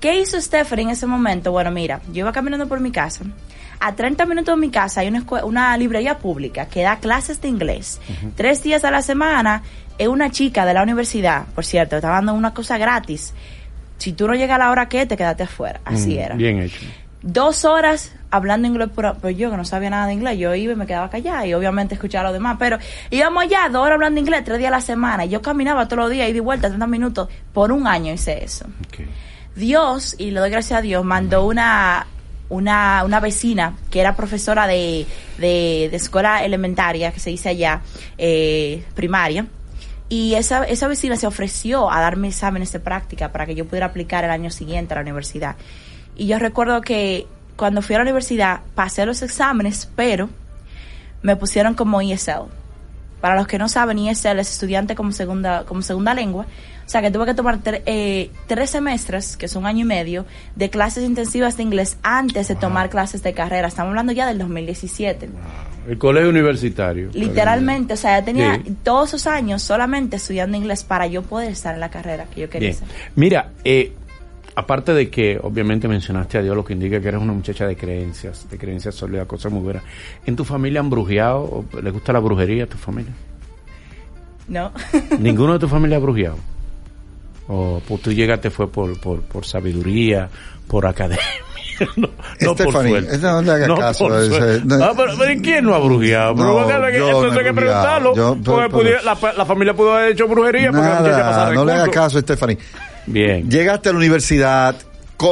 ¿Qué 0.00 0.18
hizo 0.18 0.40
Stephanie 0.40 0.84
en 0.84 0.90
ese 0.90 1.06
momento? 1.06 1.52
Bueno, 1.52 1.70
mira, 1.70 2.00
yo 2.12 2.20
iba 2.20 2.32
caminando 2.32 2.66
por 2.66 2.80
mi 2.80 2.90
casa. 2.90 3.24
A 3.78 3.94
30 3.94 4.26
minutos 4.26 4.54
de 4.54 4.60
mi 4.60 4.70
casa 4.70 5.00
hay 5.00 5.08
una, 5.08 5.24
una 5.44 5.76
librería 5.76 6.18
pública 6.18 6.66
que 6.66 6.82
da 6.82 6.98
clases 6.98 7.40
de 7.40 7.48
inglés. 7.48 8.00
Tres 8.36 8.62
días 8.62 8.84
a 8.84 8.90
la 8.90 9.02
semana. 9.02 9.62
Es 9.98 10.08
una 10.08 10.30
chica 10.30 10.64
de 10.64 10.74
la 10.74 10.82
universidad, 10.82 11.44
por 11.54 11.64
cierto, 11.64 11.96
está 11.96 12.08
dando 12.08 12.34
una 12.34 12.52
cosa 12.54 12.78
gratis. 12.78 13.34
Si 13.98 14.12
tú 14.12 14.26
no 14.26 14.34
llegas 14.34 14.56
a 14.56 14.58
la 14.58 14.70
hora 14.70 14.88
que, 14.88 15.06
te 15.06 15.16
quedaste 15.16 15.44
afuera. 15.44 15.80
Así 15.84 16.14
Mm, 16.16 16.18
era. 16.18 16.34
Bien 16.34 16.60
hecho. 16.60 16.80
Dos 17.22 17.64
horas 17.64 18.12
hablando 18.32 18.66
inglés, 18.66 18.88
pero, 18.96 19.16
pero 19.20 19.30
yo 19.30 19.50
que 19.50 19.56
no 19.56 19.64
sabía 19.64 19.90
nada 19.90 20.06
de 20.06 20.14
inglés, 20.14 20.38
yo 20.38 20.52
iba 20.56 20.72
y 20.72 20.76
me 20.76 20.86
quedaba 20.86 21.08
callada 21.08 21.46
y 21.46 21.54
obviamente 21.54 21.94
escuchaba 21.94 22.22
a 22.22 22.24
los 22.24 22.32
demás. 22.32 22.56
Pero 22.58 22.78
íbamos 23.10 23.44
allá, 23.44 23.68
dos 23.70 23.82
horas 23.82 23.94
hablando 23.94 24.18
inglés, 24.18 24.42
tres 24.44 24.58
días 24.58 24.68
a 24.72 24.76
la 24.76 24.80
semana. 24.80 25.24
Y 25.24 25.28
yo 25.28 25.40
caminaba 25.40 25.86
todos 25.86 26.04
los 26.04 26.10
días 26.10 26.28
y 26.28 26.32
di 26.32 26.40
vuelta 26.40 26.66
30 26.66 26.86
minutos. 26.88 27.28
Por 27.52 27.70
un 27.70 27.86
año 27.86 28.12
hice 28.12 28.42
eso. 28.42 28.66
Dios, 29.54 30.16
y 30.18 30.30
le 30.32 30.40
doy 30.40 30.50
gracias 30.50 30.78
a 30.78 30.82
Dios, 30.82 31.04
mandó 31.04 31.46
una, 31.46 32.06
una, 32.48 33.04
una 33.04 33.20
vecina 33.20 33.74
que 33.90 34.00
era 34.00 34.16
profesora 34.16 34.66
de, 34.66 35.06
de, 35.38 35.88
de 35.90 35.96
escuela 35.96 36.42
elementaria, 36.44 37.12
que 37.12 37.20
se 37.20 37.30
dice 37.30 37.50
allá, 37.50 37.82
eh, 38.18 38.82
primaria. 38.94 39.46
Y 40.12 40.34
esa, 40.34 40.64
esa 40.64 40.88
vecina 40.88 41.16
se 41.16 41.26
ofreció 41.26 41.90
a 41.90 41.98
darme 41.98 42.28
exámenes 42.28 42.70
de 42.70 42.80
práctica 42.80 43.32
para 43.32 43.46
que 43.46 43.54
yo 43.54 43.64
pudiera 43.64 43.86
aplicar 43.86 44.24
el 44.24 44.30
año 44.30 44.50
siguiente 44.50 44.92
a 44.92 44.96
la 44.96 45.00
universidad. 45.00 45.56
Y 46.14 46.26
yo 46.26 46.38
recuerdo 46.38 46.82
que 46.82 47.26
cuando 47.56 47.80
fui 47.80 47.94
a 47.94 47.98
la 48.00 48.02
universidad 48.02 48.60
pasé 48.74 49.06
los 49.06 49.22
exámenes, 49.22 49.88
pero 49.96 50.28
me 51.22 51.34
pusieron 51.34 51.72
como 51.72 52.02
ESL. 52.02 52.42
Para 53.22 53.36
los 53.36 53.46
que 53.46 53.56
no 53.56 53.70
saben, 53.70 53.98
ESL 53.98 54.40
es 54.40 54.50
estudiante 54.50 54.94
como 54.94 55.12
segunda, 55.12 55.64
como 55.64 55.80
segunda 55.80 56.12
lengua. 56.12 56.44
O 56.84 56.88
sea 56.92 57.00
que 57.00 57.10
tuve 57.10 57.24
que 57.24 57.34
tomar 57.34 57.60
tre- 57.62 57.80
eh, 57.86 58.30
tres 58.48 58.68
semestres, 58.70 59.36
que 59.38 59.46
es 59.46 59.56
un 59.56 59.64
año 59.64 59.80
y 59.80 59.84
medio, 59.84 60.26
de 60.56 60.68
clases 60.68 61.04
intensivas 61.04 61.56
de 61.56 61.62
inglés 61.62 61.96
antes 62.02 62.48
de 62.48 62.56
tomar 62.56 62.90
clases 62.90 63.22
de 63.22 63.32
carrera. 63.32 63.68
Estamos 63.68 63.90
hablando 63.90 64.12
ya 64.12 64.26
del 64.26 64.36
2017. 64.38 65.30
El 65.88 65.98
colegio 65.98 66.28
universitario. 66.30 67.10
Literalmente, 67.14 67.94
o 67.94 67.96
sea, 67.96 68.18
ya 68.18 68.24
tenía 68.24 68.56
Sí. 68.64 68.76
todos 68.82 69.10
esos 69.10 69.26
años 69.28 69.62
solamente 69.62 70.16
estudiando 70.16 70.56
inglés 70.56 70.84
para 70.84 71.06
yo 71.06 71.22
poder 71.22 71.52
estar 71.52 71.74
en 71.74 71.80
la 71.80 71.90
carrera 71.90 72.26
que 72.26 72.42
yo 72.42 72.50
quería 72.50 72.70
Bien. 72.70 72.82
hacer. 72.84 72.88
Mira, 73.16 73.50
eh, 73.64 73.92
aparte 74.54 74.92
de 74.92 75.08
que 75.10 75.38
obviamente 75.42 75.88
mencionaste 75.88 76.38
a 76.38 76.42
Dios, 76.42 76.54
lo 76.56 76.64
que 76.64 76.72
indica 76.74 77.00
que 77.00 77.08
eres 77.08 77.20
una 77.20 77.32
muchacha 77.32 77.66
de 77.66 77.76
creencias, 77.76 78.48
de 78.50 78.58
creencias 78.58 78.94
sólidas, 78.94 79.26
cosas 79.26 79.50
muy 79.52 79.62
buenas. 79.62 79.82
¿En 80.26 80.36
tu 80.36 80.44
familia 80.44 80.80
han 80.80 80.90
brujeado? 80.90 81.40
¿O 81.40 81.64
¿Le 81.82 81.90
gusta 81.90 82.12
la 82.12 82.18
brujería 82.20 82.64
a 82.64 82.66
tu 82.66 82.76
familia? 82.78 83.12
¿No? 84.48 84.72
¿Ninguno 85.18 85.54
de 85.54 85.58
tu 85.60 85.68
familia 85.68 85.96
ha 85.96 86.00
brujeado? 86.00 86.36
¿O 87.48 87.80
pues, 87.86 88.00
tú 88.02 88.12
llegaste 88.12 88.50
fue 88.50 88.70
por, 88.70 88.98
por, 89.00 89.22
por 89.22 89.44
sabiduría, 89.44 90.28
por 90.68 90.86
academia? 90.86 91.22
no, 91.96 92.08
no 92.40 92.54
por 92.54 92.72
suerte. 92.72 93.18
no 93.18 93.42
le 93.42 93.50
haga 93.52 93.74
caso, 93.74 94.06
por 94.08 94.24
suerte. 94.26 94.62
no- 94.64 94.84
Ah, 94.84 94.92
pero, 94.96 95.12
pero 95.18 95.32
¿y 95.32 95.40
¿quién 95.40 95.64
no 95.64 95.74
ha 95.74 95.78
brujeado? 95.78 96.34
Pero 96.34 96.46
No, 96.46 96.60
esto 96.60 96.78
no 96.78 96.86
he 96.86 96.86
hay 96.86 96.92
que 96.92 97.50
brujeado. 97.50 97.54
preguntarlo. 97.54 98.14
Yo- 98.14 98.36
porque 98.44 98.68
pero- 98.68 98.70
pudiera- 98.70 99.02
la, 99.02 99.18
la 99.36 99.44
familia 99.46 99.74
pudo 99.74 99.94
haber 99.94 100.12
hecho 100.12 100.28
brujería 100.28 100.70
porque 100.70 100.86
la 100.86 101.50
no 101.54 101.64
le 101.64 101.72
haga 101.72 101.88
caso, 101.88 102.20
Stephanie. 102.20 102.58
Bien. 103.06 103.50
Llegaste 103.50 103.88
a 103.88 103.92
la 103.92 103.98
universidad, 103.98 104.76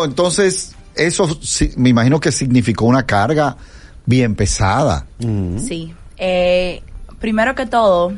entonces 0.04 0.74
eso 0.94 1.38
sí- 1.42 1.72
me 1.76 1.88
imagino 1.88 2.20
que 2.20 2.33
significó 2.33 2.85
una 2.87 3.06
carga 3.06 3.56
bien 4.06 4.35
pesada. 4.35 5.06
Sí. 5.18 5.94
Eh, 6.16 6.83
primero 7.18 7.54
que 7.54 7.66
todo, 7.66 8.12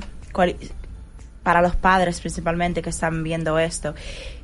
para 1.43 1.61
los 1.63 1.77
padres 1.77 2.21
principalmente 2.21 2.83
que 2.83 2.91
están 2.91 3.23
viendo 3.23 3.59
esto, 3.59 3.95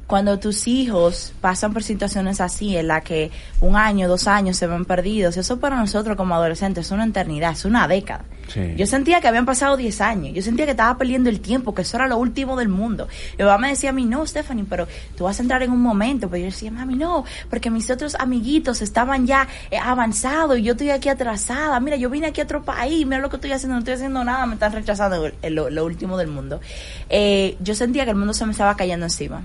cuando 0.09 0.39
tus 0.39 0.67
hijos 0.67 1.35
pasan 1.43 1.75
por 1.75 1.83
situaciones 1.83 2.41
así, 2.41 2.79
en 2.79 2.89
la 2.89 3.03
que 3.03 3.31
un 3.61 3.77
año, 3.77 4.09
dos 4.09 4.27
años 4.27 4.57
se 4.57 4.67
ven 4.67 4.87
perdidos, 4.87 5.37
eso 5.37 5.61
para 5.61 5.77
nosotros 5.77 6.17
como 6.17 6.35
adolescentes 6.35 6.87
es 6.87 6.93
una 6.93 7.05
eternidad, 7.05 7.53
es 7.53 7.67
una 7.67 7.87
década. 7.87 8.25
Sí. 8.49 8.73
Yo 8.79 8.87
sentía 8.87 9.21
que 9.21 9.29
habían 9.29 9.45
pasado 9.45 9.77
10 9.77 10.01
años, 10.01 10.35
yo 10.35 10.41
sentía 10.41 10.65
que 10.65 10.71
estaba 10.71 10.97
perdiendo 10.97 11.29
el 11.29 11.41
tiempo, 11.41 11.75
que 11.75 11.83
eso 11.83 11.99
era 11.99 12.09
lo 12.09 12.17
último 12.17 12.57
del 12.57 12.71
mundo. 12.71 13.07
Mi 13.39 13.45
mamá 13.45 13.59
me 13.59 13.69
decía 13.69 13.91
a 13.91 13.93
mí, 13.93 14.07
no, 14.07 14.27
Stephanie, 14.27 14.65
pero 14.67 14.89
tú 15.15 15.25
vas 15.25 15.39
a 15.41 15.43
entrar 15.43 15.63
en 15.63 15.73
un 15.73 15.83
momento. 15.83 16.31
Pero 16.31 16.39
yo 16.39 16.47
decía, 16.47 16.71
mami, 16.71 16.97
no, 16.97 17.27
porque 17.51 17.69
mis 17.71 17.91
otros 17.91 18.15
amiguitos 18.15 18.81
estaban 18.81 19.27
ya 19.27 19.47
eh, 19.71 19.77
avanzados 19.77 20.59
y 20.59 20.63
yo 20.63 20.73
estoy 20.73 20.89
aquí 20.89 21.11
atrasada. 21.11 21.79
Mira, 21.81 21.97
yo 21.97 22.09
vine 22.09 22.29
aquí 22.29 22.41
a 22.41 22.45
otro 22.45 22.63
país, 22.63 23.05
mira 23.05 23.19
lo 23.19 23.29
que 23.29 23.37
estoy 23.37 23.53
haciendo, 23.53 23.75
no 23.75 23.81
estoy 23.81 23.93
haciendo 23.93 24.25
nada, 24.25 24.47
me 24.47 24.55
están 24.55 24.73
rechazando 24.73 25.31
lo, 25.51 25.69
lo 25.69 25.85
último 25.85 26.17
del 26.17 26.29
mundo. 26.29 26.63
Eh, 27.11 27.59
yo 27.61 27.75
sentía 27.75 28.05
que 28.05 28.13
el 28.13 28.17
mundo 28.17 28.33
se 28.33 28.47
me 28.47 28.53
estaba 28.53 28.75
cayendo 28.75 29.05
encima. 29.05 29.43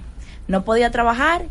No 0.47 0.63
podía 0.63 0.91
trabajar 0.91 1.43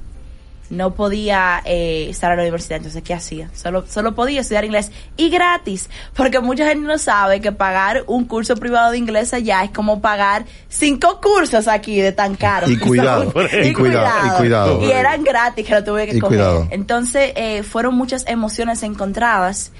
no 0.72 0.94
podía 0.94 1.60
eh, 1.66 2.06
estar 2.08 2.30
en 2.32 2.38
la 2.38 2.42
universidad. 2.44 2.78
Entonces, 2.78 3.02
¿qué 3.02 3.12
hacía? 3.12 3.50
Solo, 3.52 3.84
solo 3.86 4.14
podía 4.14 4.40
estudiar 4.40 4.64
inglés 4.64 4.90
y 5.18 5.28
gratis, 5.28 5.90
porque 6.14 6.40
mucha 6.40 6.66
gente 6.66 6.86
no 6.86 6.96
sabe 6.96 7.42
que 7.42 7.52
pagar 7.52 8.04
un 8.06 8.24
curso 8.24 8.56
privado 8.56 8.92
de 8.92 8.98
inglés 8.98 9.34
allá 9.34 9.62
es 9.64 9.70
como 9.70 10.00
pagar 10.00 10.46
cinco 10.70 11.20
cursos 11.20 11.68
aquí 11.68 12.00
de 12.00 12.12
tan 12.12 12.36
caro. 12.36 12.70
Y 12.70 12.78
cuidado, 12.78 13.34
y 13.62 13.72
cuidado, 13.74 14.34
y 14.34 14.38
cuidado. 14.38 14.82
Y 14.82 14.90
eran 14.90 15.22
gratis 15.22 15.66
que 15.66 15.74
lo 15.74 15.84
tuve 15.84 16.06
que 16.06 16.16
Y 16.16 16.20
coger. 16.20 16.38
cuidado. 16.38 16.68
Entonces, 16.70 17.32
eh, 17.36 17.62
fueron 17.62 17.94
muchas 17.94 18.26
emociones 18.26 18.82
encontradas. 18.82 19.72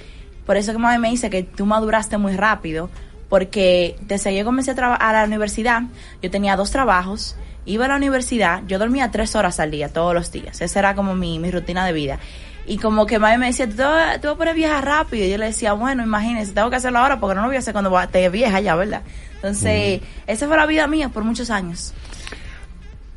Por 0.44 0.58
eso 0.58 0.72
que 0.72 0.78
mami 0.78 0.98
me 0.98 1.08
dice 1.08 1.30
que 1.30 1.42
tú 1.42 1.64
maduraste 1.64 2.18
muy 2.18 2.36
rápido, 2.36 2.90
porque 3.30 3.96
desde 4.02 4.30
que 4.30 4.36
yo 4.36 4.44
comencé 4.44 4.72
a 4.72 4.74
trabajar 4.74 5.14
a 5.14 5.20
la 5.20 5.26
universidad, 5.26 5.84
yo 6.20 6.30
tenía 6.30 6.54
dos 6.54 6.70
trabajos, 6.70 7.34
iba 7.64 7.84
a 7.84 7.88
la 7.88 7.96
universidad, 7.96 8.62
yo 8.66 8.78
dormía 8.78 9.10
tres 9.10 9.34
horas 9.36 9.60
al 9.60 9.70
día, 9.70 9.88
todos 9.88 10.14
los 10.14 10.32
días. 10.32 10.60
Esa 10.60 10.78
era 10.78 10.94
como 10.94 11.14
mi, 11.14 11.38
mi 11.38 11.50
rutina 11.50 11.86
de 11.86 11.92
vida. 11.92 12.18
Y 12.66 12.78
como 12.78 13.06
que 13.06 13.18
mami 13.18 13.38
me 13.38 13.46
decía, 13.46 13.68
tú 13.68 13.74
tú 13.74 13.82
vas 13.82 14.20
a 14.22 14.34
poner 14.36 14.54
vieja 14.54 14.80
rápido. 14.80 15.24
Y 15.26 15.30
yo 15.30 15.38
le 15.38 15.46
decía, 15.46 15.72
bueno, 15.72 16.02
imagínese, 16.02 16.52
tengo 16.52 16.70
que 16.70 16.76
hacerlo 16.76 17.00
ahora 17.00 17.18
porque 17.18 17.34
no 17.34 17.42
lo 17.42 17.48
voy 17.48 17.56
a 17.56 17.58
hacer 17.58 17.72
cuando 17.72 17.98
esté 18.00 18.28
vieja 18.28 18.60
ya, 18.60 18.76
¿verdad? 18.76 19.02
Entonces, 19.34 20.00
esa 20.26 20.46
fue 20.46 20.56
la 20.56 20.66
vida 20.66 20.86
mía 20.86 21.08
por 21.08 21.24
muchos 21.24 21.50
años. 21.50 21.92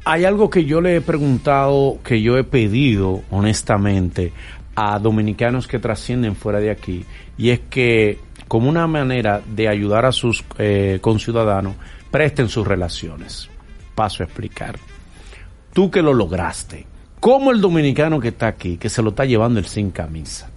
Hay 0.04 0.26
algo 0.26 0.50
que 0.50 0.66
yo 0.66 0.82
le 0.82 0.98
he 0.98 1.02
preguntado, 1.02 2.00
que 2.04 2.22
yo 2.22 2.38
he 2.38 2.44
pedido 2.44 3.24
honestamente 3.32 4.34
a 4.76 5.00
dominicanos 5.00 5.68
que 5.68 5.80
trascienden 5.80 6.36
fuera 6.36 6.60
de 6.60 6.70
aquí, 6.70 7.06
y 7.38 7.52
es 7.52 7.62
que 7.70 8.20
como 8.48 8.70
una 8.70 8.86
manera 8.88 9.42
de 9.48 9.68
ayudar 9.68 10.06
a 10.06 10.12
sus 10.12 10.44
eh, 10.58 11.00
conciudadanos, 11.02 11.76
presten 12.12 12.50
sus 12.50 12.68
relaciones. 12.68 13.50
Paso 13.96 14.22
a 14.22 14.26
explicar. 14.26 14.78
Tú 15.74 15.90
que 15.90 16.02
lo 16.02 16.14
lograste, 16.14 16.86
¿cómo 17.20 17.52
el 17.52 17.62
dominicano 17.62 18.20
que 18.20 18.30
está 18.30 18.48
aquí, 18.48 18.78
que 18.78 18.90
se 18.90 19.02
lo 19.02 19.10
está 19.10 19.26
llevando 19.26 19.60
el 19.60 19.66
sin 19.66 19.92
camisa? 19.92 20.50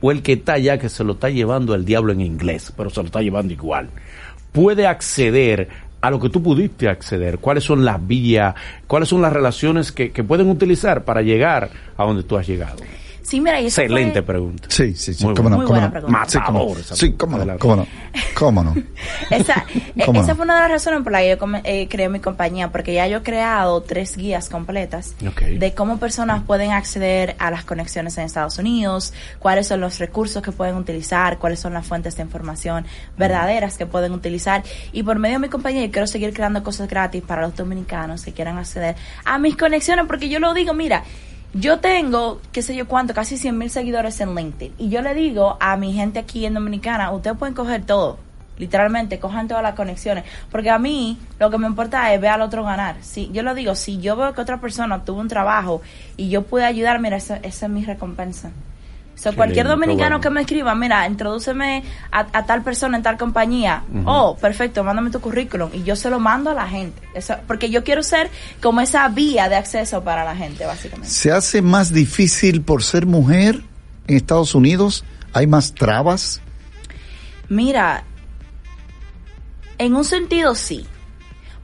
O 0.00 0.10
el 0.10 0.22
que 0.22 0.34
está 0.34 0.54
allá, 0.54 0.78
que 0.78 0.88
se 0.88 1.04
lo 1.04 1.14
está 1.14 1.30
llevando 1.30 1.74
el 1.74 1.84
diablo 1.84 2.12
en 2.12 2.20
inglés, 2.20 2.72
pero 2.76 2.90
se 2.90 3.00
lo 3.00 3.06
está 3.06 3.20
llevando 3.20 3.52
igual, 3.52 3.90
puede 4.52 4.86
acceder 4.86 5.68
a 6.02 6.10
lo 6.10 6.18
que 6.20 6.28
tú 6.28 6.42
pudiste 6.42 6.88
acceder? 6.88 7.38
¿Cuáles 7.38 7.64
son 7.64 7.84
las 7.84 8.04
vías, 8.06 8.54
cuáles 8.86 9.08
son 9.08 9.22
las 9.22 9.32
relaciones 9.32 9.92
que, 9.92 10.10
que 10.10 10.24
pueden 10.24 10.50
utilizar 10.50 11.04
para 11.04 11.22
llegar 11.22 11.70
a 11.96 12.04
donde 12.04 12.24
tú 12.24 12.36
has 12.36 12.46
llegado? 12.46 12.82
Sí, 13.32 13.40
mira, 13.40 13.58
y 13.62 13.64
Excelente 13.64 14.20
fue- 14.20 14.22
pregunta. 14.34 14.68
Sí, 14.68 14.94
sí, 14.94 15.14
sí, 15.14 15.24
Muy 15.24 15.32
cómo 15.34 15.48
no, 15.48 15.56
Muy 15.56 15.64
cómo 15.64 15.72
buena 15.80 15.86
no. 15.86 15.92
pregunta. 15.92 16.24
Sí, 16.28 16.38
cómo 16.44 16.58
no. 16.66 16.78
Esa 16.78 16.96
Sí, 16.96 17.12
cómo 17.14 17.38
no, 17.38 17.44
pregunta. 17.44 17.58
cómo 17.62 17.76
no, 17.76 17.86
cómo 18.34 18.62
no. 18.64 18.74
Esa, 19.30 19.64
¿Cómo 20.04 20.20
esa 20.20 20.32
no? 20.32 20.36
fue 20.36 20.44
una 20.44 20.54
de 20.56 20.60
las 20.60 20.70
razones 20.70 21.02
por 21.02 21.12
las 21.12 21.22
que 21.22 21.28
yo 21.30 21.38
come- 21.38 21.62
eh, 21.64 21.88
creé 21.88 22.10
mi 22.10 22.20
compañía, 22.20 22.70
porque 22.70 22.92
ya 22.92 23.06
yo 23.08 23.16
he 23.18 23.22
creado 23.22 23.80
tres 23.80 24.18
guías 24.18 24.50
completas 24.50 25.14
de 25.58 25.72
cómo 25.74 25.96
personas 25.98 26.42
pueden 26.42 26.72
acceder 26.72 27.34
a 27.38 27.50
las 27.50 27.64
conexiones 27.64 28.18
en 28.18 28.24
Estados 28.24 28.58
Unidos, 28.58 29.14
cuáles 29.38 29.66
son 29.66 29.80
los 29.80 29.98
recursos 29.98 30.42
que 30.42 30.52
pueden 30.52 30.76
utilizar, 30.76 31.38
cuáles 31.38 31.58
son 31.58 31.72
las 31.72 31.86
fuentes 31.86 32.14
de 32.16 32.22
información 32.24 32.84
verdaderas 33.16 33.78
que 33.78 33.86
pueden 33.86 34.12
utilizar. 34.12 34.62
Y 34.92 35.04
por 35.04 35.18
medio 35.18 35.36
de 35.36 35.46
mi 35.46 35.48
compañía 35.48 35.86
yo 35.86 35.90
quiero 35.90 36.06
seguir 36.06 36.34
creando 36.34 36.62
cosas 36.62 36.86
gratis 36.86 37.22
para 37.26 37.40
los 37.40 37.56
dominicanos 37.56 38.24
que 38.26 38.32
quieran 38.34 38.58
acceder 38.58 38.94
a 39.24 39.38
mis 39.38 39.56
conexiones, 39.56 40.04
porque 40.06 40.28
yo 40.28 40.38
lo 40.38 40.52
digo, 40.52 40.74
mira, 40.74 41.02
yo 41.54 41.80
tengo, 41.80 42.40
qué 42.50 42.62
sé 42.62 42.74
yo 42.74 42.88
cuánto, 42.88 43.12
casi 43.12 43.36
100 43.36 43.58
mil 43.58 43.70
seguidores 43.70 44.20
en 44.20 44.34
LinkedIn. 44.34 44.74
Y 44.78 44.88
yo 44.88 45.02
le 45.02 45.14
digo 45.14 45.56
a 45.60 45.76
mi 45.76 45.92
gente 45.92 46.18
aquí 46.18 46.46
en 46.46 46.54
Dominicana, 46.54 47.10
ustedes 47.10 47.36
pueden 47.36 47.54
coger 47.54 47.84
todo. 47.84 48.18
Literalmente, 48.58 49.18
cojan 49.18 49.48
todas 49.48 49.62
las 49.62 49.74
conexiones. 49.74 50.24
Porque 50.50 50.70
a 50.70 50.78
mí 50.78 51.18
lo 51.38 51.50
que 51.50 51.58
me 51.58 51.66
importa 51.66 52.12
es 52.14 52.20
ver 52.20 52.30
al 52.30 52.42
otro 52.42 52.64
ganar. 52.64 52.96
Si, 53.02 53.30
yo 53.32 53.42
lo 53.42 53.54
digo, 53.54 53.74
si 53.74 53.98
yo 53.98 54.16
veo 54.16 54.32
que 54.34 54.40
otra 54.40 54.60
persona 54.60 55.04
tuvo 55.04 55.20
un 55.20 55.28
trabajo 55.28 55.82
y 56.16 56.28
yo 56.28 56.42
pude 56.42 56.64
ayudar, 56.64 57.00
mira, 57.00 57.16
esa, 57.16 57.36
esa 57.36 57.66
es 57.66 57.72
mi 57.72 57.84
recompensa. 57.84 58.50
So, 59.14 59.30
Qué 59.30 59.36
cualquier 59.36 59.66
lindo, 59.66 59.76
dominicano 59.76 60.16
bueno. 60.16 60.20
que 60.20 60.30
me 60.30 60.40
escriba, 60.40 60.74
mira, 60.74 61.06
introdúceme 61.06 61.84
a, 62.10 62.26
a 62.32 62.44
tal 62.46 62.62
persona 62.62 62.96
en 62.96 63.02
tal 63.04 63.16
compañía. 63.16 63.84
Oh, 64.04 64.36
perfecto, 64.36 64.82
mándame 64.82 65.10
tu 65.10 65.20
currículum. 65.20 65.70
Y 65.72 65.84
yo 65.84 65.94
se 65.94 66.10
lo 66.10 66.18
mando 66.18 66.50
a 66.50 66.54
la 66.54 66.66
gente. 66.66 67.00
Eso, 67.14 67.36
porque 67.46 67.70
yo 67.70 67.84
quiero 67.84 68.02
ser 68.02 68.30
como 68.60 68.80
esa 68.80 69.06
vía 69.08 69.48
de 69.48 69.56
acceso 69.56 70.02
para 70.02 70.24
la 70.24 70.34
gente, 70.34 70.66
básicamente. 70.66 71.08
¿Se 71.08 71.30
hace 71.30 71.62
más 71.62 71.92
difícil 71.92 72.62
por 72.62 72.82
ser 72.82 73.06
mujer 73.06 73.62
en 74.08 74.16
Estados 74.16 74.54
Unidos? 74.54 75.04
¿Hay 75.32 75.46
más 75.46 75.72
trabas? 75.72 76.40
Mira, 77.48 78.02
en 79.78 79.94
un 79.94 80.04
sentido 80.04 80.54
sí, 80.54 80.86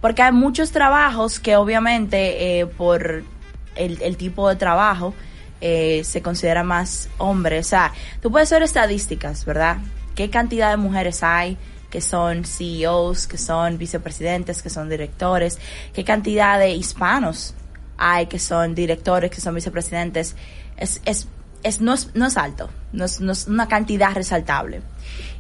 porque 0.01 0.23
hay 0.23 0.33
muchos 0.33 0.71
trabajos 0.71 1.41
que 1.41 1.57
obviamente 1.57 2.61
eh, 2.61 2.67
por 2.67 3.25
el, 3.75 4.03
el 4.03 4.17
tipo 4.17 4.49
de 4.49 4.57
trabajo 4.57 5.15
eh, 5.61 6.03
se 6.05 6.23
considera 6.23 6.63
más 6.63 7.09
hombre. 7.19 7.59
O 7.59 7.65
sea, 7.65 7.93
tú 8.21 8.31
puedes 8.31 8.51
ver 8.51 8.63
estadísticas, 8.63 9.45
¿verdad? 9.45 9.79
¿Qué 10.15 10.31
cantidad 10.31 10.71
de 10.71 10.77
mujeres 10.77 11.23
hay 11.23 11.57
que 11.91 12.01
son 12.01 12.45
CEOs, 12.45 13.27
que 13.27 13.39
son 13.39 13.79
vicepresidentes, 13.79 14.63
que 14.63 14.71
son 14.71 14.89
directores? 14.89 15.59
¿Qué 15.93 16.05
cantidad 16.05 16.59
de 16.59 16.71
hispanos 16.71 17.55
hay 17.97 18.27
que 18.27 18.39
son 18.39 18.75
directores, 18.75 19.31
que 19.31 19.41
son 19.41 19.55
vicepresidentes? 19.55 20.37
Es, 20.77 21.01
es, 21.05 21.29
es, 21.63 21.81
no, 21.81 21.95
es, 21.95 22.15
no 22.15 22.27
es 22.27 22.37
alto, 22.37 22.69
no 22.93 23.05
es, 23.05 23.21
no 23.21 23.33
es 23.33 23.47
una 23.47 23.69
cantidad 23.69 24.15
resaltable. 24.15 24.83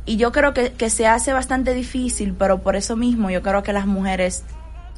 Y 0.04 0.16
yo 0.16 0.32
creo 0.32 0.54
que, 0.54 0.72
que 0.72 0.90
se 0.90 1.06
hace 1.06 1.32
bastante 1.32 1.74
difícil, 1.74 2.34
pero 2.36 2.62
por 2.62 2.76
eso 2.76 2.96
mismo 2.96 3.30
yo 3.30 3.42
creo 3.42 3.62
que 3.62 3.72
las 3.72 3.86
mujeres, 3.86 4.42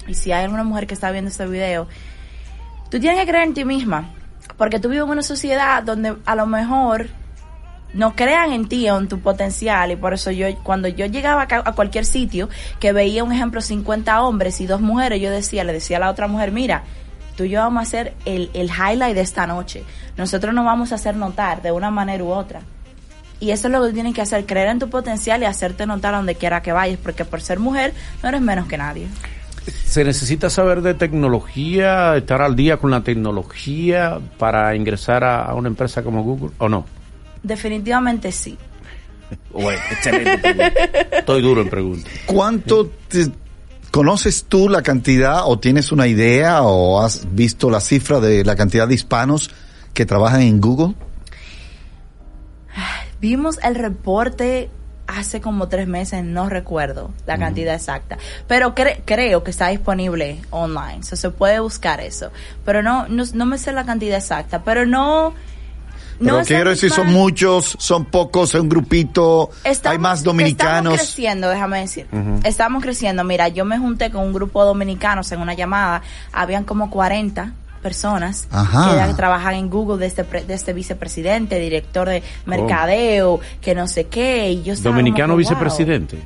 y 0.06 0.14
si 0.14 0.32
hay 0.32 0.44
alguna 0.44 0.64
mujer 0.64 0.86
que 0.86 0.94
está 0.94 1.10
viendo 1.10 1.30
este 1.30 1.46
video, 1.46 1.88
tú 2.90 3.00
tienes 3.00 3.18
que 3.18 3.26
creer 3.26 3.48
en 3.48 3.54
ti 3.54 3.64
misma, 3.64 4.14
porque 4.60 4.78
tú 4.78 4.90
vives 4.90 5.04
en 5.04 5.10
una 5.10 5.22
sociedad 5.22 5.82
donde 5.82 6.18
a 6.26 6.34
lo 6.34 6.44
mejor 6.44 7.06
no 7.94 8.14
crean 8.14 8.52
en 8.52 8.68
ti 8.68 8.90
o 8.90 8.98
en 8.98 9.08
tu 9.08 9.18
potencial. 9.20 9.90
Y 9.90 9.96
por 9.96 10.12
eso 10.12 10.30
yo 10.32 10.54
cuando 10.62 10.86
yo 10.86 11.06
llegaba 11.06 11.48
a 11.48 11.72
cualquier 11.72 12.04
sitio 12.04 12.50
que 12.78 12.92
veía 12.92 13.24
un 13.24 13.32
ejemplo 13.32 13.62
50 13.62 14.22
hombres 14.22 14.60
y 14.60 14.66
dos 14.66 14.82
mujeres 14.82 15.18
yo 15.18 15.30
decía 15.30 15.64
le 15.64 15.72
decía 15.72 15.96
a 15.96 16.00
la 16.00 16.10
otra 16.10 16.28
mujer 16.28 16.52
mira 16.52 16.84
tú 17.38 17.44
y 17.44 17.48
yo 17.48 17.60
vamos 17.60 17.80
a 17.80 17.82
hacer 17.84 18.12
el, 18.26 18.50
el 18.52 18.68
highlight 18.68 19.14
de 19.14 19.22
esta 19.22 19.46
noche. 19.46 19.82
Nosotros 20.18 20.52
nos 20.52 20.66
vamos 20.66 20.92
a 20.92 20.96
hacer 20.96 21.16
notar 21.16 21.62
de 21.62 21.72
una 21.72 21.90
manera 21.90 22.22
u 22.22 22.30
otra. 22.30 22.60
Y 23.40 23.52
eso 23.52 23.68
es 23.68 23.72
lo 23.72 23.80
que 23.80 23.88
tú 23.88 23.94
tienes 23.94 24.12
que 24.12 24.20
hacer 24.20 24.44
creer 24.44 24.68
en 24.68 24.78
tu 24.78 24.90
potencial 24.90 25.40
y 25.40 25.46
hacerte 25.46 25.86
notar 25.86 26.12
donde 26.12 26.34
quiera 26.34 26.60
que 26.60 26.72
vayas 26.72 26.98
porque 27.02 27.24
por 27.24 27.40
ser 27.40 27.60
mujer 27.60 27.94
no 28.22 28.28
eres 28.28 28.42
menos 28.42 28.68
que 28.68 28.76
nadie 28.76 29.08
¿Se 29.84 30.04
necesita 30.04 30.48
saber 30.50 30.82
de 30.82 30.94
tecnología, 30.94 32.16
estar 32.16 32.40
al 32.42 32.56
día 32.56 32.76
con 32.78 32.90
la 32.90 33.02
tecnología 33.02 34.18
para 34.38 34.74
ingresar 34.74 35.22
a, 35.24 35.44
a 35.44 35.54
una 35.54 35.68
empresa 35.68 36.02
como 36.02 36.22
Google 36.22 36.50
o 36.58 36.68
no? 36.68 36.86
definitivamente 37.42 38.30
sí 38.32 38.58
Bueno, 39.52 39.80
excelente 39.90 40.38
pregunta. 40.38 41.16
Estoy 41.18 41.40
duro 41.42 41.62
en 41.62 41.70
preguntas. 41.70 42.12
¿Cuánto 42.26 42.86
te- 43.08 43.30
conoces 43.90 44.44
tú 44.48 44.68
la 44.68 44.82
cantidad 44.82 45.42
o 45.46 45.58
tienes 45.58 45.90
una 45.92 46.06
idea 46.06 46.62
o 46.62 47.00
has 47.00 47.26
visto 47.34 47.70
la 47.70 47.80
cifra 47.80 48.20
de 48.20 48.44
la 48.44 48.56
cantidad 48.56 48.86
de 48.86 48.94
hispanos 48.94 49.50
que 49.94 50.04
trabajan 50.06 50.42
en 50.42 50.60
Google? 50.60 50.94
Vimos 53.20 53.58
el 53.62 53.74
reporte 53.74 54.70
hace 55.16 55.40
como 55.40 55.68
tres 55.68 55.86
meses, 55.88 56.24
no 56.24 56.48
recuerdo 56.48 57.10
la 57.26 57.36
cantidad 57.38 57.74
exacta, 57.74 58.16
pero 58.46 58.74
cre- 58.74 59.00
creo 59.04 59.42
que 59.44 59.50
está 59.50 59.68
disponible 59.68 60.40
online, 60.50 61.02
so 61.02 61.16
se 61.16 61.30
puede 61.30 61.60
buscar 61.60 62.00
eso, 62.00 62.30
pero 62.64 62.82
no, 62.82 63.06
no, 63.08 63.24
no 63.34 63.46
me 63.46 63.58
sé 63.58 63.72
la 63.72 63.84
cantidad 63.84 64.18
exacta, 64.18 64.62
pero 64.62 64.86
no... 64.86 65.34
Pero 66.22 66.36
no 66.38 66.44
quiero 66.44 66.68
decir, 66.68 66.90
son 66.90 67.06
muchos, 67.06 67.76
son 67.78 68.04
pocos, 68.04 68.54
es 68.54 68.60
un 68.60 68.68
grupito, 68.68 69.50
hay 69.64 69.72
Estamos- 69.72 70.00
más 70.00 70.18
Estamos 70.18 70.36
dominicanos. 70.36 70.94
creciendo, 70.96 71.48
déjame 71.48 71.80
decir. 71.80 72.06
Estamos 72.44 72.82
creciendo. 72.82 73.24
Mira, 73.24 73.48
yo 73.48 73.64
me 73.64 73.78
junté 73.78 74.10
con 74.10 74.24
un 74.26 74.32
grupo 74.34 74.60
de 74.60 74.66
dominicanos 74.68 75.32
en 75.32 75.40
una 75.40 75.54
llamada. 75.54 76.02
Habían 76.30 76.64
como 76.64 76.90
40 76.90 77.54
personas 77.82 78.46
Ajá. 78.50 78.90
que 78.90 78.96
ya 78.96 79.16
trabajan 79.16 79.54
en 79.54 79.70
Google 79.70 79.98
desde, 80.04 80.24
pre- 80.24 80.44
desde 80.44 80.72
vicepresidente, 80.72 81.58
director 81.58 82.08
de 82.08 82.22
mercadeo, 82.46 83.40
que 83.60 83.74
no 83.74 83.88
sé 83.88 84.06
qué. 84.06 84.50
Y 84.52 84.62
yo 84.62 84.74
Dominicano 84.76 85.34
como 85.34 85.38
que, 85.38 85.44
wow. 85.44 85.50
vicepresidente. 85.58 86.18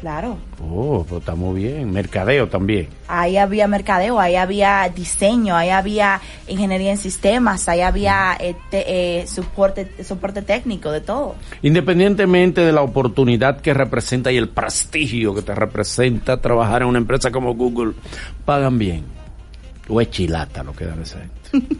Claro. 0.00 0.38
Oh, 0.62 1.04
pues 1.08 1.22
estamos 1.22 1.56
bien. 1.56 1.90
Mercadeo 1.90 2.46
también. 2.48 2.86
Ahí 3.08 3.36
había 3.36 3.66
mercadeo, 3.66 4.20
ahí 4.20 4.36
había 4.36 4.88
diseño, 4.94 5.56
ahí 5.56 5.70
había 5.70 6.20
ingeniería 6.46 6.92
en 6.92 6.98
sistemas, 6.98 7.68
ahí 7.68 7.80
había 7.80 8.36
eh, 8.38 8.54
te- 8.70 9.22
eh, 9.22 9.26
soporte, 9.26 10.04
soporte 10.04 10.42
técnico, 10.42 10.92
de 10.92 11.00
todo. 11.00 11.34
Independientemente 11.62 12.60
de 12.60 12.70
la 12.70 12.82
oportunidad 12.82 13.60
que 13.60 13.74
representa 13.74 14.30
y 14.30 14.36
el 14.36 14.48
prestigio 14.48 15.34
que 15.34 15.42
te 15.42 15.52
representa 15.56 16.40
trabajar 16.40 16.82
en 16.82 16.88
una 16.88 16.98
empresa 16.98 17.32
como 17.32 17.54
Google, 17.56 17.94
pagan 18.44 18.78
bien. 18.78 19.17
O 19.88 20.00
es 20.00 20.10
chilata 20.10 20.62
lo 20.62 20.72
que 20.74 20.84
da 20.84 20.94
esa 21.02 21.18
gente. 21.18 21.76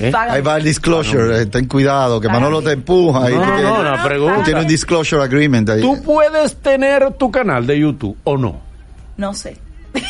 ¿Eh? 0.00 0.12
Ahí 0.14 0.40
va 0.42 0.56
el 0.56 0.64
disclosure, 0.64 1.42
eh, 1.42 1.46
ten 1.46 1.66
cuidado, 1.66 2.20
que 2.20 2.28
Manolo 2.28 2.60
te 2.60 2.72
empuja. 2.72 3.28
No, 3.28 3.36
no, 3.36 3.44
tienes- 3.56 3.62
no, 3.62 3.82
la 3.84 4.02
pregunta. 4.02 4.36
tú 4.38 4.42
tienes 4.42 4.62
un 4.64 4.68
disclosure 4.68 5.22
agreement 5.22 5.68
ahí. 5.70 5.80
Tú 5.80 6.02
puedes 6.02 6.56
tener 6.56 7.12
tu 7.14 7.30
canal 7.30 7.66
de 7.66 7.78
YouTube 7.78 8.16
o 8.24 8.36
no. 8.36 8.60
No 9.16 9.32
sé. 9.34 9.56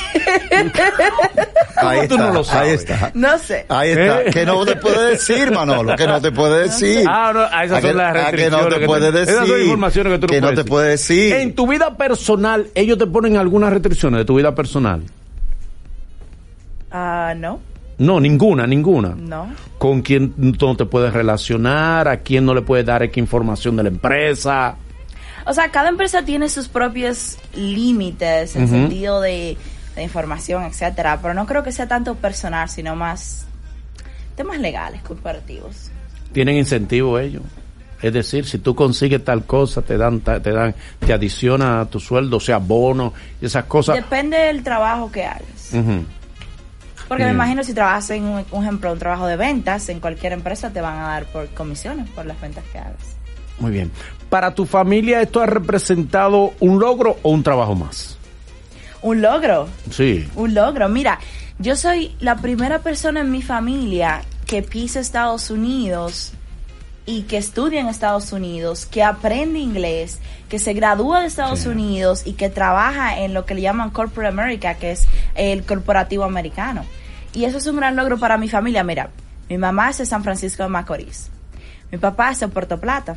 Ahí 1.77 2.07
tú 2.09 2.15
está, 2.15 2.27
no 2.27 2.33
lo 2.35 2.45
sabes? 2.45 2.69
ahí 2.69 2.75
está. 2.75 3.11
No 3.15 3.39
sé. 3.39 3.65
Ahí 3.69 3.91
está. 3.91 4.23
¿Eh? 4.23 4.31
Que 4.31 4.45
no 4.45 4.65
te 4.67 4.77
puede 4.77 5.11
decir, 5.13 5.51
Manolo, 5.51 5.97
que 5.97 6.07
no 6.07 6.21
te 6.21 6.31
puede 6.33 6.65
decir. 6.65 7.05
Ah, 7.09 7.31
no, 7.35 7.41
ah, 7.51 7.65
esas 7.65 7.79
A 7.79 7.81
que- 7.81 7.89
son 7.89 7.97
las 7.97 8.11
a 8.11 8.13
que 8.13 8.21
restricciones. 8.37 8.65
no 8.69 8.75
te 8.75 8.81
que 8.81 8.87
puede 8.87 9.13
decir. 9.13 9.35
Esas 9.35 9.49
son 9.49 9.61
informaciones 9.63 10.13
que 10.13 10.19
tú 10.19 10.27
no 10.27 10.31
que 10.33 10.41
no 10.41 10.47
puedes 10.49 10.57
te 10.57 10.63
decir. 10.63 10.71
puede 10.71 10.89
decir. 10.91 11.33
En 11.35 11.55
tu 11.55 11.67
vida 11.67 11.97
personal, 11.97 12.67
ellos 12.75 12.99
te 12.99 13.07
ponen 13.07 13.37
algunas 13.39 13.73
restricciones 13.73 14.19
de 14.19 14.25
tu 14.27 14.35
vida 14.37 14.55
personal. 14.55 15.03
Ah, 16.91 17.35
no, 17.37 17.61
No, 17.99 18.19
ninguna, 18.21 18.67
ninguna. 18.67 19.15
no. 19.17 19.53
Con 19.79 20.03
quién 20.03 20.35
no 20.37 20.77
te 20.77 20.85
puedes 20.85 21.13
relacionar, 21.13 22.09
a 22.09 22.19
quién 22.19 22.45
no 22.45 22.55
le 22.55 22.63
puedes 22.63 22.85
dar 22.87 23.03
información 23.19 23.77
de 23.77 23.83
la 23.85 23.89
empresa. 23.91 24.77
O 25.47 25.53
sea, 25.55 25.71
cada 25.71 25.89
empresa 25.89 26.23
tiene 26.25 26.49
sus 26.49 26.69
propios 26.69 27.39
límites 27.55 28.57
en 28.57 28.69
sentido 28.69 29.21
de, 29.21 29.57
de 29.97 30.03
información, 30.03 30.65
etcétera, 30.65 31.19
pero 31.23 31.33
no 31.35 31.47
creo 31.47 31.63
que 31.63 31.73
sea 31.73 31.89
tanto 31.89 32.15
personal, 32.17 32.69
sino 32.69 32.95
más 32.95 33.47
temas 34.37 34.59
legales, 34.61 35.03
corporativos. 35.03 35.91
Tienen 36.33 36.57
incentivo 36.57 37.19
ellos. 37.19 37.43
Es 38.03 38.13
decir, 38.15 38.47
si 38.47 38.59
tú 38.59 38.75
consigues 38.75 39.23
tal 39.25 39.45
cosa, 39.45 39.83
te 39.83 39.99
dan, 39.99 40.21
te 40.21 40.41
dan, 40.41 40.75
te 41.01 41.13
adiciona 41.13 41.83
a 41.83 41.85
tu 41.87 42.01
sueldo, 42.01 42.39
o 42.39 42.41
sea, 42.41 42.57
bono 42.59 43.13
esas 43.43 43.65
cosas. 43.65 43.97
Depende 43.97 44.39
del 44.39 44.63
trabajo 44.63 45.11
que 45.13 45.25
hagas. 45.25 45.73
Porque 47.11 47.25
me 47.25 47.33
imagino 47.33 47.65
si 47.65 47.75
trabajas 47.75 48.09
en 48.11 48.23
un, 48.23 48.45
un 48.53 48.63
ejemplo, 48.63 48.93
un 48.93 48.99
trabajo 49.01 49.27
de 49.27 49.35
ventas, 49.35 49.89
en 49.89 49.99
cualquier 49.99 50.33
empresa 50.33 50.71
te 50.71 50.81
van 50.81 50.97
a 50.97 51.09
dar 51.09 51.25
por 51.27 51.49
comisiones 51.49 52.09
por 52.11 52.25
las 52.25 52.41
ventas 52.41 52.63
que 52.73 52.79
hagas. 52.79 53.17
Muy 53.59 53.73
bien. 53.73 53.91
Para 54.29 54.55
tu 54.55 54.65
familia, 54.65 55.21
¿esto 55.21 55.41
ha 55.41 55.47
representado 55.47 56.55
un 56.61 56.79
logro 56.79 57.19
o 57.25 57.31
un 57.31 57.43
trabajo 57.43 57.75
más? 57.75 58.17
Un 59.03 59.23
logro, 59.23 59.67
Sí. 59.91 60.29
un 60.37 60.55
logro. 60.55 60.89
Mira, 60.89 61.19
yo 61.59 61.75
soy 61.75 62.15
la 62.21 62.37
primera 62.37 62.79
persona 62.79 63.23
en 63.23 63.33
mi 63.33 63.43
familia 63.43 64.23
que 64.47 64.63
pisa 64.63 65.01
Estados 65.01 65.51
Unidos 65.51 66.33
y 67.11 67.23
que 67.23 67.39
estudia 67.39 67.81
en 67.81 67.89
Estados 67.89 68.33
Unidos, 68.33 68.87
que 68.87 69.03
aprende 69.03 69.59
inglés, 69.59 70.21
que 70.49 70.61
se 70.61 70.75
gradúa 70.75 71.21
de 71.23 71.27
Estados 71.27 71.61
Sí. 71.61 71.69
Unidos 71.69 72.23
y 72.25 72.35
que 72.35 72.49
trabaja 72.51 73.19
en 73.21 73.35
lo 73.35 73.45
que 73.47 73.55
le 73.57 73.63
llaman 73.63 73.91
Corporate 73.91 74.29
America, 74.33 74.75
que 74.75 74.93
es 74.93 75.07
el 75.35 75.65
corporativo 75.65 76.23
americano. 76.23 76.85
Y 77.33 77.45
eso 77.47 77.59
es 77.59 77.67
un 77.67 77.77
gran 77.77 77.97
logro 77.97 78.17
para 78.19 78.39
mi 78.39 78.49
familia. 78.49 78.85
Mira, 78.85 79.11
mi 79.49 79.59
mamá 79.59 79.91
es 79.91 79.99
de 79.99 80.07
San 80.07 80.23
Francisco 80.23 80.63
de 80.63 80.69
Macorís, 80.69 81.31
mi 81.91 81.99
papá 81.99 82.31
es 82.31 82.39
de 82.41 82.47
Puerto 82.49 82.79
Plata 82.79 83.17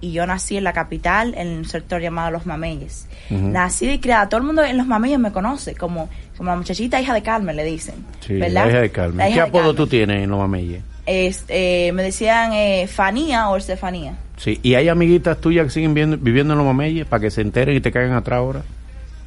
y 0.00 0.12
yo 0.12 0.24
nací 0.26 0.56
en 0.56 0.62
la 0.64 0.72
capital, 0.72 1.34
en 1.36 1.48
un 1.48 1.64
sector 1.64 2.00
llamado 2.00 2.30
Los 2.30 2.46
Mameyes. 2.46 3.06
Nací 3.30 3.88
y 3.88 3.98
criada, 3.98 4.28
todo 4.28 4.38
el 4.40 4.46
mundo 4.46 4.62
en 4.62 4.76
Los 4.76 4.86
Mameyes 4.86 5.18
me 5.18 5.32
conoce 5.32 5.74
como, 5.74 6.08
como 6.36 6.50
la 6.50 6.56
muchachita 6.56 7.00
hija 7.00 7.12
de 7.14 7.22
Carmen, 7.22 7.56
le 7.56 7.64
dicen. 7.64 7.94
Sí, 8.20 8.34
¿verdad? 8.34 8.64
la 8.66 8.68
hija 8.70 8.80
de 8.82 8.90
Carmen. 8.90 9.26
Hija 9.26 9.28
¿Qué 9.28 9.34
de 9.34 9.48
apodo 9.48 9.62
Carmen. 9.62 9.76
tú 9.76 9.86
tienes 9.88 10.22
en 10.22 10.30
los 10.30 10.38
mameyes? 10.38 10.82
Este, 11.06 11.88
eh, 11.88 11.92
me 11.92 12.02
decían 12.02 12.52
eh, 12.52 12.86
Fanía 12.86 13.48
o 13.48 13.56
Estefanía. 13.56 14.16
Sí. 14.36 14.60
¿Y 14.62 14.74
hay 14.74 14.88
amiguitas 14.88 15.40
tuyas 15.40 15.64
que 15.66 15.70
siguen 15.70 15.94
viendo- 15.94 16.16
viviendo 16.16 16.54
en 16.54 16.58
los 16.58 16.66
mameyes 16.66 17.06
para 17.06 17.20
que 17.20 17.30
se 17.30 17.40
enteren 17.40 17.76
y 17.76 17.80
te 17.80 17.90
caigan 17.92 18.14
atrás 18.14 18.38
ahora? 18.38 18.62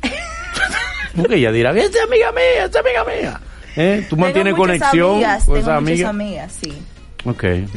Porque 1.15 1.35
ella 1.35 1.51
dirá, 1.51 1.71
esta 1.71 1.97
es 1.99 2.03
amiga 2.03 2.31
mía, 2.31 2.65
esta 2.65 2.79
es 2.79 2.85
amiga 2.85 3.05
mía. 3.05 3.41
¿Eh? 3.77 4.05
¿Tú 4.09 4.15
mantienes 4.17 4.53
Tengo 4.53 4.65
conexión 4.65 5.11
amigas, 5.15 5.43
con 5.45 5.55
tengo 5.55 5.69
esa 5.69 5.79
muchas 5.81 5.93
amiga? 6.07 6.09
amigas, 6.09 6.57
sí. 6.61 6.73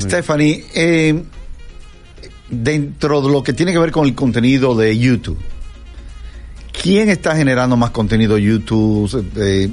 Stephanie, 0.01 0.65
eh, 0.75 1.23
dentro 2.51 3.21
de 3.23 3.33
lo 3.33 3.43
que 3.43 3.53
tiene 3.53 3.73
que 3.73 3.79
ver 3.79 3.91
con 3.91 4.07
el 4.07 4.15
contenido 4.15 4.75
de 4.77 4.97
YouTube, 4.97 5.39
¿quién 6.83 7.09
está 7.09 7.35
generando 7.37 7.77
más 7.77 7.91
contenido 7.91 8.39
YouTube? 8.39 9.27
Eh, 9.37 9.69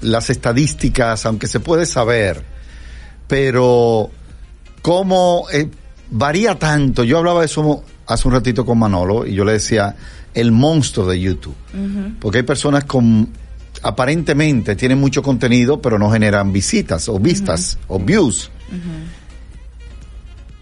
las 0.00 0.30
estadísticas, 0.30 1.26
aunque 1.26 1.46
se 1.46 1.60
puede 1.60 1.86
saber, 1.86 2.42
pero 3.32 4.10
cómo 4.82 5.46
eh, 5.50 5.66
varía 6.10 6.58
tanto. 6.58 7.02
Yo 7.02 7.16
hablaba 7.16 7.40
de 7.40 7.46
eso 7.46 7.82
hace 8.06 8.28
un 8.28 8.34
ratito 8.34 8.66
con 8.66 8.78
Manolo 8.78 9.26
y 9.26 9.32
yo 9.32 9.42
le 9.46 9.52
decía 9.52 9.96
el 10.34 10.52
monstruo 10.52 11.06
de 11.06 11.18
YouTube, 11.18 11.54
porque 12.20 12.38
hay 12.38 12.44
personas 12.44 12.84
con 12.84 13.30
aparentemente 13.82 14.76
tienen 14.76 14.98
mucho 14.98 15.22
contenido, 15.22 15.80
pero 15.80 15.98
no 15.98 16.10
generan 16.10 16.52
visitas 16.52 17.08
o 17.08 17.18
vistas 17.18 17.78
o 17.88 17.98
views. 17.98 18.50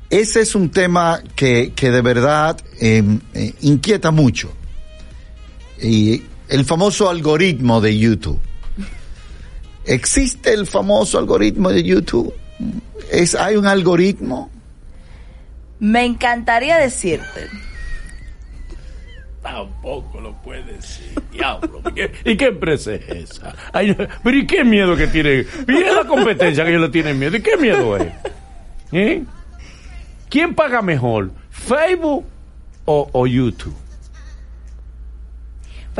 Ese 0.08 0.40
es 0.40 0.54
un 0.54 0.70
tema 0.70 1.20
que, 1.34 1.72
que 1.74 1.90
de 1.90 2.02
verdad 2.02 2.56
eh, 2.80 3.02
eh, 3.34 3.52
inquieta 3.62 4.12
mucho. 4.12 4.52
Y 5.82 6.22
el 6.48 6.64
famoso 6.64 7.10
algoritmo 7.10 7.80
de 7.80 7.98
YouTube. 7.98 8.38
¿Existe 9.86 10.52
el 10.52 10.68
famoso 10.68 11.18
algoritmo 11.18 11.70
de 11.70 11.82
YouTube? 11.82 12.32
¿Es, 13.10 13.34
¿Hay 13.34 13.56
un 13.56 13.66
algoritmo? 13.66 14.50
Me 15.78 16.04
encantaría 16.04 16.76
decirte. 16.76 17.48
Tampoco 19.42 20.20
lo 20.20 20.34
puede 20.42 20.62
decir, 20.64 21.14
diablo. 21.32 21.80
¿Y 21.90 21.92
qué, 21.92 22.12
y 22.24 22.36
qué 22.36 22.46
empresa 22.46 22.94
es 22.94 23.08
esa? 23.08 23.54
Ay, 23.72 23.96
pero 24.22 24.36
¿y 24.36 24.46
qué 24.46 24.64
miedo 24.64 24.96
que 24.96 25.06
tiene? 25.06 25.46
Mira 25.66 25.94
la 25.94 26.04
competencia 26.04 26.62
que 26.64 26.70
ellos 26.70 26.82
le 26.82 26.88
tienen 26.90 27.18
miedo. 27.18 27.36
¿Y 27.36 27.42
qué 27.42 27.56
miedo 27.56 27.96
es? 27.96 28.12
¿Eh? 28.92 29.24
¿Quién 30.28 30.54
paga 30.54 30.82
mejor? 30.82 31.30
¿Facebook 31.50 32.24
o, 32.84 33.08
o 33.12 33.26
YouTube? 33.26 33.74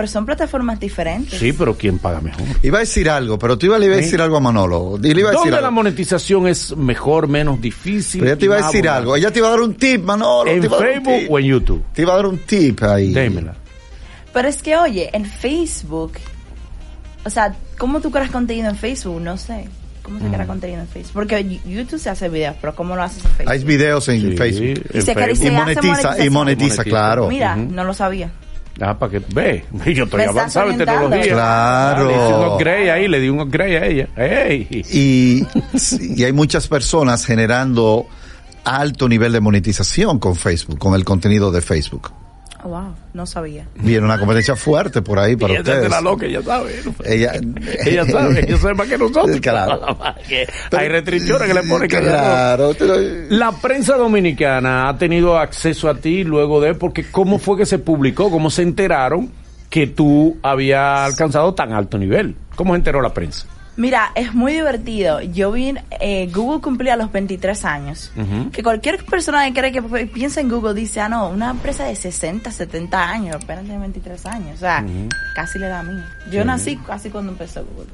Pero 0.01 0.09
son 0.09 0.25
plataformas 0.25 0.81
diferentes. 0.81 1.39
Sí, 1.39 1.53
pero 1.53 1.77
¿quién 1.77 1.99
paga 1.99 2.23
mejor? 2.23 2.43
Iba 2.63 2.79
a 2.79 2.81
decir 2.81 3.11
algo, 3.11 3.39
pero 3.39 3.59
tú 3.59 3.67
iba, 3.67 3.79
le 3.79 3.85
iba 3.85 3.97
a 3.97 3.99
¿Sí? 3.99 4.05
decir 4.05 4.23
algo 4.23 4.39
a 4.39 4.41
Manolo. 4.41 4.97
Le 4.99 5.11
iba 5.11 5.29
a 5.29 5.33
decir 5.33 5.35
¿Dónde 5.35 5.51
la 5.51 5.59
algo. 5.59 5.73
monetización 5.73 6.49
es 6.49 6.75
mejor, 6.75 7.29
menos 7.29 7.61
difícil? 7.61 8.21
Pero 8.21 8.33
ella 8.33 8.39
te 8.39 8.45
iba 8.47 8.55
a 8.57 8.63
decir 8.67 8.89
algo. 8.89 9.15
Ella 9.15 9.31
te 9.31 9.41
iba 9.41 9.49
a 9.49 9.51
dar 9.51 9.61
un 9.61 9.75
tip, 9.75 10.03
Manolo. 10.03 10.45
te 10.45 10.57
¿En 10.57 10.65
iba 10.65 10.75
a 10.75 10.81
dar 10.81 10.89
un 10.89 10.95
Facebook 10.95 11.19
tip. 11.21 11.31
o 11.31 11.39
en 11.39 11.45
YouTube? 11.45 11.85
Te 11.93 12.01
iba 12.01 12.13
a 12.15 12.17
dar 12.17 12.27
un 12.27 12.39
tip 12.39 12.83
ahí. 12.83 13.13
Démela. 13.13 13.55
Pero 14.33 14.49
es 14.49 14.63
que, 14.63 14.75
oye, 14.75 15.11
en 15.13 15.27
Facebook, 15.27 16.13
o 17.27 17.29
sea, 17.29 17.55
¿cómo 17.77 18.01
tú 18.01 18.11
creas 18.11 18.31
contenido 18.31 18.71
en 18.71 18.77
Facebook? 18.77 19.21
No 19.21 19.37
sé. 19.37 19.69
¿Cómo 20.03 20.19
se 20.19 20.25
Mm. 20.29 20.33
crea 20.33 20.47
contenido 20.47 20.81
en 20.81 20.89
Facebook? 20.89 21.13
Porque 21.13 21.61
YouTube 21.67 22.01
se 22.01 22.09
hace 22.09 22.31
videos, 22.31 22.57
pero 22.59 22.75
¿cómo 22.75 22.97
lo 22.97 23.03
haces 23.03 23.23
en 23.23 23.31
Facebook? 23.33 23.53
Hay 23.53 23.65
videos 23.65 24.09
en 24.09 24.21
Sí, 24.31 24.37
Facebook. 24.39 24.65
en 24.65 24.99
Y 24.99 25.03
se 25.03 25.15
Facebook. 25.15 25.37
se 25.37 25.45
Y 25.45 25.49
hace 25.49 25.51
monetiza, 25.51 26.25
y 26.25 26.31
monetiza, 26.31 26.31
Monetiza. 26.31 26.85
claro. 26.85 27.29
Mira, 27.29 27.55
no 27.57 27.85
lo 27.85 27.93
sabía. 27.93 28.31
Ah, 28.81 28.99
para 28.99 29.13
que 29.13 29.23
ve. 29.35 29.65
Yo 29.95 30.05
estoy 30.05 30.23
avanzado 30.23 30.71
en 30.71 30.79
tecnología. 30.79 31.33
Claro. 31.33 32.07
Le 32.07 32.13
hice 32.13 32.35
un 32.35 32.45
upgrade 32.53 32.91
ahí, 32.91 33.09
le 33.09 33.21
di 33.21 33.29
un 33.29 33.41
upgrade 33.41 33.79
a 33.79 33.87
ella. 33.87 34.09
¡Ey! 34.17 34.69
Y, 34.91 35.47
y 36.01 36.25
hay 36.25 36.33
muchas 36.33 36.69
personas 36.69 37.25
generando 37.27 38.07
alto 38.65 39.09
nivel 39.09 39.33
de 39.33 39.41
monetización 39.41 40.19
con 40.19 40.37
Facebook, 40.37 40.79
con 40.79 40.95
el 40.95 41.05
contenido 41.05 41.51
de 41.51 41.61
Facebook. 41.61 42.13
Wow, 42.65 42.95
no 43.15 43.27
sabía. 43.27 43.67
Viene 43.77 44.05
una 44.05 44.19
competencia 44.19 44.55
fuerte 44.57 45.03
por 45.03 45.19
ahí 45.19 45.37
para 45.37 45.55
ella 45.55 45.65
se 45.65 45.71
hace 45.71 45.81
ustedes. 45.81 45.91
la 45.91 46.01
loca, 46.01 46.27
ella 46.27 46.43
sabe. 46.43 46.75
Ella, 47.05 47.33
Ella 47.87 48.05
sabe, 48.07 48.41
ella 48.47 48.57
sabe 48.59 48.75
más 48.75 48.89
que 48.89 48.99
nosotros. 48.99 49.41
Claro. 49.41 49.81
Hay 50.77 50.89
restricciones 50.89 51.49
que 51.49 51.55
le 51.55 51.63
ponen 51.63 51.89
que 51.89 51.99
Claro. 51.99 52.73
La 53.31 53.53
prensa 53.53 53.97
dominicana 53.97 54.89
ha 54.89 54.99
tenido 54.99 55.39
acceso 55.39 55.89
a 55.89 55.95
ti 55.95 56.25
luego 56.25 56.61
de, 56.61 56.75
porque 56.75 57.11
¿cómo 57.11 57.39
fue 57.39 57.57
que 57.57 57.67
se 57.67 57.79
publicó? 57.79 58.31
¿Cómo 58.31 58.51
se 58.51 58.63
enteraron 58.63 59.31
que 59.71 59.87
tú 59.87 60.39
habías 60.43 61.01
alcanzado 61.11 61.55
tan 61.55 61.73
alto 61.73 61.97
nivel? 61.99 62.37
¿Cómo 62.55 62.75
se 62.75 62.79
enteró 62.79 63.01
la 63.01 63.15
prensa? 63.15 63.47
Mira, 63.81 64.13
es 64.15 64.35
muy 64.35 64.53
divertido. 64.53 65.23
Yo 65.23 65.53
vi, 65.53 65.75
eh, 66.01 66.31
Google 66.35 66.61
cumplía 66.61 66.97
los 66.97 67.11
23 67.11 67.65
años. 67.65 68.13
Que 68.53 68.63
cualquier 68.63 69.03
persona 69.07 69.47
que 69.47 69.55
cree 69.59 69.73
que 69.73 69.81
piensa 70.07 70.43
en 70.43 70.51
Google 70.51 70.75
dice, 70.75 71.01
ah, 71.01 71.09
no, 71.09 71.31
una 71.31 71.49
empresa 71.51 71.85
de 71.85 71.97
60, 71.97 72.51
70 72.53 73.09
años, 73.09 73.37
apenas 73.43 73.65
tiene 73.65 73.79
23 73.81 74.27
años. 74.27 74.57
O 74.57 74.59
sea, 74.61 74.85
casi 75.35 75.59
le 75.59 75.69
da 75.69 75.79
a 75.79 75.83
mí. 75.83 75.99
Yo 76.31 76.43
Sí. 76.43 76.47
nací 76.47 76.77
casi 76.77 77.09
cuando 77.09 77.33
empezó 77.33 77.65
Google. 77.65 77.87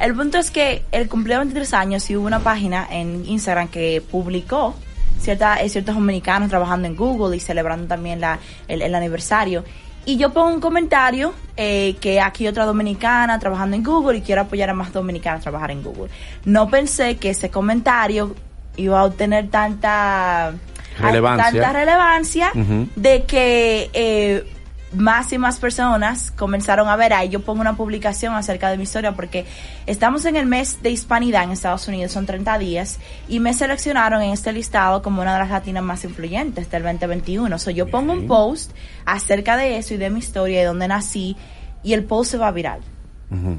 El 0.00 0.14
punto 0.14 0.38
es 0.38 0.50
que 0.50 0.82
él 0.92 1.08
cumplió 1.10 1.36
23 1.40 1.74
años 1.74 2.08
y 2.08 2.16
hubo 2.16 2.26
una 2.26 2.40
página 2.40 2.86
en 2.90 3.26
Instagram 3.26 3.68
que 3.68 4.02
publicó 4.10 4.76
cierta, 5.20 5.60
eh, 5.60 5.68
ciertos 5.68 5.94
dominicanos 5.94 6.48
trabajando 6.48 6.88
en 6.88 6.96
Google 6.96 7.36
y 7.36 7.40
celebrando 7.40 7.86
también 7.86 8.18
la, 8.22 8.38
el, 8.66 8.80
el 8.80 8.94
aniversario. 8.94 9.62
Y 10.08 10.16
yo 10.16 10.30
pongo 10.32 10.54
un 10.54 10.60
comentario 10.62 11.34
eh, 11.54 11.96
que 12.00 12.18
aquí 12.18 12.48
otra 12.48 12.64
dominicana 12.64 13.38
trabajando 13.38 13.76
en 13.76 13.84
Google 13.84 14.16
y 14.16 14.22
quiero 14.22 14.40
apoyar 14.40 14.70
a 14.70 14.72
más 14.72 14.90
dominicanas 14.90 15.40
a 15.40 15.42
trabajar 15.42 15.70
en 15.70 15.82
Google. 15.82 16.08
No 16.46 16.70
pensé 16.70 17.18
que 17.18 17.28
ese 17.28 17.50
comentario 17.50 18.34
iba 18.78 19.00
a 19.00 19.04
obtener 19.04 19.50
tanta 19.50 20.54
Relevancia. 20.98 21.50
tanta 21.52 21.72
relevancia 21.74 22.52
de 22.96 23.24
que 23.24 23.90
eh, 23.92 24.46
más 24.92 25.32
y 25.32 25.38
más 25.38 25.58
personas 25.58 26.30
comenzaron 26.30 26.88
a 26.88 26.96
ver, 26.96 27.12
ahí 27.12 27.28
yo 27.28 27.40
pongo 27.40 27.60
una 27.60 27.76
publicación 27.76 28.34
acerca 28.34 28.70
de 28.70 28.76
mi 28.76 28.84
historia 28.84 29.12
porque 29.12 29.44
estamos 29.86 30.24
en 30.24 30.36
el 30.36 30.46
mes 30.46 30.82
de 30.82 30.90
hispanidad 30.90 31.44
en 31.44 31.50
Estados 31.50 31.86
Unidos, 31.88 32.12
son 32.12 32.26
30 32.26 32.58
días, 32.58 32.98
y 33.28 33.40
me 33.40 33.52
seleccionaron 33.52 34.22
en 34.22 34.32
este 34.32 34.52
listado 34.52 35.02
como 35.02 35.22
una 35.22 35.34
de 35.34 35.40
las 35.40 35.50
latinas 35.50 35.82
más 35.82 36.04
influyentes 36.04 36.70
del 36.70 36.82
2021. 36.82 37.54
O 37.54 37.70
yo 37.70 37.88
pongo 37.88 38.12
un 38.12 38.26
post 38.26 38.72
acerca 39.04 39.56
de 39.56 39.76
eso 39.76 39.94
y 39.94 39.98
de 39.98 40.10
mi 40.10 40.20
historia 40.20 40.56
y 40.56 40.60
de 40.60 40.66
dónde 40.66 40.88
nací, 40.88 41.36
y 41.82 41.92
el 41.92 42.04
post 42.04 42.32
se 42.32 42.38
va 42.38 42.50
viral. 42.50 42.80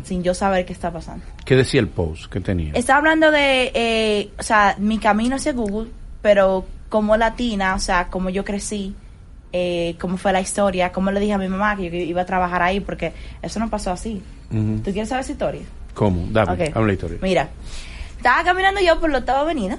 sin 0.03 0.23
yo 0.23 0.33
saber 0.33 0.65
qué 0.65 0.73
está 0.73 0.91
pasando. 0.91 1.23
¿Qué 1.45 1.55
decía 1.55 1.79
el 1.79 1.89
post 1.89 2.25
que 2.31 2.39
tenía? 2.39 2.73
Estaba 2.73 2.97
hablando 2.97 3.29
de, 3.29 3.71
eh, 3.75 4.31
o 4.39 4.43
sea, 4.43 4.75
mi 4.79 4.97
camino 4.97 5.35
hacia 5.35 5.53
Google, 5.53 5.91
pero 6.23 6.65
como 6.89 7.15
latina, 7.17 7.75
o 7.75 7.79
sea, 7.79 8.07
como 8.07 8.31
yo 8.31 8.43
crecí, 8.43 8.95
eh, 9.53 9.95
cómo 9.99 10.17
fue 10.17 10.31
la 10.33 10.41
historia, 10.41 10.91
cómo 10.91 11.11
le 11.11 11.19
dije 11.19 11.33
a 11.33 11.37
mi 11.37 11.47
mamá 11.47 11.75
que 11.75 11.89
yo 11.89 11.95
iba 11.97 12.21
a 12.21 12.25
trabajar 12.25 12.61
ahí, 12.61 12.79
porque 12.79 13.13
eso 13.41 13.59
no 13.59 13.69
pasó 13.69 13.91
así. 13.91 14.21
Ujú. 14.51 14.77
¿Tú 14.83 14.91
quieres 14.91 15.09
saber 15.09 15.23
esa 15.23 15.31
historia? 15.31 15.61
¿Cómo? 15.93 16.27
Dame, 16.31 16.53
Ok. 16.53 16.73
dame 16.73 16.87
la 16.87 16.93
historia. 16.93 17.17
Mira, 17.21 17.49
estaba 18.17 18.43
caminando 18.43 18.79
yo 18.81 18.99
por 18.99 19.09
la 19.11 19.19
octava 19.19 19.41
avenida 19.41 19.77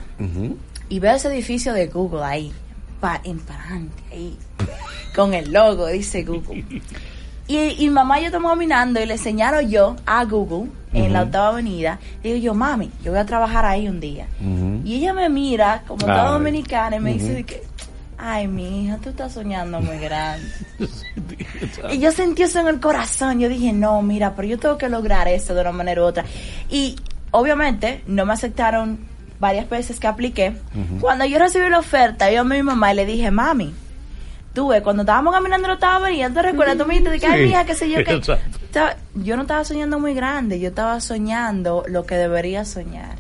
y 0.89 0.99
veo 0.99 1.15
ese 1.15 1.29
edificio 1.29 1.73
de 1.73 1.87
Google 1.87 2.25
ahí, 2.25 2.53
pa, 3.01 3.21
en 3.25 3.39
parante, 3.39 4.03
ahí, 4.13 4.37
con 5.15 5.35
el 5.35 5.53
logo, 5.53 5.87
dice 5.87 6.25
Google. 6.25 6.65
Y, 7.47 7.85
y 7.85 7.91
mamá 7.91 8.19
y 8.21 8.23
yo 8.23 8.27
estamos 8.29 8.51
caminando 8.53 9.01
y 9.03 9.07
le 9.07 9.15
enseñaron 9.15 9.69
yo 9.69 9.97
a 10.07 10.25
Google 10.25 10.71
en 10.93 11.13
la 11.13 11.23
octava 11.23 11.49
avenida. 11.49 11.99
Y 12.23 12.29
digo 12.33 12.39
yo, 12.39 12.55
mami, 12.55 12.91
yo 13.03 13.11
voy 13.11 13.21
a 13.21 13.27
trabajar 13.27 13.65
ahí 13.65 13.89
un 13.89 13.99
día. 13.99 14.27
Y 14.85 14.97
ella 14.97 15.13
me 15.13 15.29
mira 15.29 15.83
como 15.87 15.99
toda 16.07 16.31
dominicana 16.33 16.97
y 16.97 17.01
me 17.01 17.13
dice 17.15 17.43
que, 17.45 17.63
ay, 18.23 18.47
mi 18.49 18.85
hija, 18.85 18.99
tú 18.99 19.11
estás 19.11 19.33
soñando 19.33 19.81
muy 19.81 19.99
grande. 19.99 20.47
y 21.91 21.99
yo 21.99 22.13
sentí 22.13 22.43
eso 22.43 22.61
en 22.61 22.69
el 22.69 22.81
corazón. 22.81 23.41
Yo 23.41 23.49
dije, 23.49 23.73
no, 23.73 24.01
mira, 24.03 24.35
pero 24.35 24.49
yo 24.49 24.59
tengo 24.59 24.79
que 24.79 24.89
lograr 24.89 25.29
eso 25.29 25.55
de 25.55 25.61
una 25.63 25.73
manera 25.73 26.03
u 26.03 26.05
otra. 26.05 26.25
Y 26.69 26.97
obviamente 27.31 28.03
no 28.07 28.27
me 28.27 28.33
aceptaron 28.33 28.99
varias 29.39 29.69
veces 29.71 29.99
que 29.99 30.07
apliqué. 30.07 30.53
Cuando 31.01 31.25
yo 31.25 31.39
recibí 31.39 31.69
la 31.71 31.79
oferta, 31.79 32.31
yo 32.31 32.43
a 32.43 32.45
mi 32.45 32.63
mamá 32.63 32.93
y 32.93 32.97
le 32.97 33.07
dije, 33.07 33.31
mami, 33.31 33.73
tú 34.53 34.69
ves, 34.69 34.83
cuando 34.83 35.03
estábamos 35.03 35.33
caminando 35.33 35.67
la 35.69 35.75
octava 35.75 35.97
avenida, 35.97 36.29
¿te 36.31 36.43
recuerdas? 36.43 36.77
Tú 36.77 36.85
me 36.87 36.95
dijiste 36.99 37.21
que, 37.21 37.27
ay, 37.27 37.41
Sí. 37.43 37.47
mija, 37.47 37.65
qué 37.65 37.75
sé 37.75 37.91
yo. 37.91 37.99
Estaba- 38.01 38.97
yo 39.15 39.37
no 39.37 39.43
estaba 39.43 39.65
soñando 39.65 39.99
muy 39.99 40.13
grande, 40.15 40.61
yo 40.61 40.69
estaba 40.69 41.01
soñando 41.01 41.85
lo 41.89 42.05
que 42.05 42.17
debería 42.17 42.65
soñar. 42.65 43.17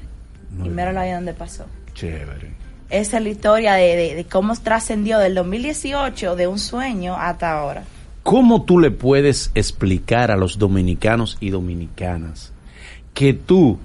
y 0.62 0.68
míralo 0.68 1.00
ahí 1.00 1.12
donde 1.12 1.32
pasó. 1.32 1.64
Chévere. 1.94 2.52
Esa 2.90 3.18
es 3.18 3.22
la 3.22 3.28
historia 3.28 3.74
de, 3.74 4.14
de- 4.14 4.24
cómo 4.30 4.54
trascendió 4.56 5.18
del 5.18 5.34
2018 5.34 6.36
de 6.36 6.46
un 6.46 6.58
sueño 6.58 7.14
hasta 7.16 7.52
ahora. 7.58 7.84
¿Cómo 8.22 8.62
tú 8.64 8.78
le 8.78 8.90
puedes 8.90 9.50
explicar 9.54 10.30
a 10.30 10.36
los 10.36 10.58
dominicanos 10.58 11.36
y 11.40 11.50
dominicanas 11.50 12.52
que 13.14 13.32
tú 13.32 13.78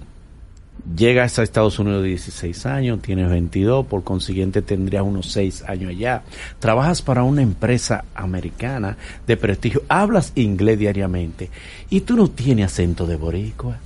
llegas 0.96 1.40
a 1.40 1.44
Estados 1.44 1.80
Unidos 1.80 2.04
de 2.04 2.10
16 2.10 2.66
años, 2.66 3.02
tienes 3.02 3.30
22, 3.30 3.86
por 3.88 4.04
consiguiente 4.04 4.62
tendrías 4.62 5.04
unos 5.04 5.32
6 5.32 5.64
años 5.68 5.90
allá, 5.90 6.24
trabajas 6.60 7.02
para 7.02 7.24
una 7.24 7.42
empresa 7.42 8.06
americana 8.14 8.98
de 9.26 9.38
prestigio, 9.38 9.82
hablas 9.88 10.32
inglés 10.36 10.78
diariamente 10.78 11.50
y 11.90 12.02
tú 12.02 12.16
no 12.16 12.30
tienes 12.30 12.66
acento 12.72 13.08
de 13.08 13.16
boricua? 13.16 13.78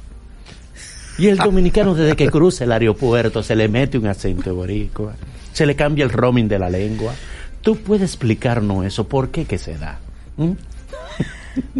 Y 1.19 1.27
el 1.27 1.37
dominicano 1.37 1.93
desde 1.95 2.15
que 2.15 2.29
cruza 2.29 2.63
el 2.63 2.71
aeropuerto 2.71 3.43
se 3.43 3.53
le 3.53 3.67
mete 3.67 3.97
un 3.97 4.07
acento 4.07 4.55
boricua, 4.55 5.13
se 5.51 5.65
le 5.65 5.75
cambia 5.75 6.05
el 6.05 6.11
roaming 6.11 6.47
de 6.47 6.57
la 6.57 6.69
lengua. 6.69 7.13
¿Tú 7.61 7.75
puedes 7.75 8.11
explicarnos 8.11 8.85
eso? 8.85 9.05
¿Por 9.05 9.29
qué 9.29 9.43
que 9.43 9.57
se 9.57 9.77
da? 9.77 9.99
¿Mm? 10.37 10.51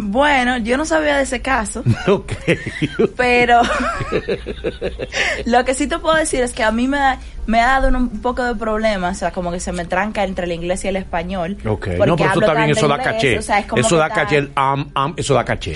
Bueno, 0.02 0.56
yo 0.58 0.76
no 0.78 0.84
sabía 0.86 1.16
de 1.18 1.24
ese 1.24 1.42
caso, 1.42 1.82
Ok. 2.08 2.32
pero 3.16 3.60
lo 5.46 5.64
que 5.64 5.74
sí 5.74 5.86
te 5.86 5.98
puedo 5.98 6.16
decir 6.16 6.40
es 6.42 6.52
que 6.52 6.62
a 6.62 6.70
mí 6.70 6.88
me, 6.88 6.96
da- 6.98 7.18
me 7.46 7.60
ha 7.60 7.66
dado 7.66 7.88
un, 7.88 7.96
un 7.96 8.22
poco 8.22 8.42
de 8.44 8.54
problemas, 8.54 9.16
o 9.16 9.20
sea, 9.20 9.30
como 9.32 9.50
que 9.52 9.60
se 9.60 9.72
me 9.72 9.84
tranca 9.84 10.24
entre 10.24 10.46
el 10.46 10.52
inglés 10.52 10.84
y 10.84 10.88
el 10.88 10.96
español. 10.96 11.56
Ok, 11.66 11.88
porque 11.98 12.06
no, 12.06 12.16
pero 12.16 12.16
eso 12.16 12.24
hablo 12.30 12.46
está 12.46 12.52
bien, 12.54 12.66
tanto 12.74 12.78
eso 12.78 12.88
da 12.88 12.94
inglés, 12.96 13.14
caché. 13.14 13.38
o 13.38 13.42
sea, 13.42 13.58
es 13.58 13.66
como 13.66 13.80
eso 13.80 13.96
da 13.96 14.08
caché, 14.10 14.36
el 14.38 14.50
am, 14.54 14.90
am, 14.94 15.14
eso 15.16 15.34
da 15.34 15.44
caché. 15.44 15.74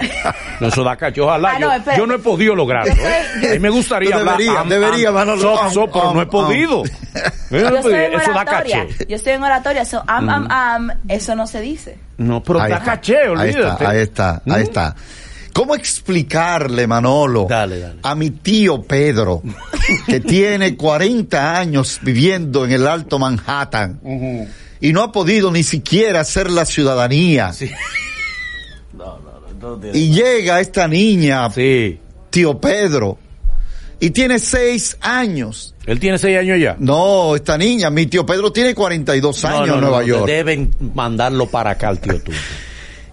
No, 0.60 0.68
eso 0.68 0.84
da 0.84 0.96
caché. 0.96 1.20
Ojalá, 1.20 1.50
Ah, 1.54 1.58
yo, 1.60 1.68
no, 1.68 1.96
yo 1.96 2.06
no 2.06 2.14
he 2.14 2.18
podido 2.18 2.54
lograrlo. 2.54 2.92
¿eh? 2.94 3.48
A 3.50 3.52
mí 3.52 3.58
me 3.58 3.70
gustaría 3.70 4.10
Tú 4.12 4.16
hablar 4.18 4.36
debería, 4.38 4.60
am, 4.60 4.68
debería, 4.68 5.08
am, 5.08 5.14
Manolo, 5.14 5.40
so, 5.42 5.70
so, 5.70 5.86
pero 5.90 6.14
no 6.14 6.22
he 6.22 6.26
podido. 6.26 6.82
Yo 7.50 7.68
estoy 7.76 7.94
en 7.94 8.12
eso 8.14 8.32
da 8.32 8.40
oratoria, 8.40 8.86
caché. 8.88 9.06
yo 9.08 9.16
estoy 9.16 9.32
en 9.34 9.42
oratoria, 9.42 9.82
eso 9.82 10.02
am, 10.06 10.28
am, 10.28 10.46
am, 10.50 10.90
eso 11.08 11.34
no 11.34 11.46
se 11.46 11.60
dice. 11.60 11.96
No, 12.18 12.42
pero 12.42 12.60
Ahí 12.60 12.70
da 12.70 12.78
está, 12.78 12.90
caché, 12.92 13.18
ahí 13.18 13.28
olvídate. 13.28 13.60
está, 13.84 13.88
ahí 13.90 13.98
está, 14.00 14.42
ahí 14.46 14.60
¿Mm? 14.60 14.64
está. 14.64 14.96
¿Cómo 15.52 15.74
explicarle, 15.76 16.86
Manolo, 16.88 17.46
Dale, 17.48 17.78
dale. 17.78 18.00
a 18.02 18.14
mi 18.16 18.30
tío 18.30 18.82
Pedro, 18.82 19.40
que 20.06 20.18
tiene 20.18 20.76
40 20.76 21.56
años 21.58 22.00
viviendo 22.02 22.64
en 22.64 22.72
el 22.72 22.86
Alto 22.88 23.20
Manhattan 23.20 24.00
y 24.80 24.92
no 24.92 25.02
ha 25.02 25.12
podido 25.12 25.52
ni 25.52 25.62
siquiera 25.62 26.20
hacer 26.20 26.50
la 26.50 26.64
ciudadanía? 26.64 27.52
Y 29.94 30.10
llega 30.12 30.60
esta 30.60 30.86
niña, 30.88 31.50
Sí. 31.50 31.98
tío 32.30 32.60
Pedro, 32.60 33.16
y 34.01 34.11
tiene 34.11 34.38
seis 34.38 34.97
años. 35.01 35.74
Él 35.86 36.01
tiene 36.01 36.18
seis 36.18 36.38
años 36.38 36.59
ya. 36.61 36.76
No, 36.78 37.36
esta 37.36 37.57
niña, 37.59 37.90
mi 37.90 38.07
tío 38.07 38.24
Pedro 38.24 38.51
tiene 38.53 38.74
42 38.74 39.45
años 39.45 39.61
No, 39.61 39.66
no, 39.66 39.74
en 39.74 39.80
Nueva 39.80 40.01
no, 40.01 40.07
York. 40.07 40.26
Deben 40.26 40.70
mandarlo 40.95 41.47
para 41.47 41.70
acá 41.70 41.88
al 41.88 41.99
tío 42.01 42.20
tuyo. 42.22 42.38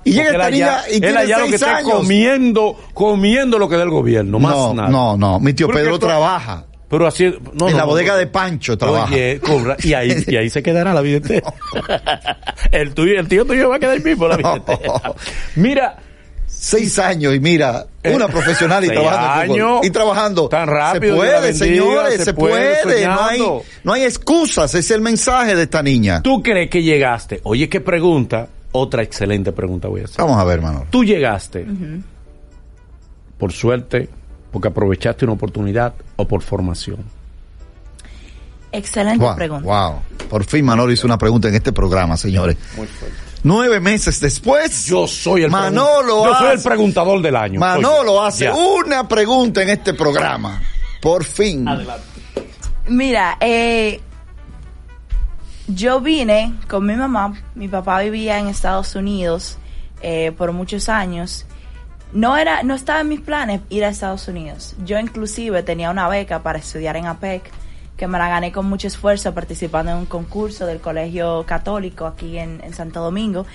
Y 0.04 0.14
llega 0.14 0.32
esta 0.32 0.48
él 0.48 0.54
niña 0.54 0.78
allá- 0.80 0.90
y 0.90 0.94
él 0.96 1.02
tiene 1.02 1.18
allá 1.20 1.38
lo 1.40 1.44
que 1.46 1.50
seis 1.52 1.62
está 1.62 1.78
años. 1.78 1.92
comiendo, 1.92 2.80
comiendo 2.94 3.60
lo 3.60 3.70
que 3.70 3.76
da 3.78 3.84
el 3.84 3.90
gobierno, 3.92 4.40
más 4.40 4.56
no, 4.56 4.74
nada. 4.74 4.90
no, 4.90 5.18
no, 5.18 5.40
mi 5.40 5.54
tío 5.54 5.68
Pedro 5.70 6.00
trabaja. 6.00 6.66
Pero 6.90 7.08
así, 7.08 7.24
no, 7.54 7.68
en 7.68 7.72
no, 7.74 7.78
la 7.78 7.86
bodega 7.86 8.14
no. 8.14 8.18
de 8.20 8.28
Pancho 8.28 8.78
trabaja. 8.78 9.14
Oye, 9.14 9.40
cobra- 9.40 9.78
y 9.82 9.94
ahí, 9.94 10.26
y 10.28 10.36
ahí 10.36 10.50
se 10.50 10.62
quedará 10.62 10.94
la 10.94 11.00
vida 11.02 11.18
entera. 11.18 11.54
el 12.72 12.94
tuyo, 12.94 13.18
el 13.20 13.28
tío 13.30 13.46
tuyo 13.46 13.70
va 13.70 13.78
a 13.78 13.80
quedar 13.80 13.94
ahí 13.96 14.04
mismo 14.04 14.28
la 14.28 14.36
vida 14.38 14.56
entera. 14.56 15.14
Mira, 15.56 15.98
Seis 16.64 16.99
años 16.99 17.34
y 17.34 17.39
mira, 17.39 17.88
una 18.03 18.28
profesional 18.28 18.86
y 18.86 18.89
trabajando 18.89 19.55
en 19.55 19.62
años. 19.62 19.80
y 19.82 19.89
trabajando. 19.89 20.47
Tan 20.47 20.68
rápido, 20.68 21.16
Se 21.16 21.18
puede, 21.20 21.41
bendiga, 21.41 21.66
señores, 21.66 22.18
se 22.18 22.26
se, 22.26 22.34
puede, 22.36 22.84
puede. 22.84 23.07
No 23.07 23.20
hay, 23.24 23.43
no 23.84 23.93
hay 23.93 24.03
excusas, 24.03 24.70
ese 24.70 24.78
es 24.80 24.91
el 24.91 25.01
mensaje 25.01 25.55
de 25.55 25.64
esta 25.64 25.82
niña. 25.82 26.22
¿tú 26.22 26.43
crees 26.43 26.70
que 26.70 26.84
llegaste? 26.84 27.39
Oye, 27.45 27.68
qué 27.68 27.82
pregunta. 27.82 28.47
Otra 28.74 29.01
excelente 29.01 29.51
pregunta 29.51 29.88
voy 29.88 30.01
a 30.01 30.03
hacer. 30.03 30.18
Vamos 30.20 30.38
a 30.38 30.43
ver, 30.43 30.62
Manolo. 30.62 30.86
Tú 30.91 31.03
llegaste, 31.03 31.66
por 33.39 33.51
suerte, 33.53 34.07
porque 34.51 34.68
aprovechaste 34.68 35.26
una 35.26 35.34
oportunidad 35.34 35.95
o 36.16 36.28
por 36.28 36.43
formación. 36.43 36.99
Excelente 38.72 39.26
Wow, 39.26 39.36
pregunta. 39.36 39.66
wow. 39.66 39.95
Por 40.30 40.45
fin 40.45 40.64
Manolo 40.64 40.91
hizo 40.93 41.07
una 41.07 41.18
pregunta 41.18 41.47
en 41.49 41.55
este 41.55 41.74
programa, 41.74 42.16
señores. 42.18 42.55
Muy 42.78 42.86
fuerte. 42.86 43.18
Nueve 43.44 43.80
meses 43.80 44.20
después, 44.20 44.86
Yo 44.86 45.08
soy 45.08 45.44
el 45.44 45.50
pregun- 45.50 45.52
Manolo 45.52 46.26
Yo 46.26 46.36
soy 46.38 46.52
el 46.56 46.62
preguntador 46.62 47.22
del 47.22 47.36
año. 47.36 47.60
Manolo 47.60 48.14
Oye, 48.20 48.28
hace 48.28 48.44
ya. 48.46 48.54
una 48.54 49.08
pregunta 49.08 49.62
en 49.64 49.70
este 49.72 49.94
programa. 49.94 50.62
Por 51.02 51.24
fin. 51.24 51.66
Mira, 52.88 53.38
eh, 53.39 54.00
yo 55.68 56.02
vine 56.02 56.54
con 56.68 56.86
mi 56.86 56.96
mamá, 56.96 57.34
mi 57.56 57.68
papá 57.68 58.00
vivía 58.02 58.38
en 58.39 58.48
Estados 58.48 58.96
Unidos 58.96 59.58
eh, 60.02 60.32
por 60.38 60.52
muchos 60.52 60.89
años. 60.89 61.46
No 62.14 62.36
era, 62.38 62.62
no 62.64 62.76
estaba 62.76 63.00
en 63.02 63.08
mis 63.10 63.22
planes 63.22 63.62
ir 63.70 63.86
a 63.86 63.89
Estados 63.89 64.28
Unidos. 64.28 64.76
Yo 64.86 65.00
inclusive 65.00 65.64
tenía 65.64 65.89
una 65.89 66.10
beca 66.10 66.44
para 66.44 66.60
estudiar 66.60 66.98
en 66.98 67.06
APEC, 67.08 67.50
que 68.02 68.08
me 68.08 68.18
la 68.18 68.30
gané 68.30 68.52
con 68.52 68.66
mucho 68.66 68.88
esfuerzo 68.88 69.32
participando 69.32 69.91
en 69.91 69.99
un 69.99 70.06
concurso 70.08 70.66
del 70.66 70.80
Colegio 70.80 71.45
Católico 71.45 72.08
aquí 72.08 72.39
en, 72.39 72.60
en 72.64 72.74
Santo 72.74 72.99
Domingo. 72.99 73.45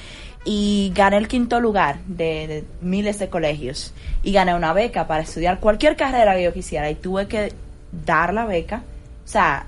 Y 0.44 0.92
gané 0.94 1.16
el 1.16 1.26
quinto 1.26 1.58
lugar 1.58 1.98
de, 2.06 2.46
de 2.46 2.64
miles 2.80 3.18
de 3.18 3.28
colegios. 3.28 3.92
Y 4.22 4.30
gané 4.30 4.54
una 4.54 4.72
beca 4.72 5.08
para 5.08 5.24
estudiar 5.24 5.58
cualquier 5.58 5.96
carrera 5.96 6.36
que 6.36 6.44
yo 6.44 6.52
quisiera. 6.52 6.88
Y 6.88 6.94
tuve 6.94 7.26
que 7.26 7.54
dar 7.90 8.32
la 8.32 8.46
beca. 8.46 8.84
O 9.24 9.28
sea, 9.28 9.66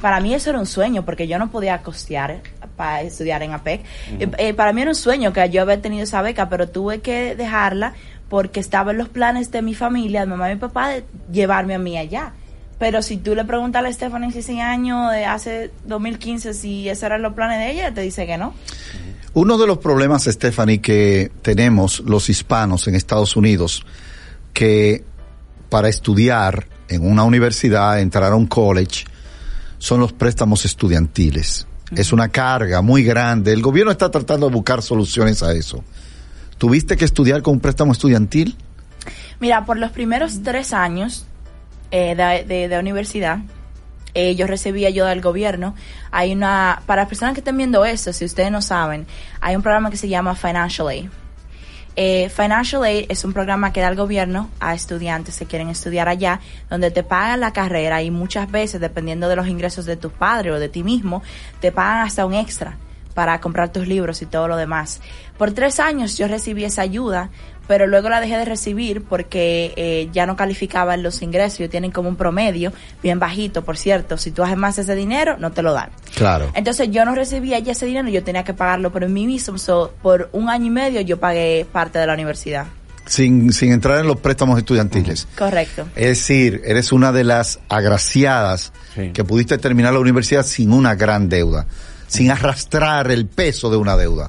para 0.00 0.20
mí 0.20 0.34
eso 0.34 0.50
era 0.50 0.60
un 0.60 0.66
sueño 0.66 1.04
porque 1.04 1.26
yo 1.26 1.40
no 1.40 1.50
podía 1.50 1.82
costear 1.82 2.42
para 2.76 3.02
estudiar 3.02 3.42
en 3.42 3.54
APEC. 3.54 3.80
Eh, 4.20 4.30
eh, 4.38 4.54
para 4.54 4.72
mí 4.72 4.82
era 4.82 4.92
un 4.92 4.94
sueño 4.94 5.32
que 5.32 5.50
yo 5.50 5.62
haber 5.62 5.82
tenido 5.82 6.04
esa 6.04 6.22
beca, 6.22 6.48
pero 6.48 6.68
tuve 6.68 7.00
que 7.00 7.34
dejarla 7.34 7.94
porque 8.28 8.60
estaba 8.60 8.92
en 8.92 8.98
los 8.98 9.08
planes 9.08 9.50
de 9.50 9.62
mi 9.62 9.74
familia, 9.74 10.20
de 10.20 10.26
mamá 10.26 10.48
y 10.48 10.54
mi 10.54 10.60
papá, 10.60 10.90
de 10.90 11.04
llevarme 11.32 11.74
a 11.74 11.80
mí 11.80 11.98
allá. 11.98 12.34
Pero 12.80 13.02
si 13.02 13.18
tú 13.18 13.34
le 13.34 13.44
preguntas 13.44 13.84
a 13.84 13.92
Stephanie 13.92 14.32
si 14.32 14.40
100 14.40 14.60
años 14.62 15.12
de 15.12 15.26
hace 15.26 15.70
2015 15.84 16.54
si 16.54 16.88
esos 16.88 17.02
eran 17.02 17.20
los 17.20 17.34
planes 17.34 17.58
de 17.58 17.72
ella, 17.72 17.92
te 17.92 18.00
dice 18.00 18.26
que 18.26 18.38
no. 18.38 18.54
Uno 19.34 19.58
de 19.58 19.66
los 19.66 19.78
problemas, 19.78 20.24
Stephanie, 20.24 20.80
que 20.80 21.30
tenemos 21.42 22.00
los 22.00 22.30
hispanos 22.30 22.88
en 22.88 22.94
Estados 22.94 23.36
Unidos, 23.36 23.84
que 24.54 25.04
para 25.68 25.90
estudiar 25.90 26.68
en 26.88 27.06
una 27.06 27.22
universidad, 27.24 28.00
entrar 28.00 28.32
a 28.32 28.36
un 28.36 28.46
college, 28.46 29.04
son 29.76 30.00
los 30.00 30.14
préstamos 30.14 30.64
estudiantiles. 30.64 31.66
Es 31.94 32.14
una 32.14 32.30
carga 32.30 32.80
muy 32.80 33.04
grande. 33.04 33.52
El 33.52 33.60
gobierno 33.60 33.92
está 33.92 34.10
tratando 34.10 34.48
de 34.48 34.54
buscar 34.54 34.80
soluciones 34.80 35.42
a 35.42 35.52
eso. 35.52 35.84
¿Tuviste 36.56 36.96
que 36.96 37.04
estudiar 37.04 37.42
con 37.42 37.54
un 37.54 37.60
préstamo 37.60 37.92
estudiantil? 37.92 38.56
Mira, 39.38 39.66
por 39.66 39.76
los 39.76 39.90
primeros 39.90 40.42
tres 40.42 40.72
años 40.72 41.26
eh, 41.90 42.14
de, 42.46 42.68
de- 42.68 42.78
universidad, 42.78 43.38
eh, 44.14 44.34
yo 44.34 44.46
recibí 44.46 44.86
ayuda 44.86 45.10
del 45.10 45.20
gobierno. 45.20 45.74
Hay 46.10 46.32
una, 46.32 46.82
para 46.86 47.02
las 47.02 47.08
personas 47.08 47.34
que 47.34 47.40
estén 47.40 47.56
viendo 47.56 47.84
esto, 47.84 48.12
si 48.12 48.24
ustedes 48.24 48.50
no 48.50 48.62
saben, 48.62 49.06
hay 49.40 49.56
un 49.56 49.62
programa 49.62 49.90
que 49.90 49.96
se 49.96 50.08
llama 50.08 50.34
Financial 50.34 50.88
Aid. 50.88 51.08
Eh, 51.96 52.28
Financial 52.30 52.82
Aid 52.84 53.06
es 53.08 53.24
un 53.24 53.32
programa 53.32 53.72
que 53.72 53.80
da 53.80 53.88
el 53.88 53.96
gobierno 53.96 54.48
a 54.60 54.74
estudiantes 54.74 55.36
que 55.38 55.46
quieren 55.46 55.68
estudiar 55.68 56.08
allá, 56.08 56.40
donde 56.70 56.90
te 56.90 57.02
pagan 57.02 57.40
la 57.40 57.52
carrera 57.52 58.02
y 58.02 58.10
muchas 58.10 58.50
veces, 58.50 58.80
dependiendo 58.80 59.28
de 59.28 59.36
los 59.36 59.48
ingresos 59.48 59.86
de 59.86 59.96
tus 59.96 60.12
padres 60.12 60.54
o 60.54 60.58
de 60.58 60.68
ti 60.68 60.82
mismo, 60.82 61.22
te 61.60 61.72
pagan 61.72 62.06
hasta 62.06 62.24
un 62.24 62.34
extra 62.34 62.76
para 63.14 63.40
comprar 63.40 63.72
tus 63.72 63.86
libros 63.88 64.22
y 64.22 64.26
todo 64.26 64.48
lo 64.48 64.56
demás. 64.56 65.00
Por 65.38 65.52
tres 65.52 65.80
años 65.80 66.16
yo 66.18 66.28
recibí 66.28 66.64
esa 66.64 66.82
ayuda, 66.82 67.30
pero 67.66 67.86
luego 67.86 68.08
la 68.08 68.20
dejé 68.20 68.36
de 68.36 68.44
recibir 68.44 69.02
porque 69.04 69.72
eh, 69.76 70.08
ya 70.12 70.26
no 70.26 70.34
calificaban 70.36 71.02
los 71.02 71.22
ingresos, 71.22 71.60
ellos 71.60 71.70
tienen 71.70 71.92
como 71.92 72.08
un 72.08 72.16
promedio 72.16 72.72
bien 73.02 73.18
bajito, 73.18 73.62
por 73.62 73.76
cierto, 73.76 74.16
si 74.18 74.32
tú 74.32 74.42
haces 74.42 74.56
más 74.56 74.76
ese 74.78 74.94
dinero, 74.94 75.36
no 75.38 75.52
te 75.52 75.62
lo 75.62 75.72
dan. 75.72 75.90
Claro. 76.16 76.50
Entonces 76.54 76.90
yo 76.90 77.04
no 77.04 77.14
recibía 77.14 77.58
ya 77.60 77.72
ese 77.72 77.86
dinero, 77.86 78.08
yo 78.08 78.24
tenía 78.24 78.42
que 78.44 78.54
pagarlo 78.54 78.90
por 78.90 79.08
mí 79.08 79.26
mismo, 79.26 79.56
so, 79.58 79.94
por 80.02 80.28
un 80.32 80.48
año 80.48 80.66
y 80.66 80.70
medio 80.70 81.00
yo 81.00 81.18
pagué 81.20 81.66
parte 81.70 81.98
de 81.98 82.06
la 82.06 82.14
universidad. 82.14 82.66
Sin, 83.06 83.52
sin 83.52 83.72
entrar 83.72 83.98
en 84.00 84.06
los 84.06 84.20
préstamos 84.20 84.58
estudiantiles. 84.58 85.26
Correcto. 85.36 85.86
Es 85.96 86.06
decir, 86.08 86.62
eres 86.64 86.92
una 86.92 87.10
de 87.12 87.24
las 87.24 87.58
agraciadas 87.68 88.72
Sí. 88.94 89.10
que 89.12 89.24
pudiste 89.24 89.56
terminar 89.58 89.92
la 89.92 90.00
universidad 90.00 90.44
sin 90.44 90.72
una 90.72 90.94
gran 90.96 91.28
deuda, 91.28 91.66
sin 92.10 92.28
arrastrar 92.32 93.08
el 93.12 93.26
peso 93.26 93.70
de 93.70 93.76
una 93.76 93.96
deuda. 93.96 94.28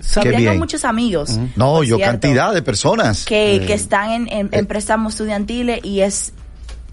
¿Sabe- 0.00 0.24
Qué 0.30 0.36
Tengo 0.36 0.50
bien. 0.50 0.58
muchos 0.58 0.84
amigos. 0.86 1.38
No, 1.56 1.82
yo 1.82 1.96
cierto, 1.96 2.12
cantidad 2.12 2.54
de 2.54 2.62
personas. 2.62 3.26
que, 3.26 3.62
que 3.66 3.74
están 3.74 4.10
en, 4.12 4.28
en- 4.28 4.48
en 4.50 4.60
Eh. 4.60 4.64
préstamos 4.64 5.12
estudiantiles 5.12 5.80
y 5.84 6.00
es, 6.00 6.32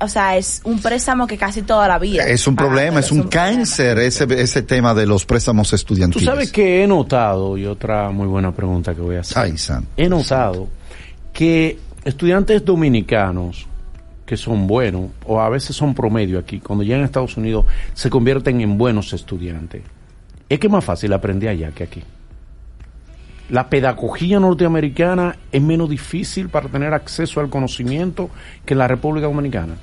o 0.01 0.09
sea, 0.09 0.35
es 0.35 0.59
un 0.65 0.81
préstamo 0.81 1.25
que 1.25 1.37
casi 1.37 1.61
toda 1.61 1.87
la 1.87 1.97
vida. 1.99 2.27
Es 2.27 2.47
un 2.47 2.55
problema, 2.57 2.99
es 2.99 3.13
un 3.13 3.23
cáncer 3.23 3.97
ese, 3.99 4.25
ese 4.41 4.61
tema 4.61 4.93
de 4.93 5.05
los 5.05 5.25
préstamos 5.25 5.69
Tú 5.69 5.77
estudiantiles. 5.77 6.25
sabes 6.25 6.51
que 6.51 6.83
he 6.83 6.87
notado, 6.87 7.57
y 7.57 7.65
otra 7.65 8.09
muy 8.11 8.27
buena 8.27 8.51
pregunta 8.51 8.93
que 8.93 8.99
voy 8.99 9.15
a 9.15 9.21
hacer. 9.21 9.37
Ay, 9.37 9.57
San. 9.57 9.85
He 9.95 10.09
notado 10.09 10.67
que 11.31 11.79
estudiantes 12.03 12.63
dominicanos 12.65 13.67
que 14.25 14.35
son 14.37 14.65
buenos, 14.65 15.11
o 15.25 15.39
a 15.39 15.47
veces 15.49 15.75
son 15.75 15.93
promedio 15.93 16.39
aquí, 16.39 16.59
cuando 16.59 16.83
llegan 16.83 17.03
a 17.03 17.05
Estados 17.05 17.37
Unidos, 17.37 17.65
se 17.93 18.09
convierten 18.09 18.59
en 18.59 18.75
buenos 18.75 19.13
estudiantes. 19.13 19.83
Es 20.49 20.59
que 20.59 20.67
es 20.67 20.71
más 20.73 20.83
fácil 20.85 21.11
aprender 21.13 21.49
allá 21.49 21.71
que 21.71 21.83
aquí. 21.83 22.03
La 23.49 23.69
pedagogía 23.69 24.39
norteamericana 24.39 25.35
es 25.51 25.61
menos 25.61 25.89
difícil 25.89 26.49
para 26.49 26.67
tener 26.67 26.93
acceso 26.93 27.39
al 27.39 27.49
conocimiento 27.49 28.29
que 28.65 28.73
en 28.73 28.79
la 28.79 28.87
República 28.87 29.27
Dominicana. 29.27 29.75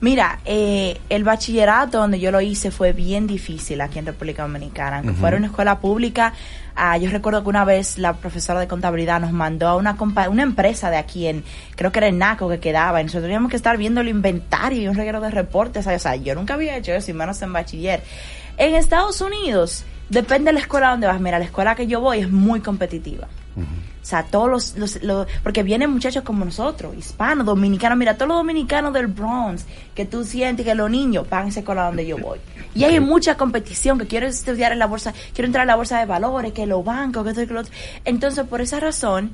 Mira, 0.00 0.40
eh, 0.44 0.98
el 1.08 1.24
bachillerato 1.24 1.98
donde 1.98 2.20
yo 2.20 2.30
lo 2.30 2.40
hice 2.40 2.70
fue 2.70 2.92
bien 2.92 3.26
difícil 3.26 3.80
aquí 3.80 3.98
en 3.98 4.06
República 4.06 4.42
Dominicana. 4.42 4.98
Aunque 4.98 5.14
fuera 5.14 5.36
una 5.36 5.46
escuela 5.46 5.80
pública, 5.80 6.34
ah, 6.76 6.98
yo 6.98 7.08
recuerdo 7.10 7.42
que 7.42 7.48
una 7.48 7.64
vez 7.64 7.96
la 7.96 8.12
profesora 8.14 8.60
de 8.60 8.68
contabilidad 8.68 9.20
nos 9.20 9.32
mandó 9.32 9.68
a 9.68 9.76
una, 9.76 9.96
compa- 9.96 10.28
una 10.28 10.42
empresa 10.42 10.90
de 10.90 10.96
aquí, 10.98 11.26
en 11.26 11.42
creo 11.76 11.92
que 11.92 12.00
era 12.00 12.08
en 12.08 12.18
Naco 12.18 12.50
que 12.50 12.58
quedaba, 12.58 13.00
y 13.00 13.04
nosotros 13.04 13.24
teníamos 13.24 13.50
que 13.50 13.56
estar 13.56 13.78
viendo 13.78 14.02
el 14.02 14.08
inventario 14.08 14.82
y 14.82 14.88
un 14.88 14.94
reguero 14.94 15.20
de 15.20 15.30
reportes. 15.30 15.86
O 15.86 15.98
sea, 15.98 16.16
yo 16.16 16.34
nunca 16.34 16.54
había 16.54 16.76
hecho 16.76 16.92
eso, 16.92 17.10
y 17.10 17.14
menos 17.14 17.40
en 17.40 17.52
bachiller. 17.54 18.02
En 18.58 18.74
Estados 18.74 19.20
Unidos, 19.22 19.84
depende 20.14 20.48
de 20.48 20.54
la 20.54 20.60
escuela 20.60 20.90
donde 20.90 21.06
vas. 21.06 21.20
Mira, 21.20 21.38
la 21.38 21.44
escuela 21.44 21.74
que 21.74 21.86
yo 21.86 22.00
voy 22.00 22.20
es 22.20 22.30
muy 22.30 22.60
competitiva. 22.60 23.28
O 23.56 24.06
sea, 24.06 24.22
todos 24.24 24.50
los, 24.50 24.76
los, 24.76 25.02
los- 25.02 25.26
porque 25.42 25.62
vienen 25.62 25.88
muchachos 25.90 26.24
como 26.24 26.44
nosotros, 26.44 26.94
hispanos, 26.96 27.46
dominicanos, 27.46 27.96
mira, 27.96 28.14
todos 28.14 28.28
los 28.28 28.36
dominicanos 28.38 28.92
del 28.92 29.06
Bronx, 29.06 29.64
que 29.94 30.04
tú 30.04 30.24
sientes 30.24 30.66
que 30.66 30.74
los 30.74 30.90
niños 30.90 31.28
van 31.30 31.46
a 31.46 31.48
esa 31.48 31.60
escuela 31.60 31.86
donde 31.86 32.04
yo 32.06 32.18
voy. 32.18 32.38
Y 32.74 32.84
hay 32.84 33.00
mucha 33.00 33.36
competición, 33.36 33.98
que 33.98 34.06
quiero 34.06 34.26
estudiar 34.26 34.72
en 34.72 34.78
la 34.80 34.86
bolsa, 34.86 35.14
quiero 35.32 35.46
entrar 35.46 35.62
en 35.62 35.68
la 35.68 35.76
bolsa 35.76 36.00
de 36.00 36.06
valores, 36.06 36.52
que 36.52 36.66
los 36.66 36.84
bancos, 36.84 37.22
que 37.24 37.30
esto 37.30 37.42
y 37.42 37.46
que 37.46 37.54
lo 37.54 37.60
otro. 37.60 37.72
Entonces, 38.04 38.44
por 38.46 38.60
esa 38.60 38.78
razón, 38.80 39.30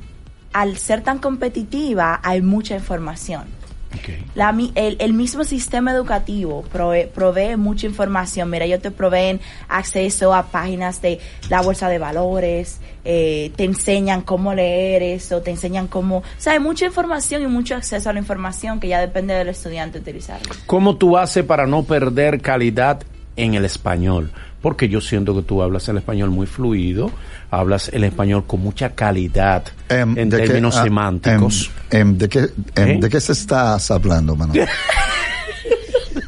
al 0.52 0.76
ser 0.76 1.00
tan 1.00 1.18
competitiva, 1.18 2.20
hay 2.22 2.40
mucha 2.42 2.74
información. 2.76 3.44
La 4.34 4.56
el, 4.74 4.96
el 4.98 5.12
mismo 5.12 5.44
sistema 5.44 5.92
educativo 5.92 6.62
provee, 6.72 7.06
provee 7.06 7.56
mucha 7.56 7.86
información. 7.86 8.50
Mira, 8.50 8.64
ellos 8.64 8.80
te 8.80 8.90
proveen 8.90 9.40
acceso 9.68 10.34
a 10.34 10.44
páginas 10.44 11.02
de 11.02 11.18
la 11.48 11.60
bolsa 11.62 11.88
de 11.88 11.98
valores, 11.98 12.80
eh, 13.04 13.52
te 13.56 13.64
enseñan 13.64 14.22
cómo 14.22 14.54
leer 14.54 15.02
eso, 15.02 15.40
te 15.42 15.50
enseñan 15.50 15.88
cómo... 15.88 16.18
O 16.18 16.24
sea, 16.38 16.52
hay 16.52 16.60
mucha 16.60 16.86
información 16.86 17.42
y 17.42 17.46
mucho 17.46 17.74
acceso 17.74 18.10
a 18.10 18.12
la 18.12 18.18
información 18.18 18.80
que 18.80 18.88
ya 18.88 19.00
depende 19.00 19.34
del 19.34 19.48
estudiante 19.48 19.98
utilizarlo. 19.98 20.54
¿Cómo 20.66 20.96
tú 20.96 21.16
haces 21.16 21.44
para 21.44 21.66
no 21.66 21.82
perder 21.84 22.40
calidad 22.40 23.02
en 23.36 23.54
el 23.54 23.64
español? 23.64 24.30
Porque 24.60 24.88
yo 24.88 25.00
siento 25.00 25.34
que 25.34 25.42
tú 25.42 25.62
hablas 25.62 25.88
el 25.88 25.96
español 25.96 26.30
muy 26.30 26.46
fluido, 26.46 27.10
hablas 27.50 27.88
el 27.92 28.04
español 28.04 28.44
con 28.46 28.60
mucha 28.60 28.90
calidad 28.90 29.64
Em, 29.88 30.16
en 30.18 30.30
¿de 30.30 30.36
qué- 30.38 30.44
términos 30.46 30.76
ah, 30.76 30.82
semánticos. 30.84 31.70
em, 31.90 32.00
em, 32.00 32.18
¿de, 32.18 32.28
qué, 32.28 32.38
em, 32.76 32.88
¿Eh? 32.88 32.98
¿De 33.00 33.08
qué 33.08 33.20
se 33.20 33.32
estás 33.32 33.90
hablando, 33.90 34.36
Manuel? 34.36 34.68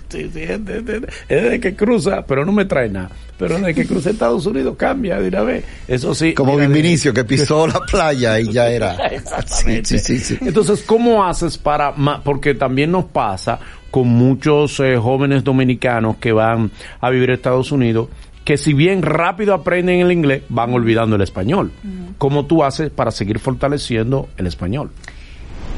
Sí, 0.08 0.28
sí, 0.30 0.40
es 0.42 0.62
de, 0.66 1.58
que 1.58 1.74
cruza, 1.74 2.22
pero 2.26 2.44
no 2.44 2.52
me 2.52 2.66
trae 2.66 2.86
nada. 2.90 3.10
Pero 3.38 3.58
de 3.58 3.72
que 3.74 3.86
cruza 3.86 4.10
Estados 4.10 4.44
Unidos 4.44 4.74
cambia 4.76 5.18
de 5.18 5.28
una 5.28 5.40
vez. 5.40 5.64
Eso 5.88 6.14
sí. 6.14 6.34
Como 6.34 6.58
de- 6.58 6.66
Vinicio 6.68 7.14
que 7.14 7.24
pisó 7.24 7.66
la 7.66 7.80
playa 7.90 8.38
y 8.38 8.52
ya 8.52 8.68
era. 8.68 8.94
Exactamente. 9.10 9.98
Sí, 9.98 9.98
sí, 9.98 10.18
sí, 10.18 10.36
sí. 10.36 10.44
Entonces, 10.46 10.82
¿cómo 10.82 11.24
haces 11.24 11.56
para.? 11.56 11.94
Porque 12.22 12.52
también 12.54 12.90
nos 12.92 13.06
pasa 13.06 13.58
con 13.90 14.06
muchos 14.08 14.78
eh, 14.80 14.98
jóvenes 14.98 15.44
dominicanos 15.44 16.18
que 16.18 16.32
van 16.32 16.70
a 17.00 17.08
vivir 17.08 17.30
a 17.30 17.34
Estados 17.34 17.72
Unidos, 17.72 18.08
que 18.44 18.56
si 18.56 18.72
bien 18.72 19.02
rápido 19.02 19.54
aprenden 19.54 20.00
el 20.00 20.12
inglés, 20.12 20.42
van 20.48 20.72
olvidando 20.72 21.16
el 21.16 21.22
español. 21.22 21.72
¿Cómo 22.18 22.46
tú 22.46 22.64
haces 22.64 22.90
para 22.90 23.10
seguir 23.10 23.38
fortaleciendo 23.38 24.28
el 24.36 24.46
español? 24.46 24.90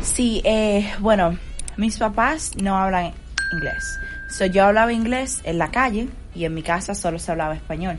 Sí, 0.03 0.43
eh, 0.45 0.91
bueno, 1.01 1.37
mis 1.77 1.99
papás 1.99 2.53
no 2.61 2.77
hablan 2.77 3.13
inglés. 3.53 3.99
So, 4.31 4.47
yo 4.47 4.65
hablaba 4.65 4.93
inglés 4.93 5.41
en 5.45 5.59
la 5.59 5.71
calle 5.71 6.09
y 6.35 6.45
en 6.45 6.55
mi 6.55 6.63
casa 6.63 6.95
solo 6.95 7.19
se 7.19 7.33
hablaba 7.33 7.55
español. 7.55 7.99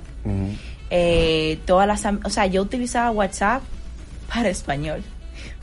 Eh, 0.89 1.59
todas 1.65 1.87
las, 1.87 2.05
o 2.23 2.29
sea, 2.29 2.45
yo 2.45 2.61
utilizaba 2.61 3.11
WhatsApp 3.11 3.63
para 4.33 4.49
español. 4.49 5.03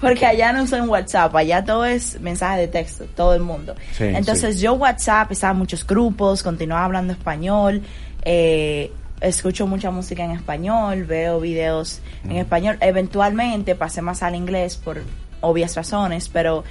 Porque 0.01 0.27
allá 0.27 0.53
no 0.53 0.65
usan 0.65 0.89
WhatsApp, 0.89 1.35
allá 1.37 1.65
todo 1.65 1.85
es 1.85 2.21
mensaje 2.21 2.61
de 2.61 2.69
texto, 2.69 3.05
todo 3.17 3.35
el 3.35 3.41
mundo. 3.41 3.75
Sí, 3.93 4.05
Entonces 4.05 4.61
yo 4.61 4.75
WhatsApp, 4.75 5.31
estaba 5.31 5.53
en 5.53 5.59
muchos 5.59 5.87
grupos, 5.87 6.43
continuaba 6.43 6.85
hablando 6.85 7.13
español, 7.13 7.83
eh, 8.25 8.93
escucho 9.21 9.67
mucha 9.67 9.91
música 9.91 10.25
en 10.25 10.33
español, 10.33 11.05
veo 11.05 11.41
videos 11.41 12.01
en 12.25 12.37
español. 12.37 12.77
Eventualmente 12.81 13.75
pasé 13.75 14.03
más 14.03 14.23
al 14.23 14.35
inglés 14.35 14.77
por 14.77 15.03
obvias 15.41 15.75
razones, 15.77 16.29
pero, 16.29 16.65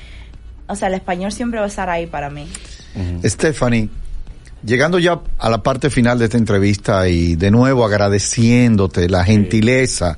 o 0.68 0.76
sea, 0.76 0.88
el 0.88 0.96
español 0.96 1.32
siempre 1.32 1.60
va 1.60 1.66
a 1.66 1.70
estar 1.70 1.90
ahí 1.90 2.08
para 2.08 2.30
mí. 2.30 2.48
Stephanie, 3.24 3.90
llegando 4.66 5.00
ya 5.00 5.20
a 5.40 5.50
la 5.50 5.64
parte 5.64 5.90
final 5.90 6.20
de 6.20 6.26
esta 6.26 6.38
entrevista 6.38 7.08
y 7.08 7.36
de 7.36 7.52
nuevo 7.52 7.86
agradeciéndote 7.86 9.10
la 9.10 9.24
gentileza 9.24 10.18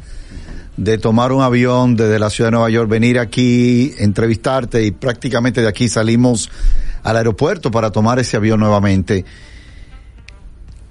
de 0.75 0.97
tomar 0.97 1.31
un 1.31 1.43
avión 1.43 1.95
desde 1.95 2.17
la 2.17 2.29
ciudad 2.29 2.47
de 2.47 2.53
Nueva 2.53 2.69
York, 2.69 2.89
venir 2.89 3.19
aquí, 3.19 3.93
entrevistarte 3.99 4.83
y 4.83 4.91
prácticamente 4.91 5.61
de 5.61 5.67
aquí 5.67 5.87
salimos 5.87 6.49
al 7.03 7.17
aeropuerto 7.17 7.69
para 7.69 7.91
tomar 7.91 8.17
ese 8.19 8.37
avión 8.37 8.59
nuevamente. 8.59 9.23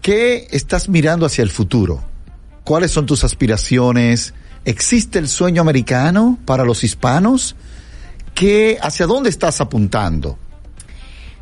¿Qué 0.03 0.49
estás 0.51 0.89
mirando 0.89 1.27
hacia 1.27 1.43
el 1.43 1.51
futuro? 1.51 2.03
¿Cuáles 2.65 2.91
son 2.91 3.07
tus 3.07 3.23
aspiraciones? 3.23 4.35
¿Existe 4.65 5.21
el 5.21 5.29
sueño 5.29 5.63
americano 5.63 6.41
para 6.45 6.65
los 6.65 6.83
hispanos? 6.83 7.55
¿Qué, 8.35 8.79
¿Hacia 8.83 9.07
dónde 9.07 9.31
estás 9.31 9.61
apuntando? 9.61 10.37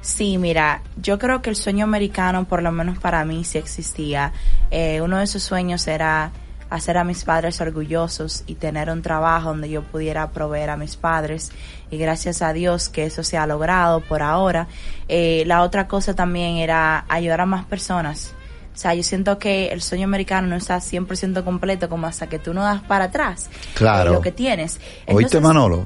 Sí, 0.03 0.37
mira, 0.37 0.83
yo 1.01 1.19
creo 1.19 1.41
que 1.41 1.49
el 1.49 1.57
sueño 1.57 1.85
americano, 1.85 2.45
por 2.45 2.63
lo 2.63 2.71
menos 2.71 2.99
para 2.99 3.25
mí, 3.25 3.45
sí 3.45 3.57
existía. 3.57 4.35
Eh, 4.71 5.01
uno 5.01 5.17
de 5.17 5.25
esos 5.25 5.43
sueños 5.43 5.89
era 5.89 6.31
hacer 6.69 6.99
a 6.99 7.05
mis 7.05 7.25
padres 7.25 7.63
orgullosos 7.63 8.45
y 8.47 8.57
tener 8.57 8.91
un 8.91 9.01
trabajo 9.01 9.49
donde 9.49 9.71
yo 9.71 9.85
pudiera 9.85 10.33
proveer 10.33 10.69
a 10.69 10.77
mis 10.77 10.97
padres. 10.97 11.51
Y 11.91 11.97
gracias 11.97 12.43
a 12.43 12.53
Dios 12.53 12.91
que 12.91 13.07
eso 13.07 13.23
se 13.23 13.39
ha 13.39 13.47
logrado 13.47 14.03
por 14.03 14.21
ahora. 14.23 14.69
Eh, 15.09 15.45
la 15.47 15.63
otra 15.63 15.89
cosa 15.89 16.15
también 16.15 16.59
era 16.59 17.07
ayudar 17.09 17.41
a 17.41 17.47
más 17.47 17.65
personas. 17.65 18.35
O 18.81 18.83
sea, 18.83 18.95
yo 18.95 19.03
siento 19.03 19.39
que 19.39 19.67
el 19.69 19.83
sueño 19.83 20.05
americano 20.05 20.49
no 20.49 20.57
está 20.57 20.79
100% 20.79 21.45
completo 21.45 21.91
como 21.91 22.07
hasta 22.07 22.29
que 22.31 22.39
tú 22.39 22.55
no 22.55 22.63
das 22.63 22.81
para 22.81 23.05
atrás 23.05 23.51
Claro. 23.75 24.13
eh, 24.13 24.15
lo 24.15 24.21
que 24.23 24.33
tienes. 24.33 24.81
¿Oíste, 25.07 25.39
Manolo? 25.39 25.85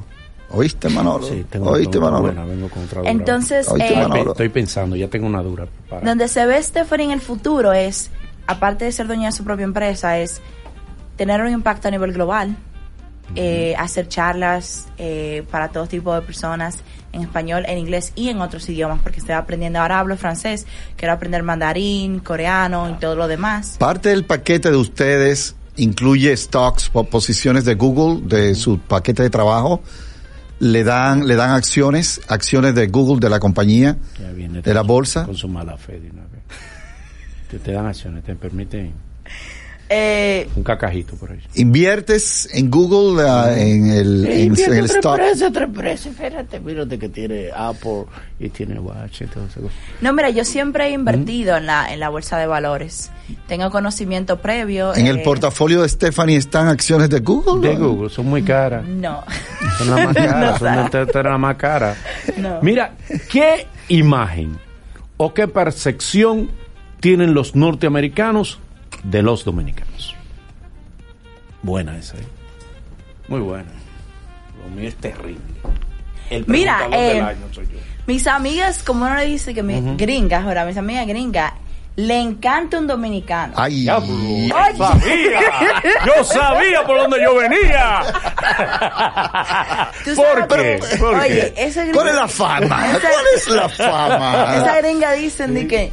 ¿Oíste, 0.51 0.89
Manolo? 0.91 1.27
Sí, 1.27 1.45
tengo 1.51 1.71
¿Oíste, 1.73 1.95
tengo 1.95 2.07
una 2.07 2.19
Manolo? 2.21 2.33
buena, 2.35 2.49
vengo 2.49 2.69
con 2.69 2.85
otra 2.85 3.01
dura. 3.01 3.11
Entonces, 3.11 3.67
Oíste, 3.69 3.95
eh, 3.95 3.97
Manolo. 3.97 4.31
Estoy 4.31 4.49
pensando, 4.49 4.95
ya 4.95 5.09
tengo 5.09 5.27
una 5.27 5.43
dura. 5.43 5.67
Donde 6.05 6.29
se 6.29 6.47
ve 6.47 6.63
Stephanie 6.63 7.07
en 7.07 7.11
el 7.11 7.21
futuro 7.21 7.73
es, 7.73 8.13
aparte 8.47 8.85
de 8.85 8.93
ser 8.93 9.09
dueña 9.09 9.27
de 9.27 9.33
su 9.33 9.43
propia 9.43 9.65
empresa, 9.65 10.17
es 10.21 10.41
tener 11.17 11.41
un 11.41 11.49
impacto 11.53 11.89
a 11.89 11.91
nivel 11.91 12.13
global, 12.13 12.55
eh, 13.35 13.75
hacer 13.79 14.09
charlas 14.09 14.87
eh, 14.99 15.45
para 15.51 15.69
todo 15.69 15.87
tipo 15.87 16.15
de 16.15 16.23
personas 16.23 16.79
en 17.13 17.23
español, 17.23 17.65
en 17.69 17.79
inglés 17.79 18.13
y 18.17 18.29
en 18.29 18.41
otros 18.41 18.69
idiomas, 18.69 19.01
porque 19.03 19.21
estoy 19.21 19.35
aprendiendo, 19.37 19.79
ahora 19.81 20.01
hablo 20.01 20.17
francés, 20.17 20.67
quiero 20.97 21.13
aprender 21.15 21.43
mandarín, 21.45 22.19
coreano 22.21 22.91
y 22.91 22.95
todo 22.95 23.15
lo 23.15 23.29
demás. 23.29 23.77
Parte 23.79 24.09
del 24.09 24.25
paquete 24.25 24.71
de 24.71 24.77
ustedes 24.77 25.55
incluye 25.77 26.37
stocks, 26.37 26.89
po- 26.89 27.05
posiciones 27.05 27.65
de 27.65 27.75
Google, 27.77 28.21
de 28.27 28.55
su 28.57 28.79
paquete 28.79 29.23
de 29.23 29.31
trabajo, 29.31 29.81
le 30.61 30.83
dan, 30.85 31.27
le 31.27 31.35
dan 31.37 31.51
acciones, 31.51 32.21
acciones 32.29 32.75
de 32.75 32.87
Google, 32.89 33.21
de 33.21 33.29
la 33.31 33.39
compañía, 33.41 33.97
de 34.63 34.75
la 34.75 34.83
bolsa. 34.83 35.25
Con 35.27 35.37
su 35.37 35.49
mala 35.49 35.77
fe 35.77 36.01
de 36.01 36.11
una 36.11 36.23
vez. 36.23 36.43
Te, 37.51 37.59
te 37.59 37.73
dan 37.73 37.87
acciones, 37.87 38.25
te 38.25 38.35
permiten 38.35 38.93
Eh, 39.89 40.49
un 40.57 40.63
cacajito 40.63 41.15
por 41.17 41.31
ahí. 41.33 41.41
Inviertes 41.57 42.49
en 42.55 42.71
Google, 42.71 43.23
ah, 43.29 43.53
en 43.57 43.91
el, 43.91 44.25
en, 44.25 44.59
en 44.59 44.73
el 44.73 44.85
stock. 44.87 45.21
tres 45.53 45.69
precios, 45.75 46.15
espérate, 46.15 46.59
mírate 46.61 46.99
que 46.99 47.09
tiene 47.11 47.51
Apple 47.55 48.05
y 48.41 48.49
tiene 48.49 48.79
Watch 48.79 49.23
y 49.23 49.27
todo 49.27 49.45
eso. 49.47 49.61
no, 50.01 50.13
mira, 50.13 50.31
yo 50.31 50.45
siempre 50.45 50.87
he 50.87 50.91
invertido 50.93 51.57
en 51.57 51.67
la 51.67 51.93
en 51.93 52.01
la 52.01 52.09
bolsa 52.09 52.39
de 52.39 52.47
valores. 52.47 53.11
Tengo 53.47 53.71
conocimiento 53.71 54.39
previo. 54.41 54.95
En 54.95 55.07
el 55.07 55.19
eh, 55.19 55.23
portafolio 55.23 55.83
de 55.83 55.89
Stephanie 55.89 56.37
están 56.37 56.69
acciones 56.69 57.11
de 57.11 57.21
Google. 57.21 57.69
De 57.69 57.77
Google, 57.77 58.09
son 58.09 58.27
muy 58.27 58.43
caras. 58.43 58.87
No. 58.87 59.23
Son 59.79 59.91
las 59.91 60.05
más 60.07 60.15
caras, 60.15 60.63
No, 60.63 61.13
son 61.13 61.23
las 61.25 61.39
más 61.41 61.57
caras. 61.57 61.99
No. 62.39 62.61
Mira, 62.63 62.95
¿qué 63.31 63.67
imagen 63.89 64.59
o 65.17 65.35
qué 65.35 65.47
percepción 65.47 66.51
tienen 67.01 67.35
los 67.35 67.55
norteamericanos 67.55 68.59
de 69.05 69.23
los 69.23 69.45
dominicanos? 69.45 70.15
Buena 71.63 71.97
esa, 71.97 72.17
¿eh? 72.19 72.27
Muy 73.29 73.41
buena. 73.41 73.71
Lo 74.63 74.69
mío 74.75 74.89
es 74.89 74.97
terrible. 74.97 75.41
El 76.31 76.45
Mira, 76.47 76.81
del 76.91 76.95
eh, 76.95 77.21
año 77.23 77.47
soy 77.53 77.67
yo. 77.67 77.79
Mis 78.07 78.27
amigas, 78.27 78.83
como 78.83 79.07
uno 79.07 79.15
le 79.15 79.25
dice 79.27 79.55
que 79.55 79.63
mis 79.63 79.97
gringas, 79.97 80.45
ahora 80.45 80.65
mis 80.67 80.77
amigas 80.77 81.07
gringas, 81.07 81.53
le 81.97 82.21
encanta 82.21 82.79
un 82.79 82.87
dominicano. 82.87 83.55
Ay, 83.57 83.83
Diablo, 83.83 84.13
Oye. 84.15 84.49
yo 84.49 84.85
sabía, 84.85 85.41
yo 86.05 86.25
sabía 86.25 86.85
por 86.85 86.99
dónde 86.99 87.23
yo 87.23 87.35
venía. 87.37 88.03
Tú 90.05 90.15
¿Por 90.17 90.49
qué? 90.49 90.81
¿Por 90.99 91.15
Oye, 91.15 91.53
qué? 91.55 91.65
ese 91.65 91.93
¿Cuál 91.93 92.09
es 92.09 92.15
la 92.15 92.29
fama? 92.29 92.89
Esa- 92.91 93.01
¿Cuál 93.01 93.25
es 93.37 93.49
la 93.49 93.69
fama? 93.69 94.57
Esa 94.57 94.77
gringa 94.81 95.13
dicen 95.13 95.55
de 95.55 95.67
que 95.69 95.93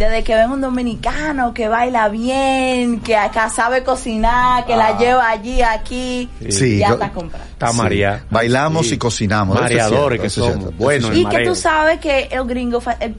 desde 0.00 0.24
que 0.24 0.34
ven 0.34 0.50
un 0.50 0.62
dominicano 0.62 1.52
que 1.52 1.68
baila 1.68 2.08
bien, 2.08 3.00
que 3.00 3.16
acá 3.16 3.50
sabe 3.50 3.84
cocinar, 3.84 4.64
que 4.64 4.74
la 4.74 4.96
lleva 4.96 5.28
allí, 5.28 5.60
aquí, 5.60 6.26
Sí, 6.48 6.78
ya 6.78 6.88
yo- 6.88 6.94
está 6.94 7.10
comprada. 7.12 7.44
Está 7.52 7.72
María. 7.74 8.24
Bailamos 8.30 8.88
Sí. 8.88 8.94
y 8.94 8.98
cocinamos. 8.98 9.60
Mareadores 9.60 10.18
que 10.18 10.30
somos. 10.30 10.74
Bueno, 10.78 11.12
Y 11.12 11.26
que 11.26 11.44
tú 11.44 11.54
sabes 11.54 12.00
que 12.00 12.28
el 12.32 12.44
gringo 12.46 12.80
fa- 12.80 12.96
eh, 12.98 13.14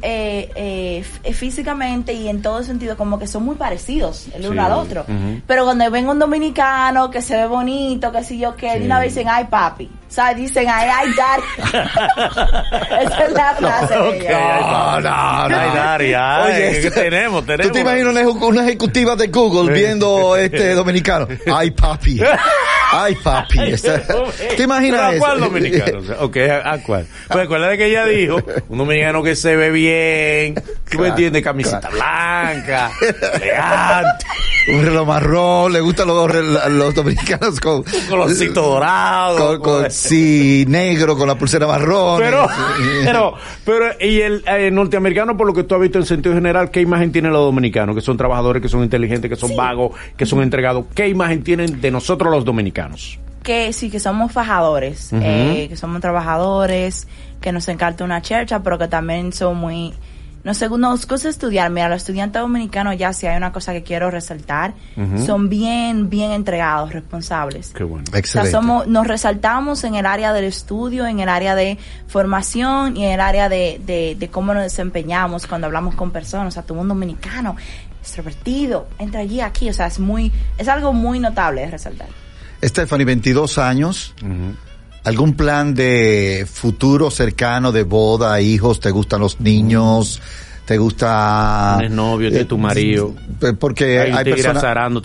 eh, 0.55 1.03
eh, 1.23 1.33
físicamente 1.33 2.13
y 2.13 2.27
en 2.27 2.41
todo 2.41 2.63
sentido 2.63 2.97
como 2.97 3.19
que 3.19 3.27
son 3.27 3.43
muy 3.45 3.55
parecidos 3.55 4.25
el 4.33 4.47
uno 4.47 4.53
Sí, 4.53 4.57
al 4.67 4.71
otro. 4.73 5.05
Pero 5.45 5.65
cuando 5.65 5.91
ven 5.91 6.09
un 6.09 6.17
dominicano 6.17 7.11
que 7.11 7.21
se 7.21 7.37
ve 7.37 7.45
bonito, 7.45 8.11
que 8.11 8.23
si 8.23 8.39
yo 8.39 8.55
que 8.55 8.79
de 8.79 8.85
una 8.85 8.99
vez 8.99 9.13
dicen, 9.13 9.27
ay 9.29 9.45
papi. 9.51 9.87
¿Sabes? 10.11 10.37
Dicen, 10.37 10.67
ay, 10.69 10.89
ay, 10.93 11.07
daddy. 11.15 11.43
Esa 13.05 13.25
es 13.25 13.31
la 13.31 13.55
frase 13.55 13.93
de 13.93 13.99
Ok, 14.01 14.15
ellos. 14.15 14.29
No, 14.31 14.99
no, 15.01 15.49
no. 15.49 15.57
Ay, 15.61 15.69
Daria, 15.75 16.43
ay, 16.43 16.53
Oye, 16.53 16.81
¿qué 16.81 16.91
tenemos, 16.91 17.45
tenemos. 17.45 17.67
¿Tú 17.67 17.73
te 17.73 17.79
imaginas 17.79 18.11
una, 18.11 18.21
ejecu- 18.21 18.47
una 18.47 18.63
ejecutiva 18.63 19.15
de 19.15 19.27
Google 19.27 19.73
viendo 19.73 20.35
este 20.35 20.73
dominicano? 20.73 21.27
Ay, 21.53 21.71
papi. 21.71 22.19
Ay, 22.91 23.15
papi. 23.23 23.57
¿Te 24.57 24.63
imaginas 24.63 24.99
¿Pero 24.99 25.03
¿A 25.07 25.11
eso? 25.13 25.19
cuál 25.19 25.39
dominicano? 25.39 25.99
O 25.99 26.03
sea, 26.03 26.15
ok, 26.19 26.37
¿a, 26.65 26.73
a 26.73 26.77
cuál? 26.83 27.07
Pues 27.29 27.45
acuérdate 27.45 27.77
que 27.77 27.85
ella 27.85 28.05
dijo, 28.05 28.41
un 28.67 28.77
dominicano 28.79 29.23
que 29.23 29.35
se 29.37 29.55
ve 29.55 29.71
bien, 29.71 30.55
tú 30.91 30.99
me 30.99 31.07
entiendes, 31.09 31.43
camiseta 31.43 31.89
blanca, 31.89 32.91
elegante, 33.35 34.25
Un 34.69 34.85
reloj 34.85 35.07
marrón, 35.07 35.73
le 35.73 35.79
gustan 35.79 36.07
los, 36.07 36.33
los 36.71 36.93
dominicanos 36.95 37.59
con... 37.59 37.77
un 37.77 38.07
colorcito 38.09 38.61
dorado. 38.61 39.59
Con, 39.59 39.81
con- 39.81 39.91
sí, 39.91 40.65
negro, 40.67 41.17
con 41.17 41.27
la 41.27 41.35
pulsera 41.35 41.65
marrón. 41.67 42.19
Pero, 42.19 42.47
pero, 43.05 43.33
pero, 43.65 43.85
y 43.99 44.21
el 44.21 44.43
eh, 44.45 44.69
norteamericano, 44.71 45.35
por 45.35 45.47
lo 45.47 45.53
que 45.53 45.63
tú 45.63 45.75
has 45.75 45.81
visto 45.81 45.97
en 45.97 46.05
sentido 46.05 46.35
general, 46.35 46.69
¿qué 46.69 46.81
imagen 46.81 47.11
tienen 47.11 47.31
los 47.31 47.41
dominicanos? 47.43 47.95
Que 47.95 48.01
son 48.01 48.17
trabajadores, 48.17 48.61
que 48.61 48.69
son 48.69 48.83
inteligentes, 48.83 49.29
que 49.29 49.35
son 49.37 49.55
vagos, 49.55 49.97
que 50.15 50.25
son 50.25 50.43
entregados. 50.43 50.85
¿Qué 50.93 51.07
imagen 51.07 51.43
tienen 51.43 51.81
de 51.81 51.89
nosotros 51.91 52.31
los 52.31 52.45
dominicanos? 52.45 53.19
que 53.43 53.73
sí, 53.73 53.89
que 53.89 53.99
somos 53.99 54.31
fajadores, 54.31 55.09
eh, 55.13 55.65
que 55.67 55.75
somos 55.75 55.99
trabajadores, 55.99 57.07
que 57.41 57.51
nos 57.51 57.67
encanta 57.69 58.03
una 58.03 58.21
chercha, 58.21 58.61
pero 58.61 58.77
que 58.77 58.87
también 58.87 59.33
son 59.33 59.57
muy... 59.57 59.93
No 60.43 60.53
sé, 60.53 60.69
nos 60.69 61.07
gusta 61.07 61.29
estudiar. 61.29 61.69
Mira, 61.69 61.87
los 61.89 61.97
estudiantes 61.97 62.41
dominicanos 62.41 62.97
ya 62.97 63.13
si 63.13 63.27
hay 63.27 63.37
una 63.37 63.51
cosa 63.51 63.73
que 63.73 63.83
quiero 63.83 64.09
resaltar, 64.09 64.73
son 65.25 65.49
bien, 65.49 66.09
bien 66.09 66.31
entregados, 66.31 66.93
responsables. 66.93 67.71
Qué 67.75 67.83
bueno. 67.83 68.05
O 68.07 68.11
sea, 68.11 68.19
Excelente. 68.19 68.51
somos, 68.51 68.87
nos 68.87 69.07
resaltamos 69.07 69.83
en 69.83 69.95
el 69.95 70.05
área 70.05 70.33
del 70.33 70.45
estudio, 70.45 71.05
en 71.05 71.19
el 71.19 71.29
área 71.29 71.55
de 71.55 71.77
formación 72.07 72.97
y 72.97 73.05
en 73.05 73.11
el 73.11 73.21
área 73.21 73.49
de, 73.49 73.79
de, 73.85 74.15
de 74.17 74.27
cómo 74.29 74.53
nos 74.53 74.63
desempeñamos 74.63 75.47
cuando 75.47 75.67
hablamos 75.67 75.95
con 75.95 76.11
personas. 76.11 76.47
O 76.47 76.51
sea, 76.51 76.63
tú 76.63 76.73
un 76.73 76.87
dominicano, 76.87 77.55
extrovertido, 78.01 78.87
entra 78.97 79.21
allí, 79.21 79.41
aquí. 79.41 79.69
O 79.69 79.73
sea, 79.73 79.87
es 79.87 79.99
muy, 79.99 80.31
es 80.57 80.67
algo 80.67 80.93
muy 80.93 81.19
notable 81.19 81.61
de 81.61 81.71
resaltar. 81.71 82.07
Stephanie, 82.63 83.05
22 83.05 83.57
años. 83.57 84.13
¿Algún 85.03 85.33
plan 85.33 85.73
de 85.73 86.47
futuro 86.51 87.09
cercano 87.09 87.71
de 87.71 87.83
boda, 87.83 88.39
hijos? 88.41 88.79
¿Te 88.79 88.91
gustan 88.91 89.21
los 89.21 89.39
niños? 89.39 90.21
¿Te 90.65 90.77
gusta...? 90.77 91.75
Tienes 91.79 91.95
novio, 91.95 92.29
tienes 92.29 92.47
tu 92.47 92.57
marido. 92.57 93.15
eh, 93.41 93.53
Porque 93.53 93.99
Hay 93.99 94.11
hay, 94.11 94.23
personas... 94.25 94.61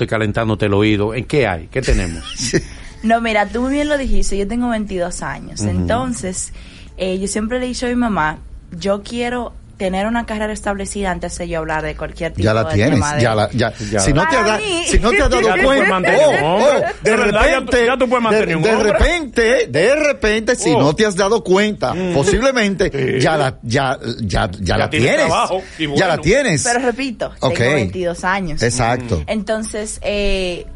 calentándote 0.07 0.67
el 0.67 0.75
oído. 0.75 1.15
¿En 1.15 1.25
qué 1.25 1.47
hay? 1.47 1.69
¿Qué 1.71 1.83
tenemos? 1.83 2.25
No, 3.03 3.21
mira, 3.21 3.47
tú 3.47 3.61
muy 3.61 3.73
bien 3.75 3.89
lo 3.89 3.97
dijiste, 3.99 4.37
yo 4.37 4.49
tengo 4.49 4.69
22 4.71 5.23
años, 5.23 5.61
entonces 5.61 6.53
eh, 6.97 7.19
yo 7.21 7.29
siempre 7.29 7.61
le 7.61 7.67
he 7.67 7.69
dicho 7.69 7.87
a 7.87 7.91
mi 7.91 7.95
mamá, 7.95 8.39
yo 8.77 9.03
quiero 9.05 9.53
tener 9.77 10.07
una 10.07 10.25
carrera 10.25 10.53
establecida 10.53 11.11
antes 11.11 11.37
de 11.37 11.49
yo 11.49 11.59
hablar 11.59 11.83
de 11.85 11.95
cualquier 11.97 12.33
tipo 12.33 12.45
Ya 12.45 12.55
la 12.55 12.65
de 12.65 12.75
tienes, 12.75 12.95
tema 12.95 13.15
de- 13.17 13.23
ya 13.23 13.35
la, 13.35 13.51
ya. 13.53 13.73
Ya. 13.91 14.01
Si 14.01 14.13
no 14.13 14.27
te 14.27 14.37
has 14.37 14.63
si 14.89 14.99
no 14.99 15.11
te 15.11 15.23
has 15.23 15.29
dado 15.31 15.43
cuenta, 15.65 16.13
oh, 16.19 16.33
oh, 16.43 16.81
de 17.03 17.11
De 17.11 17.17
verdad, 17.17 17.41
ya 17.47 17.59
repente, 17.61 17.87
ya 17.87 17.97
tú 17.99 18.09
puedes 18.09 18.23
mantener 18.23 18.49
de, 18.49 18.57
un 18.57 18.63
de 18.63 18.77
repente, 18.77 19.67
de 19.69 19.95
repente, 19.97 20.57
si 20.57 20.71
Oh. 20.73 20.81
no 20.81 20.95
te 20.97 21.05
has 21.05 21.15
dado 21.17 21.45
cuenta, 21.45 21.95
posiblemente 22.15 22.91
Sí. 22.91 23.21
ya 23.21 23.37
la, 23.37 23.59
ya, 23.63 23.99
ya, 24.23 24.51
ya, 24.61 24.77
la 24.79 24.89
tienes 24.91 25.09
tienes, 25.11 25.27
trabajo, 25.27 25.63
y 25.79 25.83
ya 25.83 25.89
bueno. 25.89 26.07
la 26.09 26.19
tienes. 26.19 26.63
Pero 26.65 26.79
repito, 26.81 27.33
Ok. 27.41 27.55
tengo 27.59 27.75
22 27.75 28.25
años. 28.25 28.63
Exacto. 28.63 29.23
Entonces, 29.27 29.99
eh, 30.03 30.67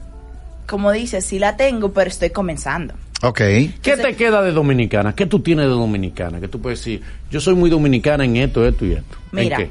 como 0.71 0.93
dices, 0.93 1.25
sí 1.27 1.39
la 1.41 1.57
tengo, 1.57 1.93
pero 1.93 2.09
estoy 2.09 2.31
comenzando. 2.31 2.95
Ok. 3.23 3.39
¿Qué 3.83 3.97
te 4.01 4.15
queda 4.17 4.41
de 4.43 4.53
dominicana? 4.53 5.15
¿Qué 5.15 5.27
tú 5.27 5.41
tienes 5.41 5.67
de 5.67 5.73
dominicana? 5.73 6.41
Que 6.41 6.47
tú 6.49 6.61
puedes 6.63 6.79
decir, 6.79 7.03
yo 7.31 7.41
soy 7.41 7.55
muy 7.57 7.69
dominicana 7.69 8.25
en 8.25 8.37
esto, 8.37 8.67
esto 8.67 8.87
y 8.87 8.93
esto. 8.93 9.17
¿En 9.33 9.39
Mira, 9.41 9.57
qué? 9.59 9.71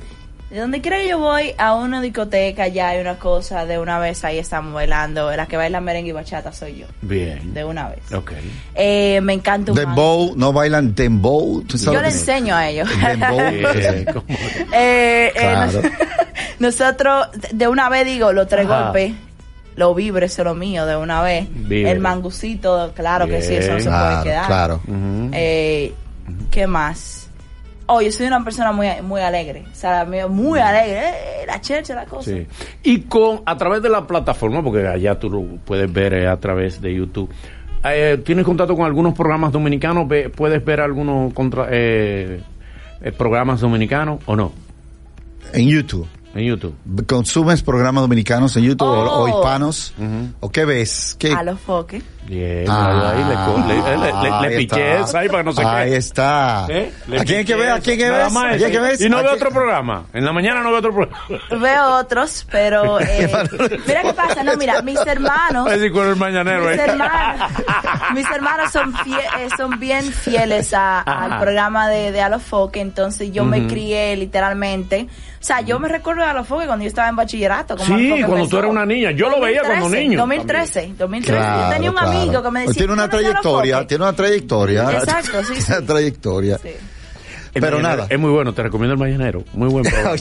de 0.51 0.59
donde 0.59 0.81
quiera 0.81 0.97
que 0.97 1.07
yo 1.07 1.19
voy 1.19 1.51
a 1.59 1.75
una 1.75 2.01
discoteca, 2.01 2.67
ya 2.67 2.89
hay 2.89 2.99
una 3.01 3.17
cosa, 3.19 3.65
de 3.67 3.77
una 3.77 3.99
vez 3.99 4.23
ahí 4.25 4.39
estamos 4.39 4.73
bailando, 4.73 5.31
la 5.35 5.45
que 5.45 5.57
baila 5.57 5.79
merengue 5.79 6.09
y 6.09 6.11
bachata 6.11 6.51
soy 6.51 6.77
yo, 6.79 6.85
Bien. 7.03 7.53
de 7.53 7.63
una 7.63 7.87
vez. 7.89 8.11
Ok. 8.13 8.31
Eh, 8.75 9.21
me 9.21 9.33
encanta 9.33 9.71
un. 9.71 9.77
Dembow, 9.77 10.33
no 10.35 10.51
bailan 10.51 10.93
dembow. 10.95 11.61
¿tú 11.63 11.77
sabes 11.77 11.99
Yo 11.99 12.01
le 12.01 12.07
enseño 12.09 12.55
a 12.55 12.67
ellos. 12.67 12.89
Dembow. 12.99 13.39
Eh, 13.75 14.05
¿cómo? 14.11 14.25
Eh, 14.73 15.27
eh, 15.27 15.31
Claro. 15.35 15.71
nos- 15.81 15.91
nosotros 16.59 17.27
de 17.51 17.67
una 17.67 17.87
vez 17.89 18.05
digo 18.05 18.33
los 18.33 18.47
tres 18.47 18.65
Ajá. 18.65 18.83
golpes, 18.85 19.13
lo 19.79 19.95
vibre, 19.95 20.27
eso 20.27 20.41
es 20.43 20.45
lo 20.45 20.53
mío 20.53 20.85
de 20.85 20.95
una 20.95 21.21
vez. 21.23 21.47
El 21.69 21.99
mangucito, 21.99 22.91
claro 22.95 23.25
que 23.27 23.41
sí, 23.41 23.55
eso 23.55 23.73
no 23.73 23.79
se 23.79 23.85
puede 23.89 23.99
Claro, 23.99 24.23
quedar. 24.23 24.45
claro. 24.45 24.79
Eh, 25.33 25.93
¿Qué 26.51 26.67
más? 26.67 27.27
Oh, 27.87 28.01
yo 28.01 28.11
soy 28.11 28.27
una 28.27 28.43
persona 28.43 28.71
muy, 28.71 28.87
muy 29.01 29.21
alegre. 29.21 29.63
O 29.71 29.73
sea, 29.75 30.05
muy 30.29 30.59
alegre. 30.59 30.99
Eh, 31.09 31.45
la 31.47 31.59
chercha, 31.59 31.95
la 31.95 32.05
cosa. 32.05 32.29
Sí. 32.29 32.45
Y 32.83 33.01
con 33.01 33.41
a 33.47 33.57
través 33.57 33.81
de 33.81 33.89
la 33.89 34.05
plataforma, 34.05 34.61
porque 34.63 34.85
allá 34.87 35.17
tú 35.17 35.27
lo 35.29 35.41
puedes 35.65 35.91
ver 35.91 36.13
eh, 36.13 36.27
a 36.27 36.37
través 36.37 36.79
de 36.81 36.93
YouTube. 36.93 37.31
eh, 37.83 38.21
¿Tienes 38.23 38.45
contacto 38.45 38.75
con 38.75 38.85
algunos 38.85 39.15
programas 39.15 39.51
dominicanos? 39.51 40.05
¿Puedes 40.35 40.63
ver 40.63 40.81
algunos 40.81 41.33
contra, 41.33 41.65
eh, 41.71 42.41
eh, 43.01 43.11
programas 43.11 43.59
dominicanos 43.61 44.19
o 44.27 44.35
no? 44.35 44.51
En 45.53 45.67
YouTube. 45.67 46.05
En 46.35 46.45
YouTube. 46.45 46.75
¿Consumes 47.07 47.63
programas 47.63 48.03
dominicanos 48.03 48.55
en 48.55 48.63
YouTube 48.63 48.87
o- 48.87 48.91
o, 49.03 49.23
Oh. 49.23 49.27
hispanos? 49.27 49.93
¿O 50.39 50.49
qué 50.51 50.63
ves? 50.65 51.15
¿Qué? 51.17 51.31
A 51.33 51.43
los 51.43 51.59
foques. 51.59 52.03
Bien, 52.23 52.65
Ah, 52.69 53.11
ahí 53.15 53.23
le, 53.23 53.73
le, 53.75 53.81
le, 53.81 53.97
le- 53.97 54.11
le 54.21 54.47
ahí 54.49 54.57
piché 54.57 54.91
está. 54.91 55.03
esa 55.05 55.19
ahí 55.19 55.27
para 55.29 55.39
que 55.39 55.45
no 55.45 55.53
se 55.53 55.65
Ahí 55.65 55.87
quede. 55.89 55.97
está. 55.97 56.65
¿Eh? 56.69 56.91
¿A 57.19 57.23
quién 57.23 57.39
hay 57.39 57.45
que 57.45 57.55
ver? 57.55 57.69
¿A 57.71 57.79
quién 57.79 57.93
hay 57.99 58.05
que 58.05 58.11
más 58.29 58.35
¿A 58.53 58.57
quién 58.57 58.71
que 58.71 58.79
ver? 58.79 59.01
Y 59.01 59.09
no 59.09 59.17
¿A 59.17 59.21
veo 59.23 59.33
otro 59.33 59.49
programa. 59.49 60.03
En 60.13 60.25
la 60.25 60.31
mañana 60.31 60.61
no 60.61 60.69
veo 60.69 60.79
otro 60.79 60.93
programa. 60.93 61.17
Veo 61.59 61.95
otros, 61.97 62.45
pero 62.51 62.99
eh, 63.01 63.29
mira 63.87 64.01
qué 64.03 64.13
pasa, 64.13 64.43
no, 64.43 64.55
mira, 64.57 64.81
mis 64.81 64.99
hermanos, 65.07 65.67
Es 65.71 65.79
decir, 65.79 65.91
con 65.91 66.07
el 66.07 66.15
mañanero 66.17 66.61
mis 66.69 66.79
ahí. 66.79 66.89
hermanos, 66.89 67.49
mis 68.13 68.29
hermanos 68.31 68.71
son 68.71 68.93
fie- 68.93 69.17
eh, 69.39 69.47
son 69.57 69.79
bien 69.79 70.03
fieles 70.11 70.73
a- 70.73 71.01
al 71.01 71.39
programa 71.39 71.87
de, 71.89 72.11
de 72.11 72.21
Alofoque, 72.21 72.79
entonces 72.81 73.31
yo 73.31 73.43
me 73.45 73.59
Ujú. 73.61 73.69
crié 73.69 74.15
literalmente, 74.17 75.07
o 75.39 75.43
sea, 75.43 75.61
yo 75.61 75.79
me 75.79 75.87
recuerdo 75.87 76.19
volver 76.19 76.35
a 76.35 76.39
los 76.39 76.47
foques 76.47 76.67
cuando 76.67 76.83
yo 76.83 76.89
estaba 76.89 77.07
en 77.07 77.15
bachillerato. 77.15 77.77
Como 77.77 77.97
Sí, 77.97 78.09
cuando 78.09 78.27
tú 78.27 78.35
empezó. 78.35 78.59
eras 78.59 78.71
una 78.71 78.85
niña. 78.85 79.11
Yo 79.11 79.29
lo 79.29 79.39
veía 79.39 79.61
cuando 79.61 79.85
2013, 79.85 80.03
niño. 80.09 80.19
2013, 80.19 80.93
2013. 80.97 81.39
Claro, 81.41 81.61
yo 81.63 81.69
tenía 81.73 81.89
un 81.91 81.95
claro. 81.95 82.08
Amigo 82.17 82.43
que 82.43 82.51
me 82.51 82.59
decía... 82.61 82.73
Tiene 82.73 82.93
una 82.93 83.09
"¿Tú 83.09 83.17
no 83.17 83.21
sabes 83.21 83.25
los 83.25 83.41
trayectoria, 83.41 83.75
foques?". 83.75 83.87
tiene 83.87 84.03
una 84.03 84.13
trayectoria. 84.13 84.91
Exacto, 84.91 85.43
sí, 85.43 85.53
sí. 85.61 85.71
Una 85.71 85.81
trayectoria. 85.85 86.57
Sí. 86.61 86.69
Pero 87.53 87.77
Mañanero 87.77 87.81
nada. 87.81 88.07
Es 88.09 88.19
muy 88.19 88.29
bueno, 88.31 88.53
te 88.53 88.63
recomiendo 88.63 88.93
el 88.93 88.99
Mañanero. 88.99 89.43
Muy 89.53 89.69
buen 89.69 89.83
programa. 89.89 90.15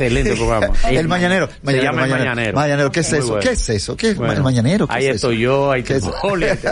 Excelente 0.00 0.34
programa. 0.36 0.68
El 0.88 1.08
mañanero, 1.08 1.48
Se 1.48 1.54
mañanero, 1.62 1.84
llama 1.84 2.04
el 2.04 2.10
mañanero. 2.10 2.30
Mañanero. 2.34 2.56
Mañanero, 2.56 2.92
¿qué 2.92 3.00
es 3.00 3.12
eso? 3.12 3.26
bueno. 3.26 3.40
¿Qué 3.40 3.50
es 3.50 3.68
eso? 3.68 3.96
¿Qué 3.96 4.10
es 4.10 4.16
Bueno, 4.16 4.32
el 4.34 4.42
mañanero? 4.42 4.86
¿Qué 4.86 4.94
ahí 4.94 5.06
es 5.06 5.16
estoy 5.16 5.34
eso? 5.36 5.42
yo, 5.42 5.70
ahí 5.72 5.82
¿Qué 5.82 5.96
está 5.96 6.08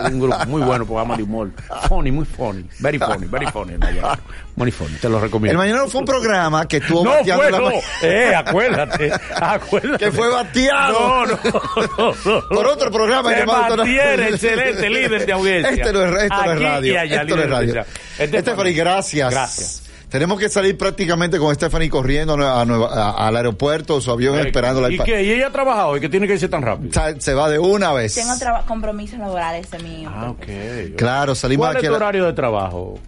es 0.06 0.12
un 0.12 0.20
grupo 0.20 0.46
muy 0.46 0.62
bueno, 0.62 0.84
programa 0.86 1.16
de 1.16 1.22
humor. 1.22 1.50
Funny, 1.88 2.10
muy 2.12 2.24
funny. 2.24 2.64
Very 2.78 2.98
funny, 2.98 3.26
very 3.26 3.46
funny. 3.46 3.72
el 3.74 3.78
Mañanero. 3.78 4.18
Muy 4.56 4.70
funny, 4.70 4.94
te 4.96 5.08
lo 5.08 5.16
El 5.16 5.22
recomiendo. 5.24 5.58
mañanero 5.58 5.88
fue 5.88 6.00
un 6.00 6.06
programa 6.06 6.66
que 6.66 6.78
estuvo 6.78 7.04
no 7.04 7.10
bateando 7.10 7.42
fue, 7.42 7.50
la 7.52 7.58
no. 7.58 7.70
Eh, 8.02 8.34
acuérdate, 8.34 9.12
acuérdate. 9.34 10.04
Que 10.06 10.12
fue 10.12 10.28
bateado. 10.30 10.92
No, 10.98 11.26
no, 11.26 11.38
no, 11.98 12.14
no. 12.24 12.48
Por 12.48 12.66
otro 12.66 12.90
programa 12.90 13.34
Que 13.34 13.40
llamado- 13.40 13.76
Batier, 13.76 14.20
excelente 14.20 14.88
líder 14.88 15.26
de 15.26 15.32
audiencia. 15.32 15.70
Este 15.72 15.92
no 15.92 16.04
es, 16.04 16.22
esto 16.22 16.36
no 16.36 16.50
es 16.52 16.56
Aquí 16.56 16.64
radio. 16.64 16.92
y 16.92 16.96
allá, 16.96 17.22
esto 17.22 17.36
no 17.36 17.42
es 17.42 17.50
radio. 17.50 17.84
audiencia. 18.16 18.40
Stephanie, 18.40 18.72
gracias. 18.72 19.30
Gracias. 19.30 19.82
Tenemos 20.08 20.38
que 20.38 20.48
salir 20.48 20.78
prácticamente 20.78 21.36
con 21.38 21.52
Stephanie 21.54 21.90
corriendo 21.90 22.34
a 22.34 22.64
Nueva- 22.64 22.88
a- 22.94 23.26
al 23.26 23.36
aeropuerto, 23.36 24.00
su 24.00 24.10
avión 24.12 24.38
esperándola. 24.38 24.88
¿Y 24.90 24.98
qué? 24.98 25.24
¿Y 25.24 25.32
ella 25.32 25.48
ha 25.48 25.52
trabajado? 25.52 25.96
¿Y 25.96 26.00
qué 26.00 26.08
tiene 26.08 26.28
que 26.28 26.34
irse 26.34 26.48
tan 26.48 26.62
rápido? 26.62 26.92
Se, 26.92 27.20
se 27.20 27.34
va 27.34 27.50
de 27.50 27.58
una 27.58 27.92
vez. 27.92 28.14
Tengo 28.14 28.36
traba- 28.38 28.64
compromisos 28.66 29.18
laborales 29.18 29.66
mi... 29.82 30.04
Ah, 30.08 30.30
ok. 30.30 30.96
Claro, 30.96 31.34
salimos 31.34 31.64
¿Cuál 31.66 31.76
es 31.76 31.78
aquí. 31.78 31.86
a 31.86 31.88
tu 31.88 31.92
la- 31.92 31.96
horario 31.96 32.24
de 32.24 32.32
trabajo? 32.34 33.00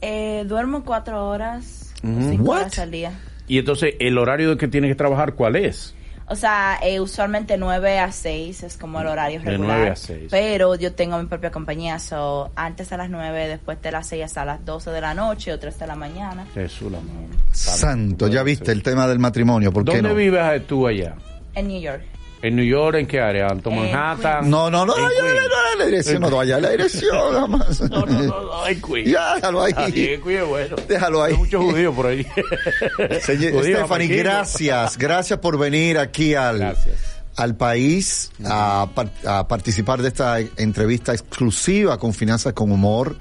Eh, 0.00 0.44
duermo 0.46 0.84
cuatro 0.84 1.26
horas, 1.28 1.92
Ujú. 2.02 2.30
cinco 2.30 2.44
What? 2.50 2.60
horas 2.60 2.78
al 2.80 2.90
día. 2.90 3.12
Y 3.46 3.58
entonces, 3.58 3.94
¿el 3.98 4.18
horario 4.18 4.56
que 4.56 4.68
tienes 4.68 4.90
que 4.90 4.94
trabajar 4.94 5.34
cuál 5.34 5.56
es? 5.56 5.94
O 6.30 6.36
sea, 6.36 6.78
eh, 6.82 7.00
usualmente 7.00 7.56
9 7.56 7.98
a 7.98 8.12
6 8.12 8.62
es 8.62 8.76
como 8.76 9.00
el 9.00 9.06
horario 9.06 9.40
De 9.40 9.50
regular. 9.52 9.78
9 9.78 9.90
a 9.90 9.96
6. 9.96 10.28
Pero 10.30 10.74
yo 10.74 10.92
tengo 10.92 11.18
mi 11.18 11.26
propia 11.26 11.50
compañía, 11.50 11.98
so 11.98 12.50
antes 12.54 12.92
a 12.92 12.96
las 12.98 13.08
9, 13.08 13.48
después 13.48 13.80
de 13.80 13.90
las 13.92 14.06
6 14.08 14.24
hasta 14.24 14.44
las 14.44 14.64
12 14.64 14.90
de 14.90 15.00
la 15.00 15.14
noche 15.14 15.52
o 15.52 15.58
3 15.58 15.78
de 15.78 15.86
la 15.86 15.94
mañana. 15.94 16.46
Jesús 16.52 16.92
la 16.92 16.98
mano. 17.00 17.28
Santo, 17.52 18.28
ya 18.28 18.42
viste 18.42 18.72
el 18.72 18.82
tema 18.82 19.06
del 19.06 19.18
matrimonio, 19.18 19.72
¿por 19.72 19.84
qué 19.84 19.92
¿Dónde 19.92 20.08
no? 20.10 20.14
vives 20.14 20.66
tú 20.66 20.86
allá? 20.86 21.14
En 21.54 21.68
New 21.68 21.80
York. 21.80 22.02
¿En 22.40 22.54
New 22.56 22.64
York? 22.64 22.96
¿En 22.98 23.06
qué 23.06 23.20
área? 23.20 23.48
¿Alto 23.48 23.70
En 23.70 23.76
Manhattan? 23.76 24.48
No, 24.48 24.70
no, 24.70 24.86
no, 24.86 24.96
En 24.96 25.02
no, 25.02 25.08
Queens. 25.08 25.24
ya, 25.34 25.42
ya, 25.42 25.78
la 25.78 25.84
dirección, 25.86 26.20
no, 26.22 26.30
vaya 26.30 26.60
la 26.60 26.70
dirección, 26.70 27.32
nada 27.32 27.46
más. 27.46 27.80
No, 27.82 28.06
no, 28.06 28.22
no, 28.22 28.42
no, 28.42 28.66
en 28.68 28.80
Queens. 28.80 29.10
Ya, 29.10 29.34
déjalo 29.36 29.62
ahí. 29.62 29.72
Ah, 29.76 29.86
en 29.86 29.92
Queens 29.92 30.26
es 30.42 30.46
bueno. 30.46 30.76
Déjalo 30.88 31.22
ahí. 31.22 31.32
Hay 31.32 31.38
muchos 31.38 31.64
judíos 31.64 31.94
por 31.94 32.06
ahí. 32.06 32.24
Señor, 33.22 33.64
Stephanie, 33.64 34.08
gracias, 34.08 34.96
gracias 34.98 35.38
por 35.40 35.58
venir 35.58 35.98
aquí 35.98 36.34
al, 36.34 36.58
Gracias. 36.58 36.96
al 37.36 37.56
país 37.56 38.30
a, 38.44 38.88
a 39.26 39.48
participar 39.48 40.02
de 40.02 40.08
esta 40.08 40.38
entrevista 40.40 41.12
exclusiva 41.12 41.98
con 41.98 42.14
Finanzas 42.14 42.52
con 42.52 42.70
Humor. 42.70 43.16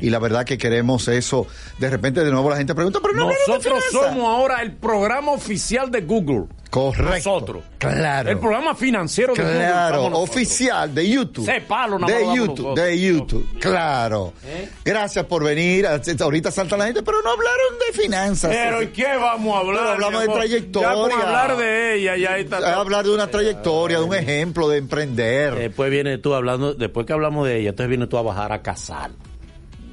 Y 0.00 0.10
la 0.10 0.18
verdad 0.18 0.44
que 0.44 0.58
queremos 0.58 1.08
eso. 1.08 1.46
De 1.78 1.88
repente 1.90 2.24
de 2.24 2.30
nuevo 2.30 2.50
la 2.50 2.56
gente 2.56 2.74
pregunta, 2.74 2.98
pero 3.02 3.14
no 3.14 3.28
de 3.28 3.34
Nosotros 3.46 3.84
finanzas". 3.84 4.10
somos 4.12 4.28
ahora 4.28 4.62
el 4.62 4.72
programa 4.72 5.32
oficial 5.32 5.90
de 5.90 6.00
Google. 6.02 6.44
Correcto. 6.70 7.30
Nosotros. 7.30 7.64
Claro. 7.78 8.30
El 8.30 8.38
programa 8.38 8.74
financiero 8.74 9.32
de 9.32 9.42
Google. 9.42 9.56
Claro, 9.58 9.96
nosotros. 10.10 10.30
oficial 10.30 10.94
de 10.94 11.08
YouTube. 11.08 11.48
Ese 11.48 11.60
palo 11.62 11.98
nada 11.98 12.12
más 12.12 12.20
de 12.20 12.20
damos 12.20 12.36
YouTube, 12.36 12.74
de 12.74 13.00
YouTube, 13.00 13.58
claro. 13.58 14.32
¿Eh? 14.44 14.68
Gracias 14.84 15.24
por 15.24 15.44
venir. 15.44 15.86
Ahorita 15.86 16.50
salta 16.50 16.76
la 16.76 16.84
gente, 16.84 17.02
pero 17.02 17.22
no 17.22 17.30
hablaron 17.30 17.78
de 17.86 17.98
finanzas. 17.98 18.50
Pero 18.50 18.82
¿y 18.82 18.88
qué 18.88 19.06
vamos 19.18 19.56
a 19.56 19.60
hablar? 19.60 19.76
Pero 19.78 19.90
hablamos 19.92 20.20
de 20.20 20.28
trayectoria. 20.28 20.92
Con 20.92 21.12
hablar 21.12 21.56
de 21.56 21.94
ella, 21.94 22.16
ya 22.16 22.36
está. 22.36 22.58
A 22.58 22.80
hablar 22.80 23.04
de 23.06 23.14
una 23.14 23.28
trayectoria, 23.28 23.98
de 23.98 24.04
un 24.04 24.14
ejemplo, 24.14 24.68
de 24.68 24.76
emprender. 24.76 25.54
Después 25.54 25.90
viene 25.90 26.18
tú 26.18 26.34
hablando, 26.34 26.74
después 26.74 27.06
que 27.06 27.14
hablamos 27.14 27.46
de 27.46 27.60
ella, 27.60 27.70
entonces 27.70 27.88
viene 27.88 28.06
tú 28.08 28.18
a 28.18 28.22
bajar 28.22 28.52
a 28.52 28.60
casar. 28.60 29.10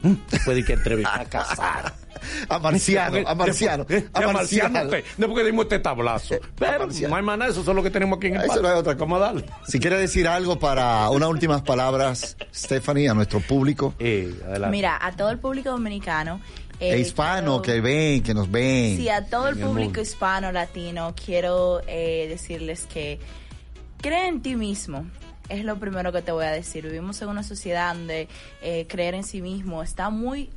Después 0.32 0.58
de 0.58 0.64
que 0.64 0.74
entrevistar 0.74 1.22
a 1.22 1.26
casar. 1.26 1.94
a 2.50 2.60
Marciano, 2.60 3.28
a 3.28 3.36
Marciano, 3.36 3.84
Después- 3.86 4.10
a 4.14 4.20
de 4.28 4.34
Marciano. 4.34 4.84
Después 4.86 5.04
que 5.18 5.44
dimos 5.46 5.66
este 5.66 5.80
tablazo. 5.80 6.36
Pero 6.58 6.86
Marciano. 6.88 7.22
no 7.22 7.32
hay 7.32 7.38
nada, 7.38 7.52
eso 7.52 7.62
es 7.62 7.68
lo 7.68 7.84
que 7.84 7.92
tenemos 7.92 8.18
aquí 8.18 8.28
en 8.28 8.36
el 8.38 8.42
Eso 8.46 8.62
no 8.62 8.68
hay 8.68 8.76
otra 8.78 8.94
cosa. 8.94 8.98
¿Cómo 8.98 9.20
darle? 9.20 9.46
Si 9.68 9.80
quiere 9.80 9.98
decir 9.98 10.28
algo 10.28 10.58
para 10.60 11.10
unas 11.10 11.30
últimas 11.30 11.62
palabras, 11.62 12.38
Stephanie, 12.54 13.10
a 13.10 13.14
nuestro 13.14 13.40
público 13.42 13.94
Eh, 14.00 14.34
adelante. 14.48 14.76
Mira, 14.76 14.98
a 15.02 15.12
todo 15.12 15.30
el 15.30 15.40
público 15.40 15.70
dominicano. 15.72 16.40
eh, 16.80 16.94
e 16.96 17.00
hispano 17.00 17.62
quiero- 17.62 17.62
que 17.62 17.82
ven, 17.82 18.24
que 18.24 18.34
nos 18.34 18.50
ven. 18.52 18.98
Sí, 18.98 19.08
a 19.10 19.26
todo 19.26 19.48
el 19.48 19.58
público 19.58 20.02
hispano, 20.02 20.52
latino, 20.52 21.14
quiero 21.16 21.82
eh, 21.88 22.26
decirles 22.30 22.86
que 22.92 23.20
cree 24.02 24.28
en 24.28 24.42
ti 24.42 24.56
mismo. 24.56 25.06
Es 25.50 25.64
lo 25.64 25.78
primero 25.78 26.12
que 26.12 26.22
te 26.22 26.32
voy 26.32 26.46
a 26.46 26.52
decir. 26.52 26.86
Vivimos 26.86 27.22
en 27.22 27.30
una 27.30 27.44
sociedad 27.44 27.94
donde 27.94 28.28
eh, 28.62 28.88
creer 28.88 29.14
en 29.14 29.24
sí 29.24 29.42
mismo 29.42 29.84
está 29.84 30.10
muy 30.10 30.50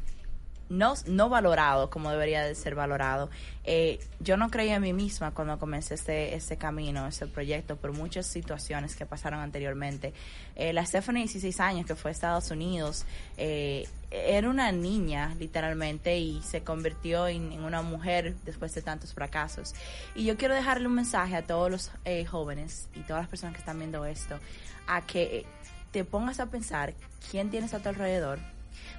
no, 0.69 0.95
no 1.07 1.29
valorado 1.29 1.91
como 1.91 2.11
debería 2.11 2.45
de 2.45 2.55
ser 2.55 2.75
valorado. 2.75 3.31
Eh, 3.65 3.99
yo 4.21 4.37
no 4.37 4.51
creía 4.51 4.77
en 4.77 4.83
mí 4.83 4.93
misma 4.93 5.33
cuando 5.33 5.59
comencé 5.59 5.95
este, 5.95 6.35
este 6.35 6.57
camino, 6.57 7.07
este 7.07 7.27
proyecto, 7.27 7.77
por 7.77 7.93
muchas 7.93 8.27
situaciones 8.27 8.97
que 8.97 9.07
pasaron 9.07 9.41
anteriormente. 9.41 10.13
Eh, 10.57 10.73
la 10.73 10.85
Stephanie, 10.85 11.23
16 11.25 11.61
años, 11.61 11.87
que 11.87 11.95
fue 11.95 12.11
a 12.11 12.13
Estados 12.13 12.51
Unidos, 12.51 13.05
eh, 13.37 13.87
era 14.11 14.49
una 14.49 14.73
niña, 14.73 15.35
literalmente, 15.39 16.19
y 16.19 16.41
se 16.43 16.63
convirtió 16.63 17.29
en, 17.29 17.53
en 17.53 17.63
una 17.63 17.83
mujer 17.83 18.37
después 18.45 18.75
de 18.75 18.83
tantos 18.83 19.13
fracasos. 19.13 19.75
Y 20.15 20.25
yo 20.25 20.37
quiero 20.37 20.55
dejarle 20.55 20.87
un 20.87 20.95
mensaje 20.95 21.37
a 21.37 21.43
todos 21.43 21.71
los 21.71 21.91
eh, 22.05 22.25
jóvenes 22.25 22.89
y 22.95 23.01
todas 23.01 23.23
las 23.23 23.29
personas 23.29 23.55
que 23.55 23.61
están 23.61 23.79
viendo 23.79 24.05
esto, 24.07 24.39
a 24.87 25.03
que 25.03 25.45
te 25.91 26.05
pongas 26.05 26.41
a 26.41 26.47
pensar 26.47 26.95
quién 27.31 27.51
tienes 27.51 27.75
a 27.75 27.81
tu 27.81 27.89
alrededor, 27.89 28.39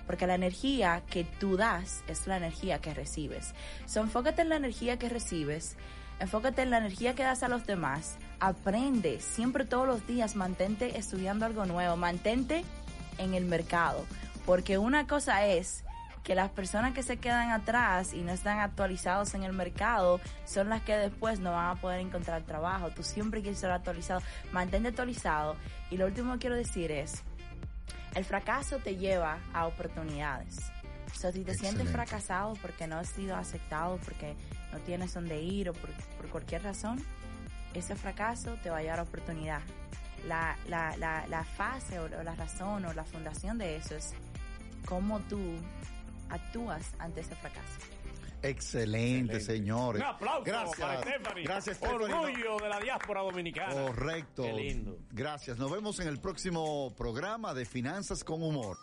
porque 0.06 0.28
la 0.28 0.36
energía 0.36 1.04
que 1.10 1.24
tú 1.24 1.58
das 1.58 2.04
es 2.08 2.28
la 2.28 2.38
energía 2.38 2.80
que 2.80 2.94
recibes. 2.94 3.54
So, 3.86 4.02
enfócate 4.02 4.42
en 4.42 4.50
la 4.50 4.56
energía 4.56 4.98
que 4.98 5.10
recibes, 5.10 5.78
enfócate 6.20 6.62
en 6.62 6.70
la 6.70 6.78
energía 6.80 7.16
que 7.16 7.24
das 7.24 7.44
a 7.44 7.48
los 7.48 7.66
demás, 7.66 8.18
aprende 8.40 9.20
siempre 9.20 9.66
todos 9.66 9.88
los 9.88 10.08
días, 10.08 10.36
mantente 10.36 10.98
estudiando 10.98 11.46
algo 11.46 11.66
nuevo, 11.66 11.96
mantente 11.96 12.64
en 13.18 13.34
el 13.34 13.46
mercado, 13.46 14.06
porque 14.46 14.78
una 14.78 15.08
cosa 15.08 15.46
es 15.46 15.84
que 16.24 16.36
las 16.36 16.52
personas 16.52 16.94
que 16.94 17.02
se 17.02 17.18
quedan 17.18 17.50
atrás 17.50 18.14
y 18.14 18.22
no 18.22 18.32
están 18.32 18.60
actualizados 18.60 19.34
en 19.34 19.44
el 19.44 19.54
mercado 19.54 20.20
son 20.46 20.70
las 20.70 20.82
que 20.84 20.96
después 20.96 21.40
no 21.40 21.52
van 21.54 21.76
a 21.76 21.82
poder 21.82 22.02
encontrar 22.02 22.44
trabajo. 22.44 22.92
Tú 22.92 23.02
siempre 23.02 23.42
quieres 23.42 23.58
estar 23.58 23.72
actualizado, 23.72 24.22
mantente 24.52 24.90
actualizado. 24.90 25.56
Y 25.90 25.98
lo 25.98 26.06
último 26.06 26.34
que 26.34 26.40
quiero 26.40 26.56
decir 26.56 26.92
es, 26.92 27.24
el 28.16 28.26
fracaso 28.26 28.78
te 28.80 28.96
lleva 28.96 29.40
a 29.54 29.68
oportunidades. 29.68 30.58
O 31.14 31.18
sea, 31.20 31.32
si 31.32 31.44
te 31.44 31.54
sientes 31.54 31.82
Excelente. 31.88 31.92
fracasado 31.92 32.54
porque 32.62 32.88
no 32.88 32.98
has 32.98 33.10
sido 33.10 33.36
aceptado, 33.36 33.98
porque 34.06 34.36
no 34.72 34.80
tienes 34.80 35.14
dónde 35.14 35.42
ir 35.42 35.70
o 35.70 35.74
por, 35.74 35.92
por 36.18 36.30
cualquier 36.30 36.64
razón, 36.64 37.04
ese 37.74 37.96
fracaso 37.96 38.56
te 38.64 38.70
va 38.70 38.78
a 38.78 38.82
llevar 38.82 39.00
a 39.00 39.04
oportunidad. 39.04 39.62
La, 40.28 40.58
la, 40.68 40.96
la, 40.98 41.26
la 41.28 41.44
fase 41.44 42.00
o, 42.00 42.04
o 42.06 42.24
la 42.24 42.36
razón 42.36 42.86
o 42.86 42.94
la 42.94 43.04
fundación 43.06 43.58
de 43.58 43.78
eso 43.78 43.96
es 43.96 44.14
cómo 44.86 45.20
tú 45.22 45.40
actúas 46.30 46.94
ante 47.00 47.22
ese 47.22 47.36
fracaso. 47.36 47.80
Excelente, 48.42 49.40
señores. 49.40 50.02
Un 50.02 50.08
aplauso 50.08 50.44
Gracias. 50.44 50.80
para 50.80 51.02
Stephanie. 51.02 51.44
Gracias, 51.44 51.78
Stephanie. 51.78 52.14
Orgullo 52.14 52.58
de 52.58 52.70
la 52.70 52.80
diáspora 52.80 53.22
dominicana. 53.22 53.74
Correcto. 53.74 54.44
Qué 54.44 54.54
lindo. 54.54 54.98
Gracias. 55.12 55.58
Nos 55.58 55.72
vemos 55.72 56.00
en 56.00 56.08
el 56.08 56.20
próximo 56.20 56.94
programa 56.98 57.54
de 57.54 57.66
Finanzas 57.66 58.24
con 58.24 58.42
Humor. 58.42 58.78